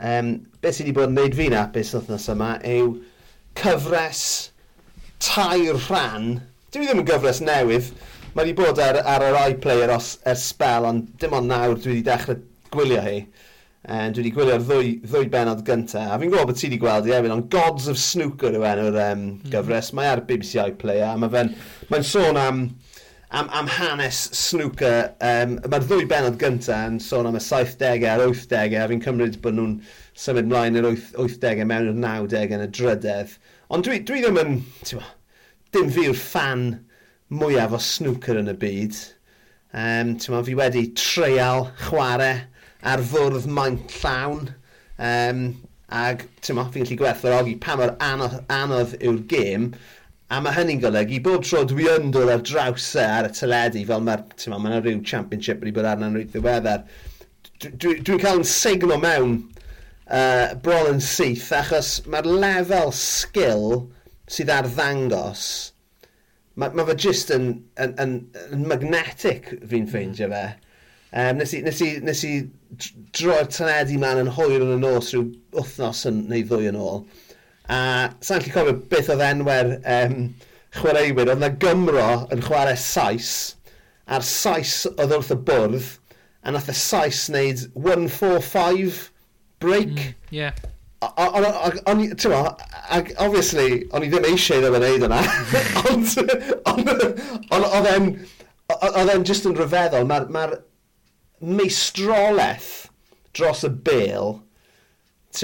Um, 0.00 0.30
beth 0.62 0.78
sydd 0.78 0.86
wedi 0.88 0.96
bod 0.96 1.10
yn 1.10 1.18
gwneud 1.18 1.36
fi'n 1.36 1.56
apus 1.60 1.92
wythnos 1.92 2.28
yma 2.32 2.54
yw 2.64 2.94
cyfres 3.60 4.22
tair 5.20 5.76
rhan. 5.88 6.38
Dwi 6.72 6.86
ddim 6.86 7.02
yn 7.02 7.08
gyfres 7.10 7.42
newydd. 7.44 7.90
Mae 8.30 8.46
wedi 8.46 8.56
bod 8.56 8.80
ar, 8.80 9.00
ar 9.04 9.26
yr 9.26 9.38
iPlayer 9.50 9.92
os, 9.92 10.14
er 10.24 10.38
spel, 10.40 10.86
ond 10.88 11.08
dim 11.20 11.34
ond 11.36 11.50
nawr 11.50 11.76
dwi 11.76 11.96
wedi 11.96 12.04
dechrau 12.06 12.38
gwylio 12.72 13.02
hi. 13.04 13.16
Um, 13.80 14.12
dwi 14.14 14.22
wedi 14.22 14.32
gwylio'r 14.36 14.64
ddwy, 14.64 14.92
ddwy 15.04 15.28
benod 15.32 15.64
gyntaf. 15.66 16.14
A 16.14 16.20
fi'n 16.20 16.32
gwybod 16.32 16.52
bod 16.52 16.60
ti 16.60 16.68
wedi 16.68 16.80
gweld 16.80 17.10
i 17.10 17.14
hefyd, 17.16 17.34
ond 17.34 17.50
Gods 17.52 17.90
of 17.90 18.00
Snooker 18.00 18.56
yw 18.56 18.64
enw'r 18.70 19.00
um, 19.04 19.26
gyfres. 19.52 19.90
Mae 19.96 20.08
e 20.08 20.14
ar 20.14 20.24
BBC 20.28 20.62
iPlayer, 20.62 21.10
a 21.10 21.20
mae 21.20 21.32
fe'n 21.34 21.52
mae 21.90 22.06
sôn 22.06 22.40
am 22.40 22.64
am, 23.30 23.48
am 23.50 23.66
hanes 23.66 24.20
snwca. 24.36 24.92
Um, 25.22 25.56
Mae'r 25.70 25.86
ddwy 25.86 26.06
benod 26.10 26.38
gyntaf 26.40 26.88
yn 26.90 26.98
sôn 27.02 27.28
am 27.30 27.38
y 27.38 27.42
70au 27.44 28.06
a'r 28.10 28.24
80au, 28.26 28.76
a 28.80 28.88
fi'n 28.90 29.04
cymryd 29.04 29.38
bod 29.44 29.56
nhw'n 29.58 29.78
symud 30.18 30.50
mlaen 30.50 30.78
i'r 30.80 30.90
80au 30.90 31.64
mewn 31.70 31.92
i'r 31.92 32.02
90au 32.04 32.56
yn 32.58 32.66
y 32.66 32.68
drydedd. 32.78 33.38
Ond 33.70 33.86
dwi, 33.86 34.00
dwi 34.06 34.22
ddim 34.24 34.40
yn, 34.42 34.60
ti'n 34.82 35.04
dim 35.74 35.90
fi 35.94 36.08
yw'r 36.10 36.18
fan 36.18 36.68
mwyaf 37.30 37.76
o 37.76 37.82
snwcer 37.86 38.40
yn 38.40 38.50
y 38.50 38.56
byd. 38.58 39.00
Um, 39.70 40.16
ma, 40.34 40.42
fi 40.46 40.56
wedi 40.58 40.88
treial 40.98 41.68
chwarae 41.86 42.40
ar 42.90 43.04
fwrdd 43.06 43.46
maint 43.54 43.94
llawn. 44.00 44.48
Um, 44.98 45.44
ac 45.94 46.26
ti'n 46.42 46.58
ma, 46.58 46.66
fi'n 46.74 46.86
gallu 46.86 46.98
gwerthfawrogi 46.98 47.54
pa 47.62 47.78
mor 47.78 47.94
anodd, 48.02 48.40
anodd 48.50 48.96
yw'r 48.98 49.22
gêm. 49.30 49.70
A 50.30 50.38
mae 50.38 50.54
hynny'n 50.54 50.78
golygu 50.82 51.16
bob 51.26 51.42
tro 51.42 51.64
dwi 51.66 51.88
yn 51.90 52.12
dod 52.14 52.28
ar 52.30 52.42
draws 52.46 52.84
e 52.94 53.02
ar 53.02 53.26
y 53.26 53.30
teledu, 53.34 53.80
fel 53.88 54.04
mae'r 54.06 54.20
ma, 54.52 54.58
ma 54.62 54.76
rhyw 54.76 55.00
championship 55.02 55.58
wedi 55.64 55.72
bod 55.74 55.88
arna'n 55.90 56.14
reit 56.14 56.30
ddiweddar. 56.30 56.84
Dwi'n 57.64 57.80
dwi, 57.82 57.96
dwi 58.06 58.18
cael 58.22 58.38
yn 58.38 58.46
signo 58.46 58.98
mewn 59.02 59.32
uh, 60.06 60.54
brol 60.62 60.92
yn 60.92 61.02
syth, 61.02 61.48
achos 61.58 61.90
mae'r 62.06 62.28
lefel 62.30 62.94
skill 62.94 63.66
sydd 64.30 64.52
ar 64.54 64.68
ddangos, 64.70 65.44
mae 66.54 66.78
ma 66.78 66.86
fe 66.92 66.96
jyst 67.08 67.34
yn, 67.34 67.50
yn, 67.82 67.96
yn, 68.04 68.14
yn 68.54 68.66
magnetic 68.70 69.50
fi'n 69.56 69.86
mm. 69.86 69.90
ffeindio 69.90 70.30
fe. 70.30 70.44
Um, 71.10 71.40
nes, 71.40 71.56
i, 71.58 71.64
nes, 71.66 71.80
i, 71.82 71.90
nes 72.06 72.22
i 72.28 72.36
droi'r 73.18 73.50
teledu 73.50 73.98
man 73.98 74.22
yn 74.22 74.30
hwyr 74.36 74.62
yn 74.62 74.76
y 74.76 74.78
nos 74.78 75.10
rhyw 75.10 75.26
wythnos 75.58 76.04
yn, 76.06 76.22
neu 76.30 76.46
ddwy 76.46 76.70
yn 76.70 76.78
ôl. 76.78 77.02
A 77.70 77.78
sa'n 78.24 78.42
lli 78.42 78.52
cofio 78.54 78.74
beth 78.90 79.10
oedd 79.14 79.22
enwer 79.22 79.76
um, 79.78 80.16
chwaraewyr, 80.74 81.30
oedd 81.32 81.42
na 81.42 81.50
Gymro 81.62 82.08
yn 82.34 82.42
chwarae 82.44 82.76
Sais, 82.78 83.30
a'r 84.10 84.26
Sais 84.26 84.74
oedd 84.90 85.14
wrth 85.14 85.32
y 85.34 85.38
bwrdd, 85.46 85.86
a 86.42 86.54
nath 86.54 86.70
y 86.72 86.76
Sais 86.78 87.22
wneud 87.30 87.64
1-4-5 87.78 89.06
break. 89.62 89.94
Mm, 89.94 90.34
yeah. 90.34 90.66
O'n 91.00 92.02
i, 92.04 92.10
ti'n 92.18 92.34
ag 92.36 93.14
obviously, 93.22 93.86
o'n 93.94 94.04
i 94.04 94.10
ddim 94.12 94.26
eisiau 94.28 94.60
ddim 94.60 94.76
yn 94.76 94.84
neud 94.84 95.06
yna, 95.06 95.20
ond 95.92 96.16
oedd 97.56 97.88
e'n, 97.94 98.10
oedd 98.76 99.14
e'n 99.14 99.24
just 99.30 99.48
yn 99.48 99.56
rhyfeddol, 99.56 100.10
mae'r 100.10 100.28
ma 100.34 100.48
meistroleth 101.40 102.90
dros 103.32 103.64
y 103.64 103.70
bel 103.86 104.34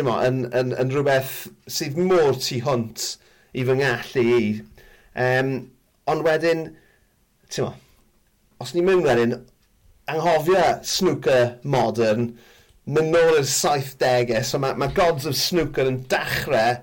mo, 0.07 0.16
yn, 0.27 0.44
yn, 0.57 0.75
yn 0.75 0.92
rhywbeth 0.92 1.35
sydd 1.70 1.99
mor 1.99 2.37
tu 2.42 2.59
hwnt 2.64 3.12
i 3.57 3.64
fy 3.66 3.79
ngallu 3.81 4.25
i. 4.37 4.49
Um, 5.27 5.53
ond 6.11 6.27
wedyn, 6.27 6.66
ti'n 7.49 7.68
mo, 7.68 7.72
os 8.62 8.75
ni'n 8.75 8.87
mynd 8.88 9.07
wedyn, 9.07 9.37
anghofio 10.11 10.64
snooker 10.87 11.57
modern, 11.62 12.31
mynd 12.87 13.14
nôl 13.14 13.40
i'r 13.40 13.49
70au, 13.51 14.42
so 14.46 14.61
mae, 14.62 14.77
mae 14.79 14.94
Gods 14.94 15.27
of 15.27 15.35
Snooker 15.38 15.88
yn 15.90 16.05
dachrau 16.11 16.77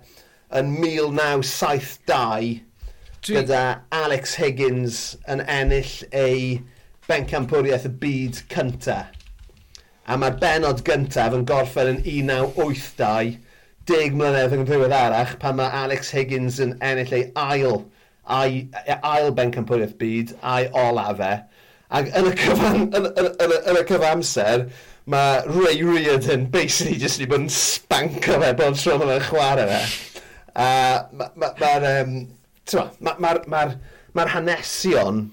yn 0.60 0.74
1972 0.76 2.62
Dwi... 3.24 3.38
gyda 3.38 3.64
Alex 3.96 4.36
Higgins 4.42 5.02
yn 5.32 5.44
ennill 5.48 5.94
ei 6.12 6.60
bencampwriaeth 7.08 7.88
y 7.88 7.94
byd 8.02 8.42
cyntaf 8.52 9.23
a 10.08 10.18
mae'r 10.20 10.38
benod 10.42 10.84
gyntaf 10.88 11.36
yn 11.38 11.46
gorffen 11.48 11.90
yn 11.94 12.00
1982, 12.04 13.38
deg 13.88 14.16
mlynedd 14.20 14.56
yn 14.56 14.66
ddiwedd 14.68 14.96
arach, 14.96 15.36
pan 15.40 15.58
mae 15.60 15.72
Alex 15.84 16.12
Higgins 16.16 16.60
yn 16.64 16.76
ennill 16.84 17.16
ei 17.16 17.26
ail, 17.40 17.82
ail, 18.38 18.58
ail 18.96 19.32
ben 19.36 19.52
cympwriaeth 19.56 19.98
byd, 20.00 20.34
a'i 20.54 20.70
olaf 20.84 21.24
e. 21.24 21.34
Ac 21.94 22.10
yn 22.20 22.30
y, 22.30 22.34
cyfan, 22.40 22.88
yn, 22.90 23.08
yn, 23.12 23.30
yn, 23.46 23.56
yn 23.72 23.80
y 23.80 23.84
cyfamser, 23.90 24.66
mae 25.14 25.44
Ray 25.52 25.84
Reardon 25.84 26.48
basically 26.52 27.00
jyst 27.00 27.20
wedi 27.20 27.30
bod 27.32 27.46
yn 27.46 27.52
spanco 27.54 28.40
fe 28.44 28.52
bod 28.60 28.80
tro 28.80 28.98
mae'n 29.02 29.28
chwarae 29.28 29.68
fe. 29.72 29.82
A 30.54 30.68
mae'r 31.12 31.32
ma, 31.36 31.52
ma, 31.60 31.72
ma, 31.84 31.94
um, 32.02 32.18
ma, 32.74 33.16
ma, 33.16 33.16
ma, 33.20 33.38
ma, 33.48 33.64
ma 34.16 34.28
hanesion 34.36 35.26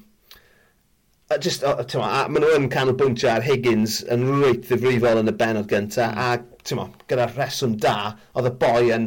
a 1.31 1.39
just, 1.39 1.63
o, 1.63 1.77
tyma, 1.87 2.07
a 2.11 2.23
maen 2.29 2.43
nhw 2.43 2.57
yn 2.59 2.69
canolbwyntio 2.73 3.29
ar 3.31 3.45
Higgins 3.47 4.01
yn 4.11 4.25
rwyt 4.27 4.65
ddifrifol 4.67 5.21
yn 5.21 5.31
y 5.31 5.35
benod 5.39 5.69
gynta, 5.71 6.09
hmm. 6.11 6.25
a 6.27 6.65
tyma, 6.67 6.89
gyda'r 7.11 7.37
rheswm 7.37 7.77
da, 7.85 8.17
oedd 8.35 8.49
y 8.51 8.53
boi 8.63 8.91
yn, 8.97 9.07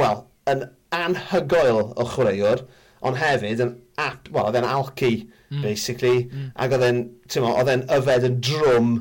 wel, 0.00 0.22
yn 0.48 0.64
anhygoel 0.96 1.82
o 1.92 2.06
chwaraewr, 2.08 2.64
ond 3.04 3.20
hefyd 3.20 3.60
yn, 3.66 3.74
at, 4.00 4.30
well, 4.32 4.48
oedd 4.48 4.56
e'n 4.62 4.68
alci, 4.68 5.10
mm. 5.50 5.60
basically, 5.64 6.28
mm. 6.30 6.52
ac 6.64 6.72
oedd 6.76 6.84
e'n, 6.86 7.00
tyma, 7.32 7.50
oedd 7.60 7.70
e'n 7.72 7.82
yfed 7.96 8.26
yn 8.28 8.38
drwm 8.46 8.92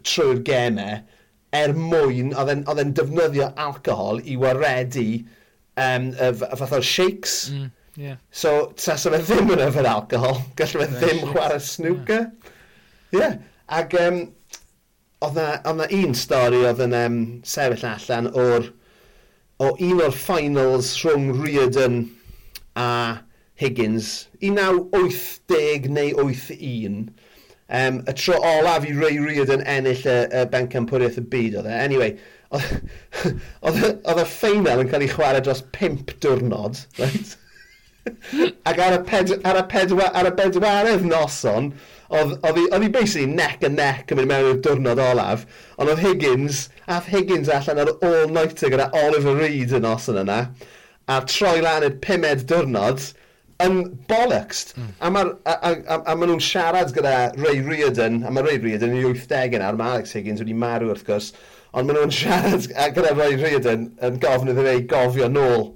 trwy'r 0.00 0.40
gemau, 0.48 0.96
er 1.54 1.74
mwyn, 1.76 2.32
oedd 2.40 2.80
e'n 2.82 2.94
defnyddio 2.96 3.50
alcohol 3.60 4.18
i 4.24 4.38
waredu 4.40 5.06
um, 5.76 6.10
y 6.16 6.32
fath 6.32 6.74
o'r 6.80 6.88
shakes, 6.94 7.36
mm 7.52 7.70
Yeah. 7.96 8.16
So, 8.30 8.72
tas 8.76 9.04
fe 9.04 9.18
ddim 9.20 9.52
yn 9.52 9.64
yfed 9.66 9.88
alcohol, 9.88 10.38
gallai 10.56 10.86
fe 10.86 11.00
ddim 11.00 11.26
chwarae 11.32 11.58
snwca. 11.60 12.20
Ie, 13.12 13.18
yeah. 13.18 13.34
ac 13.68 13.96
um, 14.00 14.22
oedd 15.22 15.36
na 15.76 15.88
un 15.98 16.16
stori 16.16 16.62
oedd 16.66 16.80
yn 16.86 16.96
um, 16.96 17.18
sefyll 17.46 17.84
allan 17.90 18.30
o'r 18.32 18.70
o 19.62 19.68
un 19.88 20.00
o'r 20.02 20.16
finals 20.16 20.94
rhwng 21.02 21.28
Riordan 21.42 22.00
a 22.80 22.88
Higgins, 23.60 24.28
1980 24.40 25.90
neu 25.92 26.16
81. 26.24 27.04
Um, 27.72 28.00
y 28.08 28.14
tro 28.18 28.40
olaf 28.40 28.88
i 28.88 28.96
Ray 28.96 29.20
Riordan 29.22 29.62
ennill 29.68 30.02
y, 30.08 30.16
y 30.32 30.42
bencampwriaeth 30.52 31.20
y 31.20 31.26
byd 31.34 31.60
oedd 31.60 31.68
e. 31.70 31.76
Anyway, 31.84 32.16
oedd 32.52 34.18
y 34.24 34.26
ffeinal 34.32 34.82
yn 34.82 34.90
cael 34.90 35.06
ei 35.06 35.12
chwarae 35.12 35.44
dros 35.44 35.62
5 35.76 36.16
diwrnod, 36.24 36.82
right? 36.98 37.36
Ac 38.68 38.78
ar 38.82 38.96
y, 38.96 39.00
ped, 39.06 39.32
ar 39.46 39.58
y, 39.60 39.64
pedwa, 39.70 40.08
ar 40.18 40.28
y 40.30 40.34
bedwaredd 40.38 41.06
noson, 41.06 41.70
oedd 42.12 42.82
hi 42.82 42.88
basically 42.92 43.26
neck 43.26 43.62
and 43.64 43.78
neck 43.80 44.12
yn 44.12 44.20
mynd 44.20 44.30
mewn 44.30 44.50
i'r 44.50 44.60
diwrnod 44.64 45.00
olaf, 45.00 45.46
ond 45.78 45.92
oedd 45.92 46.02
Higgins, 46.02 46.66
ath 46.90 47.08
Higgins 47.12 47.50
allan 47.52 47.80
ar 47.84 47.92
all-nighter 47.94 48.72
gyda 48.74 48.90
Oliver 49.04 49.38
Reed 49.38 49.72
yn 49.78 49.86
noson 49.86 50.20
yna, 50.24 50.40
a 51.08 51.18
troi 51.30 51.60
lan 51.64 51.86
i'r 51.86 51.98
pumed 52.04 52.44
diwrnod, 52.50 53.06
yn 53.62 53.78
bollocks. 54.10 54.72
Mm. 54.74 54.90
A 54.98 55.10
maen 55.14 56.26
nhw'n 56.26 56.42
siarad 56.42 56.92
gyda 56.96 57.16
Ray 57.38 57.62
Reardon, 57.64 58.22
a 58.26 58.32
mae 58.34 58.46
Ray 58.48 58.58
Reardon 58.62 58.96
yn 58.96 59.06
80 59.06 59.58
yna, 59.60 59.72
mae 59.78 59.96
Alex 59.96 60.16
Higgins 60.16 60.42
wedi 60.42 60.56
marw 60.58 60.90
wrth 60.90 61.06
gwrs, 61.06 61.30
ond 61.72 61.88
maen 61.88 62.00
nhw'n 62.00 62.16
siarad 62.18 62.66
gyda 62.96 63.14
Ray 63.14 63.38
Reardon 63.40 63.86
yn 64.02 64.18
gofyn 64.22 64.52
iddo 64.52 64.66
fe 64.66 64.80
gofio 64.90 65.30
nôl 65.30 65.70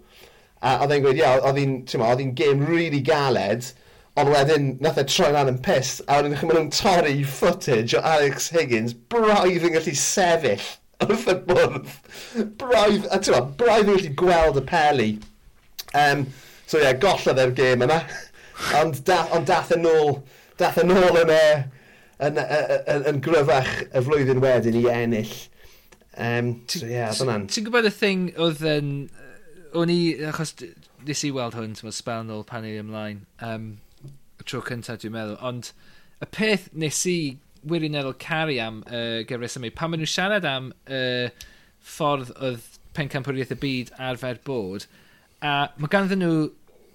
A 0.65 0.79
oedd 0.83 0.95
e'n 0.95 1.03
gweud, 1.05 1.19
ia, 1.21 1.35
oedd 1.45 1.59
hi'n, 1.61 1.75
ti'n 1.89 2.01
ma, 2.01 2.13
oedd 2.13 2.23
hi'n 2.23 2.33
game 2.39 2.65
really 2.65 3.03
galed, 3.05 3.69
ond 4.17 4.31
wedyn, 4.33 4.71
nath 4.81 4.97
e 5.01 5.05
troi 5.05 5.29
lan 5.35 5.51
yn 5.51 5.59
piss, 5.65 5.99
a 6.09 6.17
wedyn 6.17 6.37
chi'n 6.39 6.49
mynd 6.49 6.59
nhw'n 6.59 6.73
torri 6.73 7.19
footage 7.29 7.97
o 7.99 8.01
Alex 8.01 8.49
Higgins, 8.55 8.95
braidd 9.13 9.67
yn 9.69 9.77
gallu 9.77 9.93
sefyll 10.01 10.65
wrth 11.05 11.27
y 11.29 11.35
bwrdd. 11.51 11.91
Braidd, 12.63 13.09
a 13.13 13.21
ti'n 13.21 13.37
ma, 13.37 13.43
braidd 13.61 13.91
yn 13.91 13.99
gallu 13.99 14.15
gweld 14.23 14.61
y 14.63 14.65
peli. 14.71 15.11
Um, 15.93 16.25
so 16.65 16.81
ie, 16.81 16.87
yeah, 16.87 16.97
gollodd 17.03 17.43
e'r 17.43 17.53
gêm 17.59 17.85
yna, 17.85 18.01
ond 18.81 19.03
da, 19.09 19.21
on 19.37 19.45
dath 19.49 19.75
e 19.75 19.77
e 19.77 19.83
yn 19.83 19.91
ôl, 19.93 20.17
dath 20.57 20.81
yn 20.81 20.97
ôl 20.97 21.21
yn, 21.21 21.35
yn, 22.25 22.41
yn, 22.41 23.07
yn 23.13 23.21
gryfach 23.29 23.75
y 23.91 24.05
flwyddyn 24.09 24.41
wedyn 24.41 24.81
i 24.81 24.87
ennill. 24.95 25.37
Um, 26.17 26.55
so 26.73 26.87
ie, 26.87 26.97
yeah, 26.97 27.13
dyna'n... 27.13 27.45
Ti'n 27.53 27.69
gwybod 27.69 27.93
y 27.93 27.95
thing 28.01 28.27
oedd 28.41 28.65
yn... 28.65 28.93
Um 29.13 29.26
o'n 29.77 29.93
i, 29.93 30.01
achos 30.29 30.55
nes 31.07 31.25
i 31.27 31.33
weld 31.35 31.57
hwn, 31.57 31.75
ti'n 31.77 31.95
sbel 31.95 32.25
nôl 32.29 32.45
pan 32.49 32.67
i 32.67 32.77
ymlaen, 32.81 33.25
um, 33.45 33.75
y 34.41 34.47
tro 34.47 34.63
cyntaf 34.67 35.01
dwi'n 35.03 35.15
meddwl, 35.17 35.39
ond 35.45 35.73
y 36.23 36.29
peth 36.33 36.71
nes 36.79 37.03
i 37.11 37.19
wirioneddol 37.67 38.17
caru 38.23 38.57
am 38.63 38.83
uh, 38.87 39.23
gyfres 39.29 39.59
yma, 39.59 39.73
pan 39.75 39.93
maen 39.93 40.03
nhw'n 40.03 40.13
siarad 40.13 40.47
am 40.49 40.71
uh, 40.87 41.29
ffordd 41.87 42.33
oedd 42.37 42.71
pencampwriaeth 42.97 43.55
y 43.57 43.61
byd 43.63 43.93
arfer 44.11 44.41
bod, 44.47 44.87
a 45.45 45.69
mae 45.77 45.93
ganddyn 45.93 46.23
nhw 46.25 46.47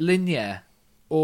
luniau 0.02 0.58
o 1.14 1.24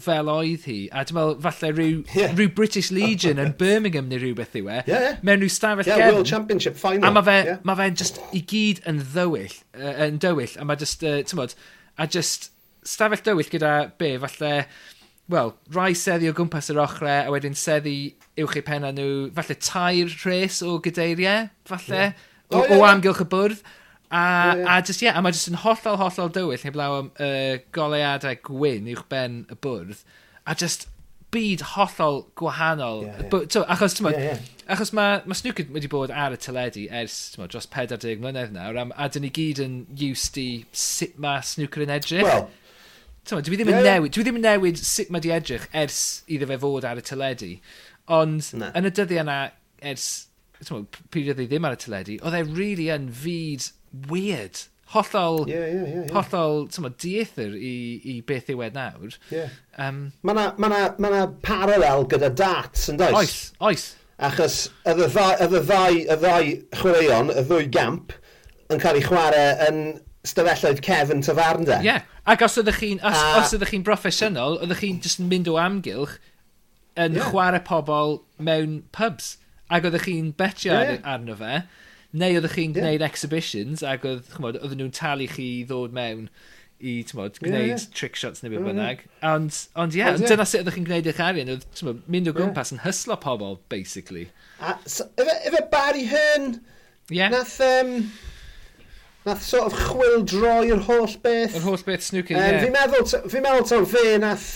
fel 0.00 0.30
oedd 0.30 0.64
hi. 0.68 0.78
A 0.90 1.04
dwi'n 1.06 1.18
meddwl, 1.18 1.36
falle 1.44 1.70
rhyw, 1.74 2.00
yeah. 2.18 2.32
rhyw 2.34 2.50
British 2.56 2.90
Legion 2.94 3.40
yn 3.42 3.52
Birmingham 3.60 4.08
neu 4.10 4.20
rhywbeth 4.22 4.56
yw 4.58 4.70
e. 4.70 4.80
Yeah, 4.88 5.04
yeah. 5.08 5.20
Mewn 5.26 5.44
rhyw 5.44 5.52
stafell 5.52 5.86
yeah, 5.88 6.00
gefn. 6.02 6.18
World 6.18 6.30
Championship 6.30 6.80
final. 6.80 7.08
A 7.08 7.12
mae 7.14 7.26
fe, 7.28 7.36
yeah. 7.50 7.62
ma 7.66 7.76
fe 7.78 7.90
just 7.94 8.20
i 8.34 8.42
gyd 8.54 8.82
yn 8.90 8.98
ddywyll, 9.14 9.54
uh, 9.78 9.94
yn 10.08 10.18
dywyll. 10.22 10.58
A 10.58 10.66
mae 10.68 10.80
just, 10.80 11.06
uh, 11.06 11.20
ti'n 11.22 11.40
bod, 11.40 11.54
a 11.98 12.08
just 12.10 12.50
stafell 12.84 13.22
dywyll 13.30 13.52
gyda 13.52 13.74
be, 14.00 14.14
falle, 14.24 14.52
wel, 15.32 15.54
rai 15.76 15.92
seddi 15.96 16.28
o 16.28 16.34
gwmpas 16.36 16.72
yr 16.74 16.82
ochre, 16.84 17.14
a 17.22 17.32
wedyn 17.32 17.56
seddi 17.58 17.96
uwch 18.42 18.58
eu 18.60 18.66
penna 18.66 18.90
nhw, 18.92 19.30
falle 19.36 19.56
tair 19.62 20.12
rhes 20.24 20.60
o 20.66 20.76
gydeiriau, 20.84 21.48
falle, 21.70 22.10
yeah. 22.10 22.28
o, 22.50 22.58
oh, 22.58 22.66
yeah, 22.66 22.76
o 22.76 22.86
amgylch 22.90 23.24
y 23.24 23.30
bwrdd. 23.30 23.64
A, 24.10 24.54
yeah. 24.56 24.78
a 24.78 24.82
just, 24.82 25.02
yeah, 25.02 25.18
a 25.18 25.22
mae 25.22 25.34
just 25.34 25.48
yn 25.50 25.58
hollol, 25.58 25.98
hollol 25.98 26.32
dywyll, 26.32 26.62
heblaw 26.62 26.98
am 27.00 27.12
uh, 27.18 27.60
goleadau 27.74 28.36
gwyn 28.46 28.90
uwch 28.92 29.06
ben 29.10 29.40
y 29.50 29.56
bwrdd, 29.64 30.04
a 30.46 30.54
just 30.54 30.86
byd 31.34 31.64
hollol 31.74 32.20
gwahanol. 32.38 33.04
Yeah, 33.06 33.20
yeah. 33.20 33.28
But, 33.32 33.52
so, 33.52 33.64
achos, 33.64 33.96
ti'n 33.98 34.10
yeah, 34.12 34.26
yeah. 34.28 34.42
achos 34.70 34.92
mae 34.96 35.22
ma 35.26 35.38
snwcyd 35.38 35.72
wedi 35.74 35.90
bod 35.90 36.12
ar 36.14 36.36
y 36.36 36.40
teledu 36.40 36.84
ers 37.02 37.16
mo, 37.40 37.48
dros 37.50 37.66
40 37.72 38.20
mlynedd 38.22 38.54
nawr, 38.54 38.78
a, 38.78 38.86
a 38.94 39.08
dyn 39.10 39.26
ni 39.26 39.32
gyd 39.34 39.62
yn 39.64 39.80
used 40.10 40.38
i 40.40 40.48
sut 40.70 41.18
mae 41.22 41.42
snwcyd 41.54 41.88
yn 41.88 41.96
edrych. 41.96 42.28
Well, 42.28 42.52
Tyma, 43.24 43.40
dwi 43.40 43.56
ddim 43.56 43.70
yn 43.72 43.78
yeah. 43.78 43.94
newid, 43.96 44.12
dwi 44.12 44.22
ddim 44.26 44.36
yn 44.36 44.42
newid 44.44 44.80
sut 44.84 45.08
mae 45.12 45.22
di 45.24 45.30
edrych 45.32 45.64
ers 45.80 45.98
iddo 46.28 46.44
fe 46.50 46.58
fod 46.60 46.84
ar 46.84 46.98
y 47.00 47.04
teledu. 47.08 47.54
Ond 48.12 48.50
Na. 48.60 48.68
yn 48.76 48.84
y 48.84 48.90
dyddiau 48.92 49.22
yna, 49.22 49.36
ers, 49.92 50.08
tyma, 50.60 50.82
pryd 51.08 51.30
oedd 51.32 51.40
hi 51.40 51.46
ddim 51.48 51.64
ar 51.64 51.78
y 51.78 51.80
teledu, 51.80 52.18
oedd 52.20 52.36
e 52.36 52.42
really 52.50 52.90
yn 52.92 53.06
fyd 53.16 53.70
weird. 54.08 54.62
Hollol, 54.94 55.48
yeah, 55.48 55.66
yeah, 55.66 55.72
yeah, 55.72 56.04
yeah. 56.04 56.12
hollol 56.12 56.68
tyma, 56.70 56.90
dieithr 57.00 57.54
i, 57.56 57.74
i 58.04 58.14
beth 58.26 58.50
yw 58.52 58.62
e 58.62 58.68
nawr. 58.74 59.16
Yeah. 59.32 59.54
Um, 59.80 60.12
mae 60.22 60.36
yna 60.36 60.44
ma 60.60 60.70
na, 60.70 60.80
ma 61.02 61.10
na 61.10 61.22
paralel 61.42 62.04
gyda 62.12 62.30
darts 62.36 62.90
yn 62.92 63.00
does? 63.00 63.16
Oes, 63.16 63.38
oes. 63.64 63.86
Achos 64.22 64.58
y 64.86 64.94
ddau, 64.94 65.32
y 65.34 65.48
ddau, 65.50 65.96
y 65.98 66.18
ddau 66.20 66.50
chwaraeon, 66.78 67.32
y 67.34 67.42
ddwy 67.48 67.70
gamp, 67.74 68.14
yn 68.70 68.82
cael 68.82 69.00
ei 69.00 69.06
chwarae 69.06 69.48
yn 69.66 69.80
stafelloedd 70.24 70.82
Kevin 70.84 71.24
Tafarnda. 71.24 71.80
Ie, 71.82 71.88
yeah. 71.88 72.04
ac 72.30 72.44
os 72.46 72.60
ydych 72.62 72.78
chi'n 72.80 73.02
os, 73.02 73.16
a... 73.18 73.40
os 73.40 73.56
ydych 73.56 73.74
chi'n 73.74 73.86
broffesiynol, 73.86 74.60
ydych 74.64 74.84
chi'n 74.84 75.00
just 75.04 75.20
yn 75.22 75.32
mynd 75.32 75.50
o 75.50 75.56
amgylch 75.60 76.18
yn 77.00 77.18
yeah. 77.18 77.32
chwarae 77.32 77.64
pobl 77.66 78.20
mewn 78.38 78.82
pubs. 78.94 79.34
Ac 79.72 79.88
ydych 79.90 80.06
chi'n 80.06 80.30
betio 80.38 80.76
yeah. 80.76 81.00
arno 81.16 81.36
fe. 81.40 81.64
Neu 82.14 82.36
oeddech 82.38 82.54
chi'n 82.54 82.74
gwneud 82.76 83.00
yeah. 83.00 83.08
exhibitions 83.08 83.82
ac 83.86 84.04
oedd, 84.06 84.28
chymod, 84.36 84.58
oedden 84.60 84.78
nhw'n 84.82 84.92
talu 84.94 85.26
chi 85.30 85.48
ddod 85.66 85.94
mewn 85.96 86.28
i, 86.78 87.00
tymod, 87.08 87.40
gwneud 87.42 87.72
yeah, 87.72 87.86
trick 87.96 88.18
shots 88.18 88.44
neu 88.44 88.52
beth 88.52 88.66
bynnag. 88.68 89.02
Ond, 89.26 89.56
ond 89.80 89.96
ie, 89.96 90.02
yeah, 90.02 90.14
yeah. 90.14 90.28
dyna 90.30 90.46
sut 90.46 90.62
ydych 90.62 90.76
chi'n 90.78 90.86
gwneud 90.86 91.08
eich 91.10 91.22
arian, 91.24 91.50
oedd, 91.56 91.64
tmod, 91.78 92.04
mynd 92.10 92.30
o 92.30 92.34
gwmpas 92.36 92.70
yeah. 92.70 92.78
yn 92.78 92.84
hyslo 92.84 93.16
pobl, 93.24 93.58
basically. 93.72 94.28
A, 94.60 94.76
so, 94.86 95.08
efe, 95.18 95.34
efe 95.50 95.64
Barry 95.72 96.06
Hearn, 96.10 96.60
yeah. 97.10 97.32
nath, 97.34 97.56
um, 97.64 97.96
nath 99.26 99.42
sort 99.42 99.72
of 99.72 99.78
chwil 99.88 100.22
droi'r 100.30 100.84
holl 100.86 101.18
beth. 101.24 101.58
Yr 101.58 101.66
holl 101.66 101.82
beth 101.88 102.06
snooker, 102.12 102.38
um, 102.38 102.44
ie. 102.44 102.54
Yeah. 102.54 102.62
Fi'n 102.68 102.78
meddwl, 102.78 103.28
fi 103.32 103.42
meddwl 103.42 103.68
to 103.72 103.82
fe 103.90 104.06
nath 104.22 104.48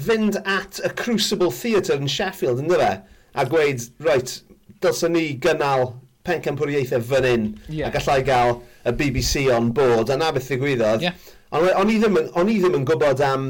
fynd 0.00 0.40
at 0.44 0.80
y 0.84 0.92
Crucible 1.00 1.52
Theatre 1.52 1.96
yn 2.00 2.10
Sheffield, 2.10 2.60
yn 2.60 2.70
dyfa, 2.72 2.94
a 3.32 3.48
gweud, 3.48 3.88
right, 4.04 4.40
dylsyn 4.82 5.16
ni 5.16 5.26
gynnal 5.40 5.92
pencampwriaethau 6.26 7.02
fan 7.08 7.26
hyn 7.28 7.46
yeah. 7.68 7.88
a 7.88 7.92
gallai 7.94 8.22
gael 8.26 8.56
y 8.86 8.94
BBC 8.98 9.48
on 9.54 9.72
board 9.74 10.10
a 10.10 10.16
na 10.18 10.30
beth 10.34 10.48
ddigwyddodd. 10.50 11.04
Yeah. 11.04 11.30
Ond 11.52 11.68
o'n 11.76 11.92
i 11.92 11.98
ddim, 12.00 12.18
on 12.38 12.48
i 12.48 12.56
ddim 12.60 12.78
yn 12.78 12.86
gwybod 12.88 13.20
am 13.26 13.48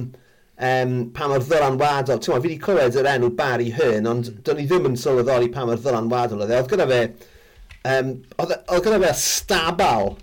um, 0.63 0.97
pa 1.15 1.29
mor 1.31 1.45
ddylanwadol. 1.45 2.19
Ti'n 2.19 2.35
fi 2.35 2.41
wedi 2.41 2.59
clywed 2.63 2.99
yr 2.99 3.11
enw 3.13 3.31
Barry 3.39 3.71
Hearn, 3.77 4.09
ond 4.11 4.33
do'n 4.47 4.63
i 4.63 4.67
ddim 4.71 4.91
yn 4.91 4.99
sylweddoli 4.99 5.53
pa 5.55 5.67
mor 5.69 5.81
ddylanwadol 5.81 6.45
oedd 6.45 6.53
e. 6.55 6.61
Oedd 6.61 6.73
gyda 6.73 6.89
fe, 6.91 7.01
um, 7.93 8.13
oedd 8.43 8.87
gyda 8.87 9.01
fe 9.05 9.15
stabal 9.23 10.15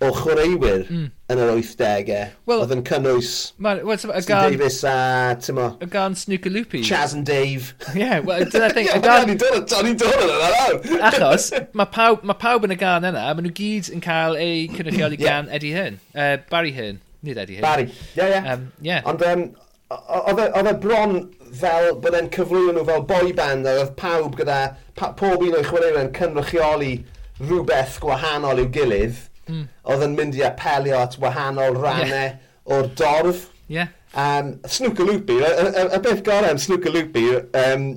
o 0.00 0.08
chwaraewyr 0.16 0.86
mm. 0.88 1.08
yn 1.32 1.40
yr 1.44 1.50
80au. 1.52 2.20
Well, 2.48 2.62
oedd 2.64 2.72
yn 2.72 2.82
cynnwys 2.88 3.32
man, 3.60 3.82
well, 3.84 3.98
so, 4.00 4.12
gan, 4.24 4.46
Davis 4.48 4.78
a, 4.88 5.36
tymo... 5.44 5.66
Y 5.84 5.88
gan 5.92 6.16
Snooker 6.16 6.52
Loopy. 6.52 6.80
Chaz 6.86 7.12
and 7.14 7.26
Dave. 7.28 7.74
Yeah, 7.94 8.20
well, 8.20 8.44
dyna 8.44 8.70
thing. 8.74 8.88
yeah, 8.88 8.98
gan... 9.04 9.28
O'n 9.28 9.34
i'n 9.34 10.00
dod 10.00 10.16
yn 10.16 10.24
yna 10.24 10.50
nawr. 10.56 10.80
Achos, 11.10 11.50
mae 11.76 11.92
pawb, 11.92 12.24
ma 12.24 12.36
pawb 12.40 12.64
yn 12.68 12.76
y 12.76 12.80
gan 12.80 13.04
yna, 13.10 13.26
maen 13.28 13.44
nhw 13.44 13.54
gyd 13.60 13.92
yn 13.92 14.04
cael 14.04 14.40
eu 14.40 14.66
cynrychioli 14.72 15.20
yeah. 15.20 15.26
gan 15.28 15.52
Eddie 15.52 15.76
Hearn. 15.76 16.00
Uh, 16.14 16.38
Barry 16.48 16.72
Hearn. 16.76 17.02
Nid 17.20 17.36
Eddie 17.36 17.60
Hearn. 17.60 17.68
Barry, 17.68 17.90
yeah, 18.16 18.32
yeah. 18.38 18.52
Um, 18.54 18.66
yeah. 18.80 19.04
Ond, 19.04 19.26
um, 19.28 19.48
oedd 19.90 20.70
e 20.70 20.76
bron 20.80 21.16
fel 21.60 21.96
bod 22.00 22.16
e'n 22.16 22.32
cyflwyno 22.32 22.78
nhw 22.78 22.88
fel 22.88 23.08
boy 23.10 23.32
band 23.36 23.68
a 23.68 23.76
oedd 23.82 23.96
pawb 24.00 24.36
gyda, 24.40 24.60
pa, 24.96 25.12
pob 25.18 25.42
un 25.44 25.58
o'i 25.58 25.66
chwaraewyr 25.66 26.06
yn 26.06 26.14
cynrychioli 26.16 26.94
rhywbeth 27.40 27.98
gwahanol 28.00 28.62
i'w 28.62 28.70
gilydd 28.72 29.26
mm. 29.50 29.64
oedd 29.92 30.04
yn 30.06 30.18
mynd 30.18 30.38
i 30.38 30.44
apelio 30.46 31.00
at 31.04 31.18
wahanol 31.22 31.78
rannau 31.78 32.12
yeah. 32.12 32.36
o'r 32.70 32.92
dorf. 32.98 33.48
Yeah. 33.70 33.90
Um, 34.14 34.58
Snooker 34.66 35.06
Loopy, 35.06 35.38
y, 35.38 35.50
y, 35.70 35.88
y 35.94 36.00
beth 36.02 36.24
gorau 36.26 36.50
am 36.50 36.58
Snooker 36.58 36.90
Loopy, 36.90 37.26
um, 37.54 37.90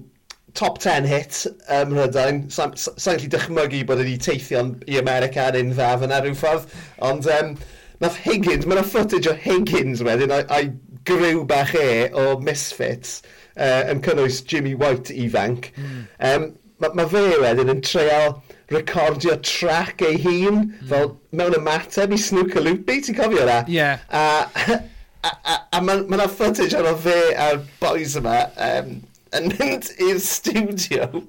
top 0.54 0.80
10 0.80 1.08
hit 1.10 1.46
ym 1.74 1.94
Mhrydain. 1.94 2.44
Sa'n 2.54 2.76
sa, 2.78 2.94
gallu 3.16 3.30
dychmygu 3.34 3.84
bod 3.90 4.02
wedi 4.04 4.18
teithio 4.22 4.68
i 4.86 5.00
America 5.02 5.48
yn 5.50 5.60
un 5.64 5.78
ddaf 5.78 6.06
yna 6.06 6.22
rhyw 6.22 6.38
ffordd. 6.38 6.68
Ond 7.06 7.30
um, 7.34 7.56
nath 8.04 8.20
Higgins, 8.26 8.68
mae'n 8.68 8.84
yna 8.84 8.90
footage 8.90 9.32
o 9.32 9.38
Higgins 9.46 10.04
wedyn 10.06 10.34
a'i, 10.36 10.46
ai 10.54 11.00
griw 11.10 11.44
bach 11.50 11.74
e 11.76 12.10
o 12.14 12.38
Misfits 12.44 13.22
uh, 13.58 13.82
yn 13.92 14.04
cynnwys 14.06 14.44
Jimmy 14.46 14.76
White 14.78 15.14
ifanc. 15.26 15.72
Mm. 15.78 16.04
Um, 16.30 16.52
mae 16.84 16.98
ma 17.00 17.08
fe 17.10 17.24
wedyn 17.42 17.74
yn 17.74 17.82
treol 17.86 18.38
recordio 18.76 19.38
track 19.46 20.02
ei 20.06 20.18
hun, 20.24 20.64
mm. 20.66 20.88
fel 20.90 21.14
mewn 21.32 21.58
ymateb 21.60 22.16
i 22.16 22.20
Snooker 22.22 22.64
Loopy, 22.66 23.00
ti'n 23.06 23.18
cofio 23.18 23.46
na? 23.50 23.62
Ie. 23.68 23.78
Yeah. 23.78 24.04
A, 24.10 24.80
a, 25.24 25.32
a, 25.32 25.60
a 25.78 25.84
mae 25.84 26.04
yna 26.04 26.24
ma 26.24 26.30
footage 26.32 26.78
ar 26.78 26.90
o 26.90 26.96
fe 27.00 27.18
a'r 27.46 27.62
boys 27.82 28.18
yma 28.20 28.42
um, 28.70 28.98
yn 29.38 29.54
mynd 29.54 29.94
i'r 30.04 30.20
studio. 30.24 31.24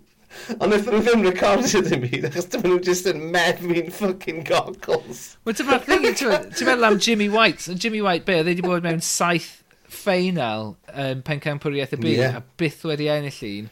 Ond 0.58 0.66
wnaethon 0.66 0.96
nhw 0.98 1.02
ddim 1.06 1.24
recordio 1.28 1.80
dim 1.86 2.02
byd, 2.04 2.24
achos 2.28 2.48
dyma 2.52 2.68
nhw 2.68 2.80
just 2.84 3.06
yn 3.10 3.20
meddwi'n 3.34 3.92
fucking 3.94 4.42
goggles. 4.48 5.22
Wel, 5.46 5.56
dyma'r 5.60 5.84
thing, 5.86 6.08
ti'n 6.18 6.66
meddwl 6.68 6.88
am 6.90 6.98
Jimmy 6.98 7.28
White. 7.32 7.68
And 7.70 7.80
Jimmy 7.80 8.02
White, 8.04 8.26
be, 8.26 8.40
oedd 8.40 8.50
wedi 8.50 8.64
bod 8.66 8.84
mewn 8.84 9.02
saith 9.04 9.62
ffeinal 9.94 10.74
um, 10.90 11.22
pencampwriaeth 11.26 11.94
y 11.94 12.00
byd, 12.02 12.18
yeah. 12.18 12.40
a 12.40 12.60
byth 12.60 12.82
wedi 12.90 13.08
ennill 13.14 13.40
un. 13.50 13.70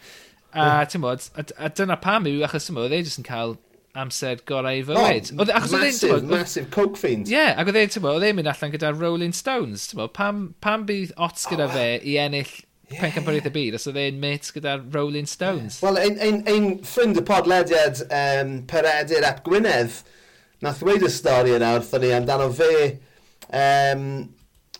A, 0.52 0.84
ti'n 0.84 1.00
bod, 1.04 1.28
a, 1.38 1.44
a 1.64 1.70
dyna 1.72 1.96
pam 2.00 2.26
yw, 2.28 2.42
achos 2.46 2.68
ti'n 2.68 2.76
bod, 2.76 2.90
they 2.92 3.00
e 3.00 3.06
just 3.06 3.20
yn 3.20 3.28
cael 3.28 3.56
amser 3.98 4.40
gorau 4.48 4.80
i 4.80 4.82
fywyd. 4.84 5.30
Oh, 5.32 5.42
oedd, 5.42 5.52
e- 5.52 5.56
achos 5.56 5.72
massive, 5.76 6.16
oedd, 6.16 6.28
massive 6.30 6.70
coke 6.72 6.98
fiend. 7.00 7.28
Ie, 7.28 7.36
yeah, 7.36 7.54
ac 7.60 7.68
oedd 7.68 7.78
e'n 7.80 8.08
oedd 8.08 8.26
e'n 8.28 8.36
mynd 8.38 8.50
allan 8.52 8.74
gyda 8.74 8.92
Rolling 8.96 9.36
Stones, 9.36 9.88
ti'n 9.90 10.00
bod, 10.00 10.12
pam, 10.16 10.44
pam 10.64 10.86
bydd 10.88 11.14
ots 11.20 11.44
gyda 11.50 11.68
oh, 11.68 11.74
fe 11.76 11.86
i 12.00 12.16
ennill 12.22 12.48
yeah, 12.48 13.02
pencampwriaeth 13.02 13.50
y 13.50 13.54
byd, 13.56 13.78
os 13.78 13.88
oedd 13.90 14.00
e'n 14.00 14.20
mit 14.22 14.48
gyda 14.56 14.78
Rolling 14.94 15.28
Stones. 15.28 15.80
Wel, 15.84 16.00
ein, 16.00 16.20
ein, 16.24 16.40
ein 16.48 16.68
ffrind 16.88 17.20
y 17.20 17.24
podlediad 17.28 18.04
um, 18.08 18.54
Peredur 18.70 19.28
ap 19.28 19.42
Gwynedd, 19.48 20.00
nath 20.64 20.80
dweud 20.84 21.04
y 21.04 21.12
stori 21.12 21.56
yna 21.58 21.74
wrthyn 21.76 22.06
ni 22.06 22.14
amdano 22.16 22.48
fe, 22.56 22.74
um, 23.52 24.08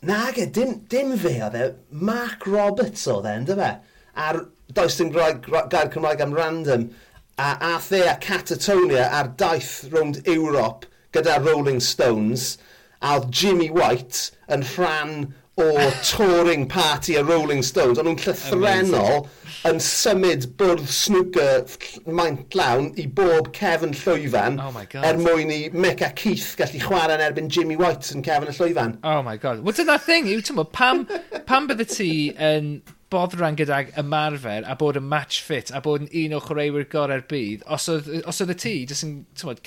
nag 0.09 0.41
e, 0.41 0.49
dim, 0.57 0.79
dim 0.93 1.17
fe 1.21 1.37
oedd 1.45 1.59
e, 1.59 1.69
Mark 2.01 2.49
Roberts 2.49 3.05
oedd 3.13 3.29
e, 3.29 3.37
ynddo 3.43 3.61
fe? 3.61 3.75
A'r 4.23 4.41
does 4.73 4.97
dim 4.97 5.11
gair 5.13 5.89
Cymraeg 5.95 6.21
am 6.21 6.33
random, 6.33 6.91
a 7.39 7.57
ath 7.75 7.93
e 7.93 8.01
a 8.01 8.17
Catatonia 8.17 9.09
ar 9.11 9.29
daith 9.29 9.89
rownd 9.93 10.23
Ewrop 10.25 10.85
gyda 11.13 11.39
Rolling 11.45 11.81
Stones, 11.81 12.59
a 13.03 13.17
oedd 13.19 13.31
Jimmy 13.35 13.69
White 13.75 14.31
yn 14.53 14.65
rhan 14.75 15.33
o 15.61 15.91
touring 16.03 16.67
party 16.67 17.17
a 17.17 17.25
Rolling 17.25 17.63
Stones, 17.63 17.99
ond 18.01 18.09
nhw'n 18.09 18.21
llythrenol 18.23 19.27
yn 19.69 19.81
symud 19.85 20.47
bwrdd 20.59 20.87
snwcer 20.89 21.75
maint 22.09 22.57
lawn 22.57 22.89
i 22.97 23.05
bob 23.19 23.51
cefn 23.57 23.93
llwyfan 23.99 24.57
oh 24.65 24.81
er 25.05 25.21
mwyn 25.21 25.53
i 25.53 25.61
Mick 25.75 26.01
a 26.07 26.09
Keith 26.17 26.55
gallu 26.59 26.81
chwarae 26.87 27.19
yn 27.19 27.27
erbyn 27.27 27.53
Jimmy 27.53 27.77
White 27.77 28.15
yn 28.17 28.25
cefn 28.25 28.49
y 28.49 28.57
llwyfan. 28.57 28.97
Oh 29.05 29.21
my 29.27 29.37
god. 29.37 29.61
Well, 29.61 29.77
dyna 29.77 29.99
thing 30.01 30.31
yw, 30.33 30.41
ti'n 30.41 30.65
pam, 30.73 31.05
pam 31.47 31.69
bydde 31.69 31.89
ti 31.93 32.11
yn 32.33 32.75
boddran 33.13 33.59
gydag 33.61 33.93
ymarfer 34.01 34.65
a 34.65 34.77
bod 34.81 34.97
yn 34.97 35.09
match 35.11 35.43
fit 35.45 35.71
a 35.71 35.83
bod 35.85 36.07
yn 36.07 36.13
un 36.25 36.39
o 36.39 36.43
chwaraewyr 36.47 36.89
gorau'r 36.93 37.27
bydd 37.29 37.67
os 37.77 37.91
oedd, 37.93 38.09
os 38.25 38.41
oedd 38.41 38.55
y 38.55 38.61
ti 38.65 38.77
jyst 38.89 39.05
yn 39.05 39.19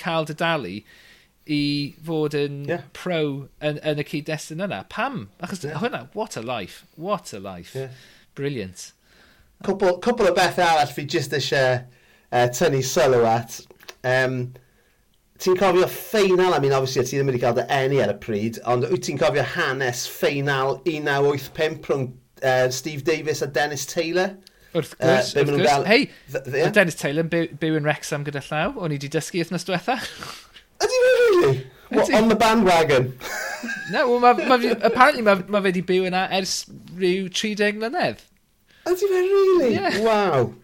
cael 0.02 0.26
dy 0.26 0.34
dalu 0.40 0.80
i 1.46 1.94
fod 2.04 2.34
yn 2.34 2.64
yeah. 2.68 2.82
pro 2.96 3.48
yn, 3.62 3.78
yn 3.86 4.02
y 4.02 4.06
cyd-destun 4.06 4.64
yna. 4.66 4.82
Pam? 4.90 5.28
Achos 5.42 5.64
yeah. 5.64 5.78
hwnna, 5.82 6.06
what 6.14 6.36
a 6.36 6.42
life. 6.42 6.84
What 6.96 7.32
a 7.32 7.40
life. 7.40 7.74
Yeah. 7.74 7.94
Brilliant. 8.34 8.92
Cwpl 9.64 10.00
cwbl 10.04 10.32
o 10.32 10.34
beth 10.36 10.58
arall 10.60 10.90
fi 10.92 11.06
jyst 11.08 11.34
eisiau 11.36 11.78
uh, 11.78 11.84
e, 12.30 12.46
tynnu 12.52 12.82
sylw 12.84 13.24
at. 13.30 13.60
Um, 14.06 14.40
ti'n 15.40 15.56
cofio 15.60 15.86
ffeinal, 15.92 16.56
I 16.56 16.60
mean, 16.60 16.74
obviously, 16.76 17.04
ti 17.06 17.16
ddim 17.16 17.30
wedi 17.30 17.40
cael 17.44 17.56
dy 17.56 17.66
eni 17.72 18.02
ar 18.02 18.12
y 18.12 18.18
pryd, 18.20 18.60
ond 18.68 18.88
wyt 18.90 19.06
ti'n 19.06 19.20
cofio 19.20 19.46
hanes 19.54 20.04
ffeinal 20.10 20.80
1985 20.82 21.80
rhwng 21.86 22.10
uh, 22.42 22.68
Steve 22.74 23.06
Davis 23.06 23.42
a 23.42 23.48
Dennis 23.48 23.86
Taylor? 23.86 24.34
Wrth 24.74 24.96
e, 24.98 25.06
gwrs, 25.06 25.30
uh, 25.32 25.40
wrth 25.40 25.54
gwrs. 25.54 25.68
Gael... 25.70 25.86
Hei, 25.88 26.00
yeah. 26.34 26.74
Dennis 26.74 26.98
Taylor 27.00 27.24
yn 27.24 27.32
byw, 27.32 27.48
byw 27.62 27.78
yn 27.78 27.88
Wrexham 27.88 28.26
gyda 28.26 28.42
llaw, 28.48 28.74
o'n 28.76 28.92
i 28.92 28.98
wedi 28.98 29.12
dysgu 29.12 29.40
wythnos 29.44 29.64
diwetha. 29.68 30.00
Ydy 30.82 31.00
fe 31.02 31.14
really? 31.16 31.66
What, 31.88 32.12
on 32.14 32.28
the 32.28 32.36
bandwagon? 32.36 33.18
no, 33.90 34.10
well, 34.10 34.20
ma, 34.20 34.32
ma, 34.32 34.56
apparently 34.82 35.22
mae 35.22 35.42
ma 35.48 35.60
fe 35.60 35.70
wedi 35.70 35.84
byw 35.86 36.08
yna 36.10 36.26
ers 36.38 36.54
rhyw 36.98 37.28
30 37.30 37.80
mlynedd. 37.80 38.22
Ydy 38.86 39.10
fe 39.12 39.20
really? 39.32 39.74
Yeah. 39.74 40.00
Wow. 40.06 40.54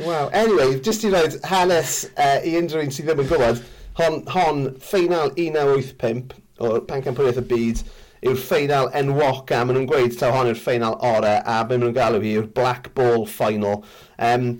Wow. 0.00 0.28
Anyway, 0.32 0.78
jyst 0.80 1.04
i 1.04 1.10
roed 1.12 1.36
hanes 1.44 1.96
uh, 2.16 2.38
i 2.40 2.54
unrhyw 2.60 2.86
un 2.86 2.94
sydd 2.94 3.10
ddim 3.10 3.24
yn 3.24 3.32
gwybod, 3.32 3.64
hon, 4.00 4.22
hon 4.32 4.62
ffeinal 4.80 5.34
1985 5.36 6.38
o'r 6.64 6.86
Pencampwriaeth 6.88 7.42
y 7.42 7.48
Byd 7.50 7.82
yw'r 8.20 8.40
ffeinal 8.40 8.90
enwoc 8.96 9.52
a 9.56 9.62
maen 9.64 9.78
nhw'n 9.78 9.88
gweud 9.88 10.16
taw 10.20 10.32
hon 10.34 10.50
yw'r 10.50 10.58
ffeinal 10.60 10.96
orau 11.10 11.38
a 11.40 11.60
be 11.64 11.76
maen 11.76 11.86
nhw'n 11.86 11.96
galw 11.96 12.20
hi 12.24 12.34
yw'r 12.36 12.48
Black 12.56 12.90
Ball 12.96 13.24
Final. 13.28 13.82
Um, 14.16 14.52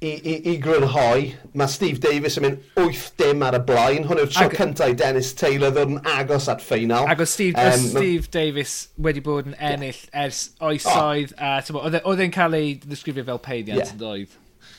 i, 0.00 0.08
i, 0.08 0.52
i 0.52 0.60
grynhoi, 0.60 1.34
mae 1.52 1.68
Steve 1.68 2.00
Davis 2.00 2.38
yn 2.40 2.44
mynd 2.46 2.60
8 2.80 3.10
dim 3.20 3.42
ar 3.44 3.58
y 3.58 3.60
blaen. 3.68 4.06
Hwn 4.08 4.22
yw'r 4.22 4.30
tro 4.32 4.46
Ag... 4.48 4.54
cyntaf 4.56 4.88
i 4.94 4.96
Dennis 4.96 5.34
Taylor 5.36 5.70
ddod 5.76 5.92
yn 5.92 6.00
agos 6.08 6.48
at 6.52 6.64
ffeinal. 6.64 7.04
Ac 7.10 7.20
oedd 7.20 7.32
Steve, 7.32 7.56
um, 7.60 7.84
Steve 7.92 8.26
Davis 8.32 8.74
wedi 8.96 9.20
bod 9.24 9.46
yn 9.50 9.56
ennill 9.58 9.98
yeah. 9.98 10.24
ers 10.24 10.40
oesoedd. 10.64 11.34
Oh. 11.36 11.44
A, 11.44 11.60
e- 11.92 12.00
oedd 12.00 12.20
e'n 12.24 12.32
cael 12.32 12.56
ei 12.56 12.72
ddisgrifio 12.80 13.24
fel 13.28 13.42
peidiant 13.44 13.82
yeah. 13.82 13.92
yn 13.92 14.00
doedd. 14.00 14.32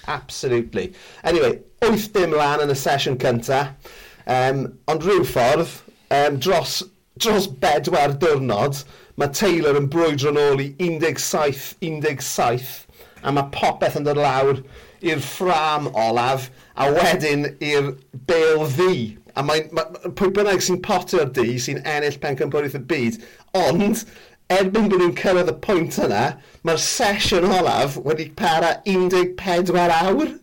Absolutely. 0.10 0.88
Anyway, 1.24 1.62
8 1.86 2.10
dim 2.18 2.34
lan 2.34 2.66
yn 2.66 2.74
y 2.74 2.78
sesiwn 2.82 3.22
cyntaf. 3.22 3.94
Um, 4.26 4.74
ond 4.90 5.06
rhyw 5.06 5.22
ffordd, 5.26 5.70
um, 6.18 6.42
dros, 6.42 6.82
dros 7.22 7.46
bedwar 7.62 8.18
diwrnod, 8.22 8.82
mae 9.22 9.30
Taylor 9.38 9.78
yn 9.78 9.90
brwydro 9.92 10.32
nôl 10.34 10.62
i 10.64 10.72
17-17 10.82 12.88
a 13.22 13.30
mae 13.36 13.52
popeth 13.54 13.98
yn 14.00 14.06
dod 14.08 14.18
lawr 14.18 14.64
i'r 15.06 15.22
ffram 15.26 15.90
olaf, 15.98 16.50
a 16.76 16.90
wedyn 16.94 17.48
i'r 17.60 17.94
bel 18.30 18.66
ddi. 18.76 18.98
A 19.36 19.44
mae, 19.48 19.64
mae 19.76 20.12
pwy 20.18 20.34
bynnag 20.36 20.64
sy'n 20.64 20.82
potio'r 20.84 21.32
di 21.36 21.56
sy'n 21.62 21.80
ennill 21.88 22.20
pencampwriaeth 22.24 22.78
y 22.80 22.84
byd, 22.90 23.22
ond 23.58 24.04
erbyn 24.52 24.90
bod 24.92 25.00
nhw'n 25.00 25.16
cyrraedd 25.20 25.52
y 25.54 25.58
pwynt 25.64 25.98
yna, 26.04 26.26
mae'r 26.68 26.82
sesiwn 26.84 27.48
olaf 27.48 27.98
wedi 28.06 28.28
para 28.38 28.76
14 28.86 29.96
awr, 30.02 30.34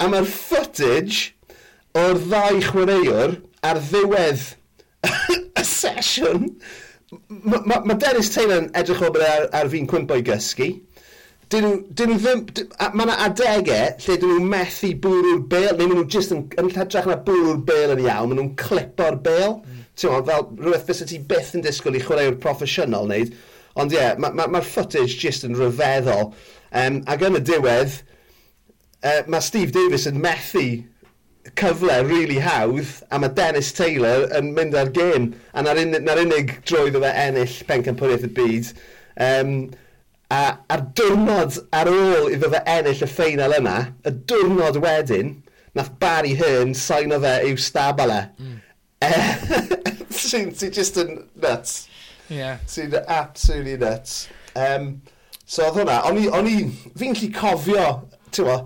a 0.00 0.08
mae'r 0.10 0.28
footage 0.28 1.32
o'r 1.98 2.20
ddau 2.22 2.62
chwaraewr 2.70 3.36
ar 3.68 3.80
ddiwedd 3.90 4.46
y 5.60 5.66
sesiwn. 5.66 6.48
Mae 7.28 7.60
ma, 7.68 7.82
ma 7.84 7.98
Dennis 8.00 8.32
Taylor 8.32 8.62
yn 8.62 8.70
edrych 8.78 9.02
o 9.04 9.10
bod 9.12 9.24
e 9.26 9.28
ar, 9.28 9.48
ar 9.58 9.70
fi'n 9.72 9.88
cwmpo 9.90 10.16
i 10.16 10.24
gysgu 10.26 10.70
dyn 11.52 11.66
nhw, 11.66 11.78
dyn 11.98 12.12
nhw 12.12 12.18
ddim, 12.22 12.42
mae 12.96 13.06
yna 13.06 13.16
adegau 13.26 13.88
lle 14.04 14.16
dyn 14.22 14.30
nhw'n 14.32 14.50
methu 14.52 14.92
bwrw'r 15.04 15.42
bel, 15.52 15.72
neu 15.76 15.88
maen 15.90 15.98
nhw 16.00 16.06
jyst 16.14 16.32
yn, 16.34 16.46
yn 16.60 16.70
lladrach 16.72 17.08
na 17.10 17.18
bwrw'r 17.26 17.60
bel 17.68 17.94
yn 17.96 18.04
iawn, 18.06 18.30
maen 18.30 18.40
nhw'n 18.40 18.54
clipo'r 18.62 19.18
bel. 19.26 19.58
Mm. 19.60 19.82
Ti'n 19.98 20.14
meddwl, 20.14 20.30
fel 20.30 20.46
rhywbeth 20.64 20.86
fysa 20.88 21.08
ti 21.10 21.18
byth 21.32 21.52
yn 21.58 21.66
disgwyl 21.66 21.98
i 21.98 22.04
chwaraewr 22.04 22.38
proffesiynol 22.42 23.10
wneud, 23.10 23.34
ond 23.76 23.92
ie, 23.92 24.00
yeah, 24.00 24.16
mae'r 24.20 24.38
ma, 24.38 24.48
ma 24.54 24.62
footage 24.64 25.18
jyst 25.20 25.44
yn 25.48 25.58
rhyfeddol. 25.58 26.32
Um, 26.82 27.02
ac 27.12 27.26
yn 27.28 27.36
y 27.36 27.44
diwedd, 27.50 27.98
uh, 29.04 29.20
mae 29.28 29.44
Steve 29.44 29.74
Davis 29.76 30.08
yn 30.08 30.20
methu 30.24 30.66
cyfle 31.58 31.98
really 32.06 32.38
hawdd 32.38 32.88
a 33.10 33.18
mae 33.18 33.32
Dennis 33.36 33.72
Taylor 33.76 34.28
yn 34.38 34.52
mynd 34.56 34.76
ar 34.78 34.92
gêm 34.94 35.32
a 35.52 35.64
na'r 35.64 35.80
unig, 35.82 36.04
na 36.06 36.14
unig 36.22 36.52
droedd 36.68 36.96
o 36.96 37.02
fe 37.02 37.10
ennill 37.24 37.56
pencampwriaeth 37.68 38.28
y 38.28 38.30
byd 38.36 38.68
um, 39.26 39.56
A 40.32 40.40
a'r 40.72 40.84
diwrnod 40.96 41.58
ar 41.76 41.90
ôl 41.92 42.30
iddo 42.32 42.48
fe 42.52 42.62
ennill 42.74 43.04
y 43.04 43.08
ffeinal 43.10 43.56
yna, 43.58 43.76
y 44.08 44.12
diwrnod 44.30 44.78
wedyn, 44.80 45.34
nath 45.76 45.92
Barry 46.00 46.34
Hearn 46.38 46.74
sain 46.78 47.12
o 47.12 47.18
fe 47.22 47.34
i'w 47.48 47.58
stabala. 47.60 48.20
Mm. 48.40 48.60
Eh, 49.02 49.32
ti'n 50.18 50.52
ti 50.56 50.70
just 50.72 51.00
yn 51.02 51.18
nuts. 51.42 51.88
Yeah. 52.32 52.62
Ti'n 52.70 52.96
absolutely 53.02 53.76
nuts. 53.80 54.28
Um, 54.56 55.02
so 55.44 55.66
oedd 55.66 55.82
hwnna, 55.82 55.98
o'n 56.08 56.20
i, 56.22 56.28
on 56.32 56.48
i 56.48 56.56
fi'n 57.00 57.16
lli 57.18 57.28
cofio, 57.36 57.86
ti'n 58.32 58.48
mo, 58.48 58.58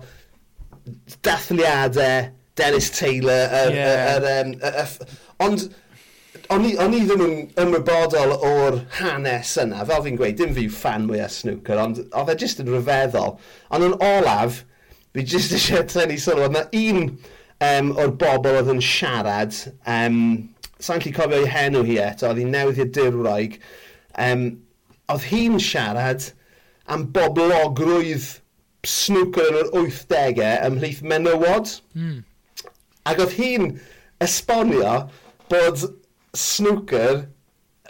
dathliadau, 1.25 2.31
Dennis 2.57 2.89
Taylor, 2.89 3.51
yr, 3.53 3.67
er, 3.67 3.75
yeah. 3.75 4.15
yr, 4.15 4.23
er, 4.23 4.31
er, 4.31 4.45
um, 4.47 4.55
er, 4.65 4.79
er, 4.81 5.17
ond 5.45 5.67
o'n 6.53 6.65
i, 6.67 6.73
on 6.81 6.95
i 6.95 7.01
ddim 7.05 7.23
yn 7.23 7.35
ymwybodol 7.61 8.33
o'r 8.37 8.79
hanes 8.99 9.55
yna. 9.61 9.83
Fel 9.89 10.03
fi'n 10.05 10.19
gweud, 10.19 10.37
dim 10.39 10.53
fi 10.55 10.67
fan 10.71 11.07
mwy 11.07 11.21
o 11.23 11.29
snwcer, 11.31 11.81
ond 11.81 12.03
oedd 12.07 12.31
e 12.33 12.37
jyst 12.43 12.61
yn 12.63 12.71
rhyfeddol. 12.71 13.35
Ond 13.75 13.87
yn 13.87 13.97
olaf, 14.03 14.61
fi 15.15 15.25
jyst 15.25 15.55
eisiau 15.57 15.87
tynnu 15.89 16.19
sylw, 16.21 16.45
oedd 16.45 16.55
na 16.55 16.63
un 16.77 17.03
um, 17.07 17.91
o'r 17.97 18.13
bobl 18.21 18.59
oedd 18.61 18.71
yn 18.75 18.81
siarad, 18.83 19.57
um, 19.89 20.21
sa'n 20.83 21.03
lli 21.03 21.13
cofio 21.15 21.41
ei 21.41 21.51
henw 21.51 21.83
hi 21.87 21.99
eto, 22.05 22.29
oedd 22.29 22.41
hi'n 22.43 22.53
newydd 22.55 22.81
i'r 22.85 22.91
dirwraig, 22.95 23.59
um, 24.27 24.47
oedd 25.11 25.29
hi'n 25.31 25.59
siarad 25.63 26.31
am 26.93 27.07
boblogrwydd 27.15 28.27
snwcer 28.87 29.51
yn 29.51 29.61
yr 29.65 29.71
80au 29.83 30.51
ymhlith 30.69 31.03
menywod. 31.03 31.71
Mm. 31.97 32.19
Ac 33.07 33.23
oedd 33.23 33.35
hi'n 33.35 33.71
esbonio 34.23 34.99
bod 35.51 35.83
snwcer 36.37 37.25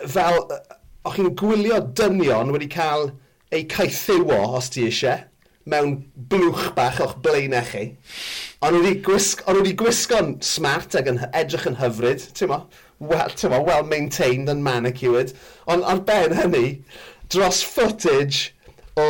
fel 0.06 0.44
o'ch 0.48 1.16
chi'n 1.18 1.34
gwylio 1.40 1.80
dynion 1.98 2.52
wedi 2.54 2.70
cael 2.72 3.12
eu 3.52 3.64
caethiwo 3.72 4.40
os 4.58 4.70
ti 4.74 4.88
eisiau 4.88 5.24
mewn 5.72 5.96
blwch 6.32 6.70
bach 6.76 7.00
o'ch 7.04 7.16
blaenau 7.24 7.64
chi. 7.68 7.86
Ond 8.64 8.80
wedi 8.80 9.00
gwisg, 9.06 9.44
on 9.48 9.60
wedi 9.60 9.76
gwisgo'n 9.78 10.38
smart 10.46 10.96
ac 11.00 11.10
yn 11.12 11.22
edrych 11.28 11.68
yn 11.70 11.80
hyfryd, 11.82 12.24
ti'n 12.38 12.52
mo? 12.52 12.62
Well, 13.00 13.30
mo, 13.52 13.62
well 13.62 13.84
maintained 13.86 14.50
and 14.50 14.64
manicured. 14.64 15.34
Ond 15.68 15.86
ar 15.86 16.00
ben 16.08 16.34
hynny, 16.40 16.82
dros 17.30 17.62
footage 17.62 18.54
o, 18.98 19.04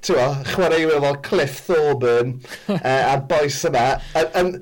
ti'n 0.00 0.20
mo, 0.20 0.28
chwaraewyr 0.52 1.02
fel 1.04 1.18
Cliff 1.26 1.58
Thorburn 1.66 2.38
uh, 2.78 2.78
a'r 2.94 3.26
boes 3.30 3.60
yma, 3.68 3.88
yn, 4.40 4.54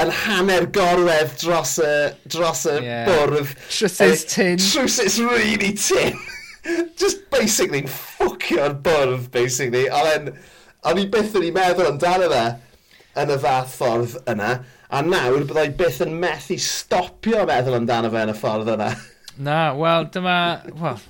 yn 0.00 0.10
hanner 0.22 0.66
gorwedd 0.72 1.34
dros 1.40 1.76
y, 1.82 1.92
dros 2.32 2.64
y 2.70 2.76
yeah. 2.84 3.04
bwrdd. 3.08 3.52
Trwsus 3.68 4.24
tin. 4.30 4.60
Trwsus 4.60 5.18
really 5.24 5.74
tin. 5.76 6.18
Just 7.00 7.26
basically 7.32 7.82
ffwcio'r 7.88 8.78
bwrdd, 8.84 9.28
basically. 9.34 9.86
Ond 9.92 10.32
o'n 10.88 11.00
i 11.00 11.06
byth 11.12 11.36
yn 11.36 11.48
ei 11.50 11.54
meddwl 11.56 11.90
amdano 11.92 12.30
fe 12.32 12.44
yn 13.20 13.34
y 13.34 13.38
fath 13.44 13.76
ffordd 13.76 14.18
yna. 14.30 14.54
A 14.90 15.04
nawr 15.06 15.44
byddai 15.44 15.68
byth 15.78 16.00
yn 16.06 16.16
methu 16.22 16.56
stopio 16.64 17.44
meddwl 17.48 17.80
amdano 17.82 18.12
fe 18.12 18.26
yn 18.26 18.34
y 18.34 18.36
ffordd 18.40 18.74
yna. 18.76 18.90
Na, 19.46 19.60
wel, 19.76 20.08
dyma... 20.12 20.36
Wel, 20.80 21.00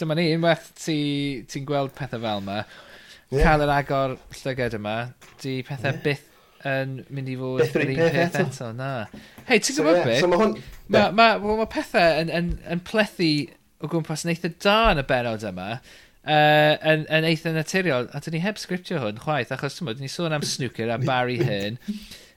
dyma 0.00 0.16
ni, 0.16 0.30
unwaith 0.36 0.70
ti'n 0.76 0.84
ti, 0.84 1.00
ti 1.48 1.64
gweld 1.68 1.92
pethau 1.96 2.22
fel 2.22 2.40
yma, 2.40 2.62
yeah. 3.30 3.44
cael 3.44 3.64
yr 3.66 3.72
agor 3.74 4.16
llyged 4.40 4.76
yma, 4.80 4.96
di 5.42 5.60
pethau 5.66 5.92
yeah. 5.92 6.02
byth 6.04 6.29
yn 6.68 6.98
mynd 7.08 7.30
i 7.32 7.38
fod 7.40 7.62
Beth 7.62 7.78
yr 7.80 7.86
un 7.86 8.02
peth, 8.02 8.38
eto. 8.42 8.68
na. 8.76 8.90
Hei, 9.46 9.58
ti'n 9.58 9.72
so, 9.72 9.80
gwybod 9.80 9.98
yeah, 10.00 10.10
beth? 10.10 10.20
So, 10.24 10.30
mae 10.32 10.42
hwn... 10.44 10.54
Mae 10.90 11.16
ma, 11.16 11.32
ma, 11.40 11.56
ma 11.62 11.70
pethau 11.70 12.20
yn, 12.20 12.32
yn, 12.34 12.52
yn 12.74 12.84
plethu 12.86 13.32
o 13.80 13.88
gwmpas 13.88 14.26
yn 14.26 14.34
eitha 14.34 14.52
da 14.60 14.78
yn 14.92 15.00
y 15.00 15.08
benod 15.08 15.46
yma 15.48 15.72
uh, 16.24 16.74
yn, 16.92 17.06
yn 17.08 17.28
eitha 17.28 17.52
naturiol, 17.54 18.08
a 18.12 18.20
dyn 18.22 18.36
ni 18.36 18.42
heb 18.44 18.60
sgriptio 18.60 19.00
hwn 19.02 19.22
chwaith, 19.24 19.52
achos 19.54 19.78
ti'n 19.78 19.92
ni 20.00 20.10
sôn 20.10 20.36
am 20.36 20.44
snwcer 20.46 20.92
a 20.92 20.98
Barry 21.00 21.38
Hearn. 21.40 21.78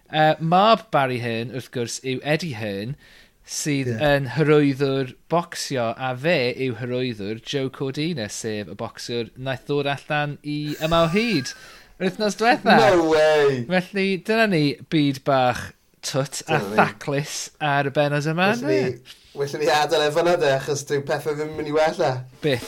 Uh, 0.09 0.34
mab 0.53 0.89
Barry 0.91 1.19
Hearn, 1.24 1.53
wrth 1.55 1.71
gwrs, 1.74 1.99
yw 2.07 2.24
Eddie 2.24 2.55
Hearn, 2.59 2.95
sydd 3.43 3.89
yeah. 3.91 4.15
yn 4.15 4.30
hyrwyddwr 4.38 5.13
bocsio, 5.32 5.91
a 5.99 6.13
fe 6.15 6.53
yw 6.67 6.78
hyrwyddwr 6.80 7.41
Joe 7.43 7.71
Cordina, 7.74 8.30
sef 8.32 8.71
y 8.71 8.78
bocswr 8.80 9.34
naeth 9.36 9.65
ddod 9.67 9.89
allan 9.97 10.38
i 10.47 10.59
yma 10.84 11.03
o 11.07 11.11
hyd. 11.13 11.51
Yr 11.99 12.07
wythnos 12.07 12.37
diwetha. 12.39 12.77
No 12.79 13.09
way! 13.11 13.63
Felly, 13.69 14.05
dyna 14.25 14.47
ni 14.49 14.63
byd 14.89 15.19
bach 15.27 15.67
twt 16.03 16.41
a 16.49 16.57
thaclus 16.73 17.51
ar 17.61 17.89
y 17.89 17.93
benos 17.93 18.25
yma. 18.31 18.49
Felly, 18.57 18.97
Wellwn 19.37 19.61
ni 19.61 19.69
adael 19.73 20.07
efo 20.07 20.23
na 20.25 20.33
de, 20.41 20.49
achos 20.57 20.83
dyw 20.89 21.03
pethau 21.05 21.37
ddim 21.37 21.53
yn 21.53 21.59
mynd 21.59 21.69
i 21.69 21.75
wella. 21.77 22.09
Byth. 22.41 22.67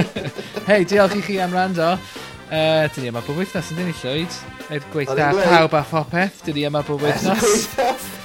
Hei, 0.68 0.82
diolch 0.88 1.16
i 1.16 1.22
chi 1.24 1.38
am 1.44 1.52
rando. 1.56 1.94
Uh, 2.48 2.88
dyn 2.92 3.04
ni 3.04 3.12
yma 3.12 3.20
bob 3.24 3.40
wythnos 3.40 3.72
yn 3.72 3.82
dyn 3.82 3.90
ni 3.92 3.96
llwyd. 4.00 4.40
Er 4.72 4.84
gweitha 4.92 5.32
pawb 5.44 5.76
a 5.76 5.84
phopeth, 5.92 6.40
dyn 6.48 6.56
ni 6.56 6.68
yma 6.68 6.84
bob 6.88 7.04
wythnos. 7.04 7.68
Er 7.84 8.17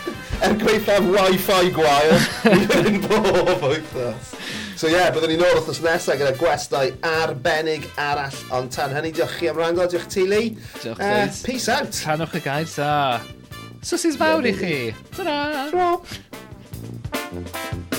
er 0.44 0.56
gweithaf 0.60 1.06
Wi-Fi 1.08 1.72
gwael, 1.76 2.12
yn 2.89 3.00
bob 3.06 3.64
wythnos. 3.64 4.34
So 4.76 4.89
ie, 4.89 4.98
yeah, 4.98 5.12
byddwn 5.14 5.36
ni'n 5.36 5.46
ôl 5.46 5.56
wrthnos 5.60 5.80
nesaf 5.86 6.18
gyda 6.20 6.34
gwestai 6.39 6.88
arbennig 7.08 7.86
arall, 8.02 8.39
ond 8.58 8.74
tan 8.74 8.91
hynny, 8.96 9.14
diolch 9.16 9.38
chi 9.39 9.52
am 9.52 9.62
rando, 9.62 9.88
diolch 9.88 10.10
ti, 10.12 10.26
Lee. 10.28 10.58
Diolch 10.82 11.00
uh, 11.00 11.28
Peace 11.46 11.70
out. 11.72 11.94
Tanwch 12.04 12.36
y 12.41 12.44
gair 12.44 12.68
sa. 12.68 12.89
Swsys 13.84 14.20
fawr 14.20 14.48
i 14.50 14.56
chi. 14.60 14.78
Ta-ra! 15.16 15.39
Ta-ra! 15.72 17.91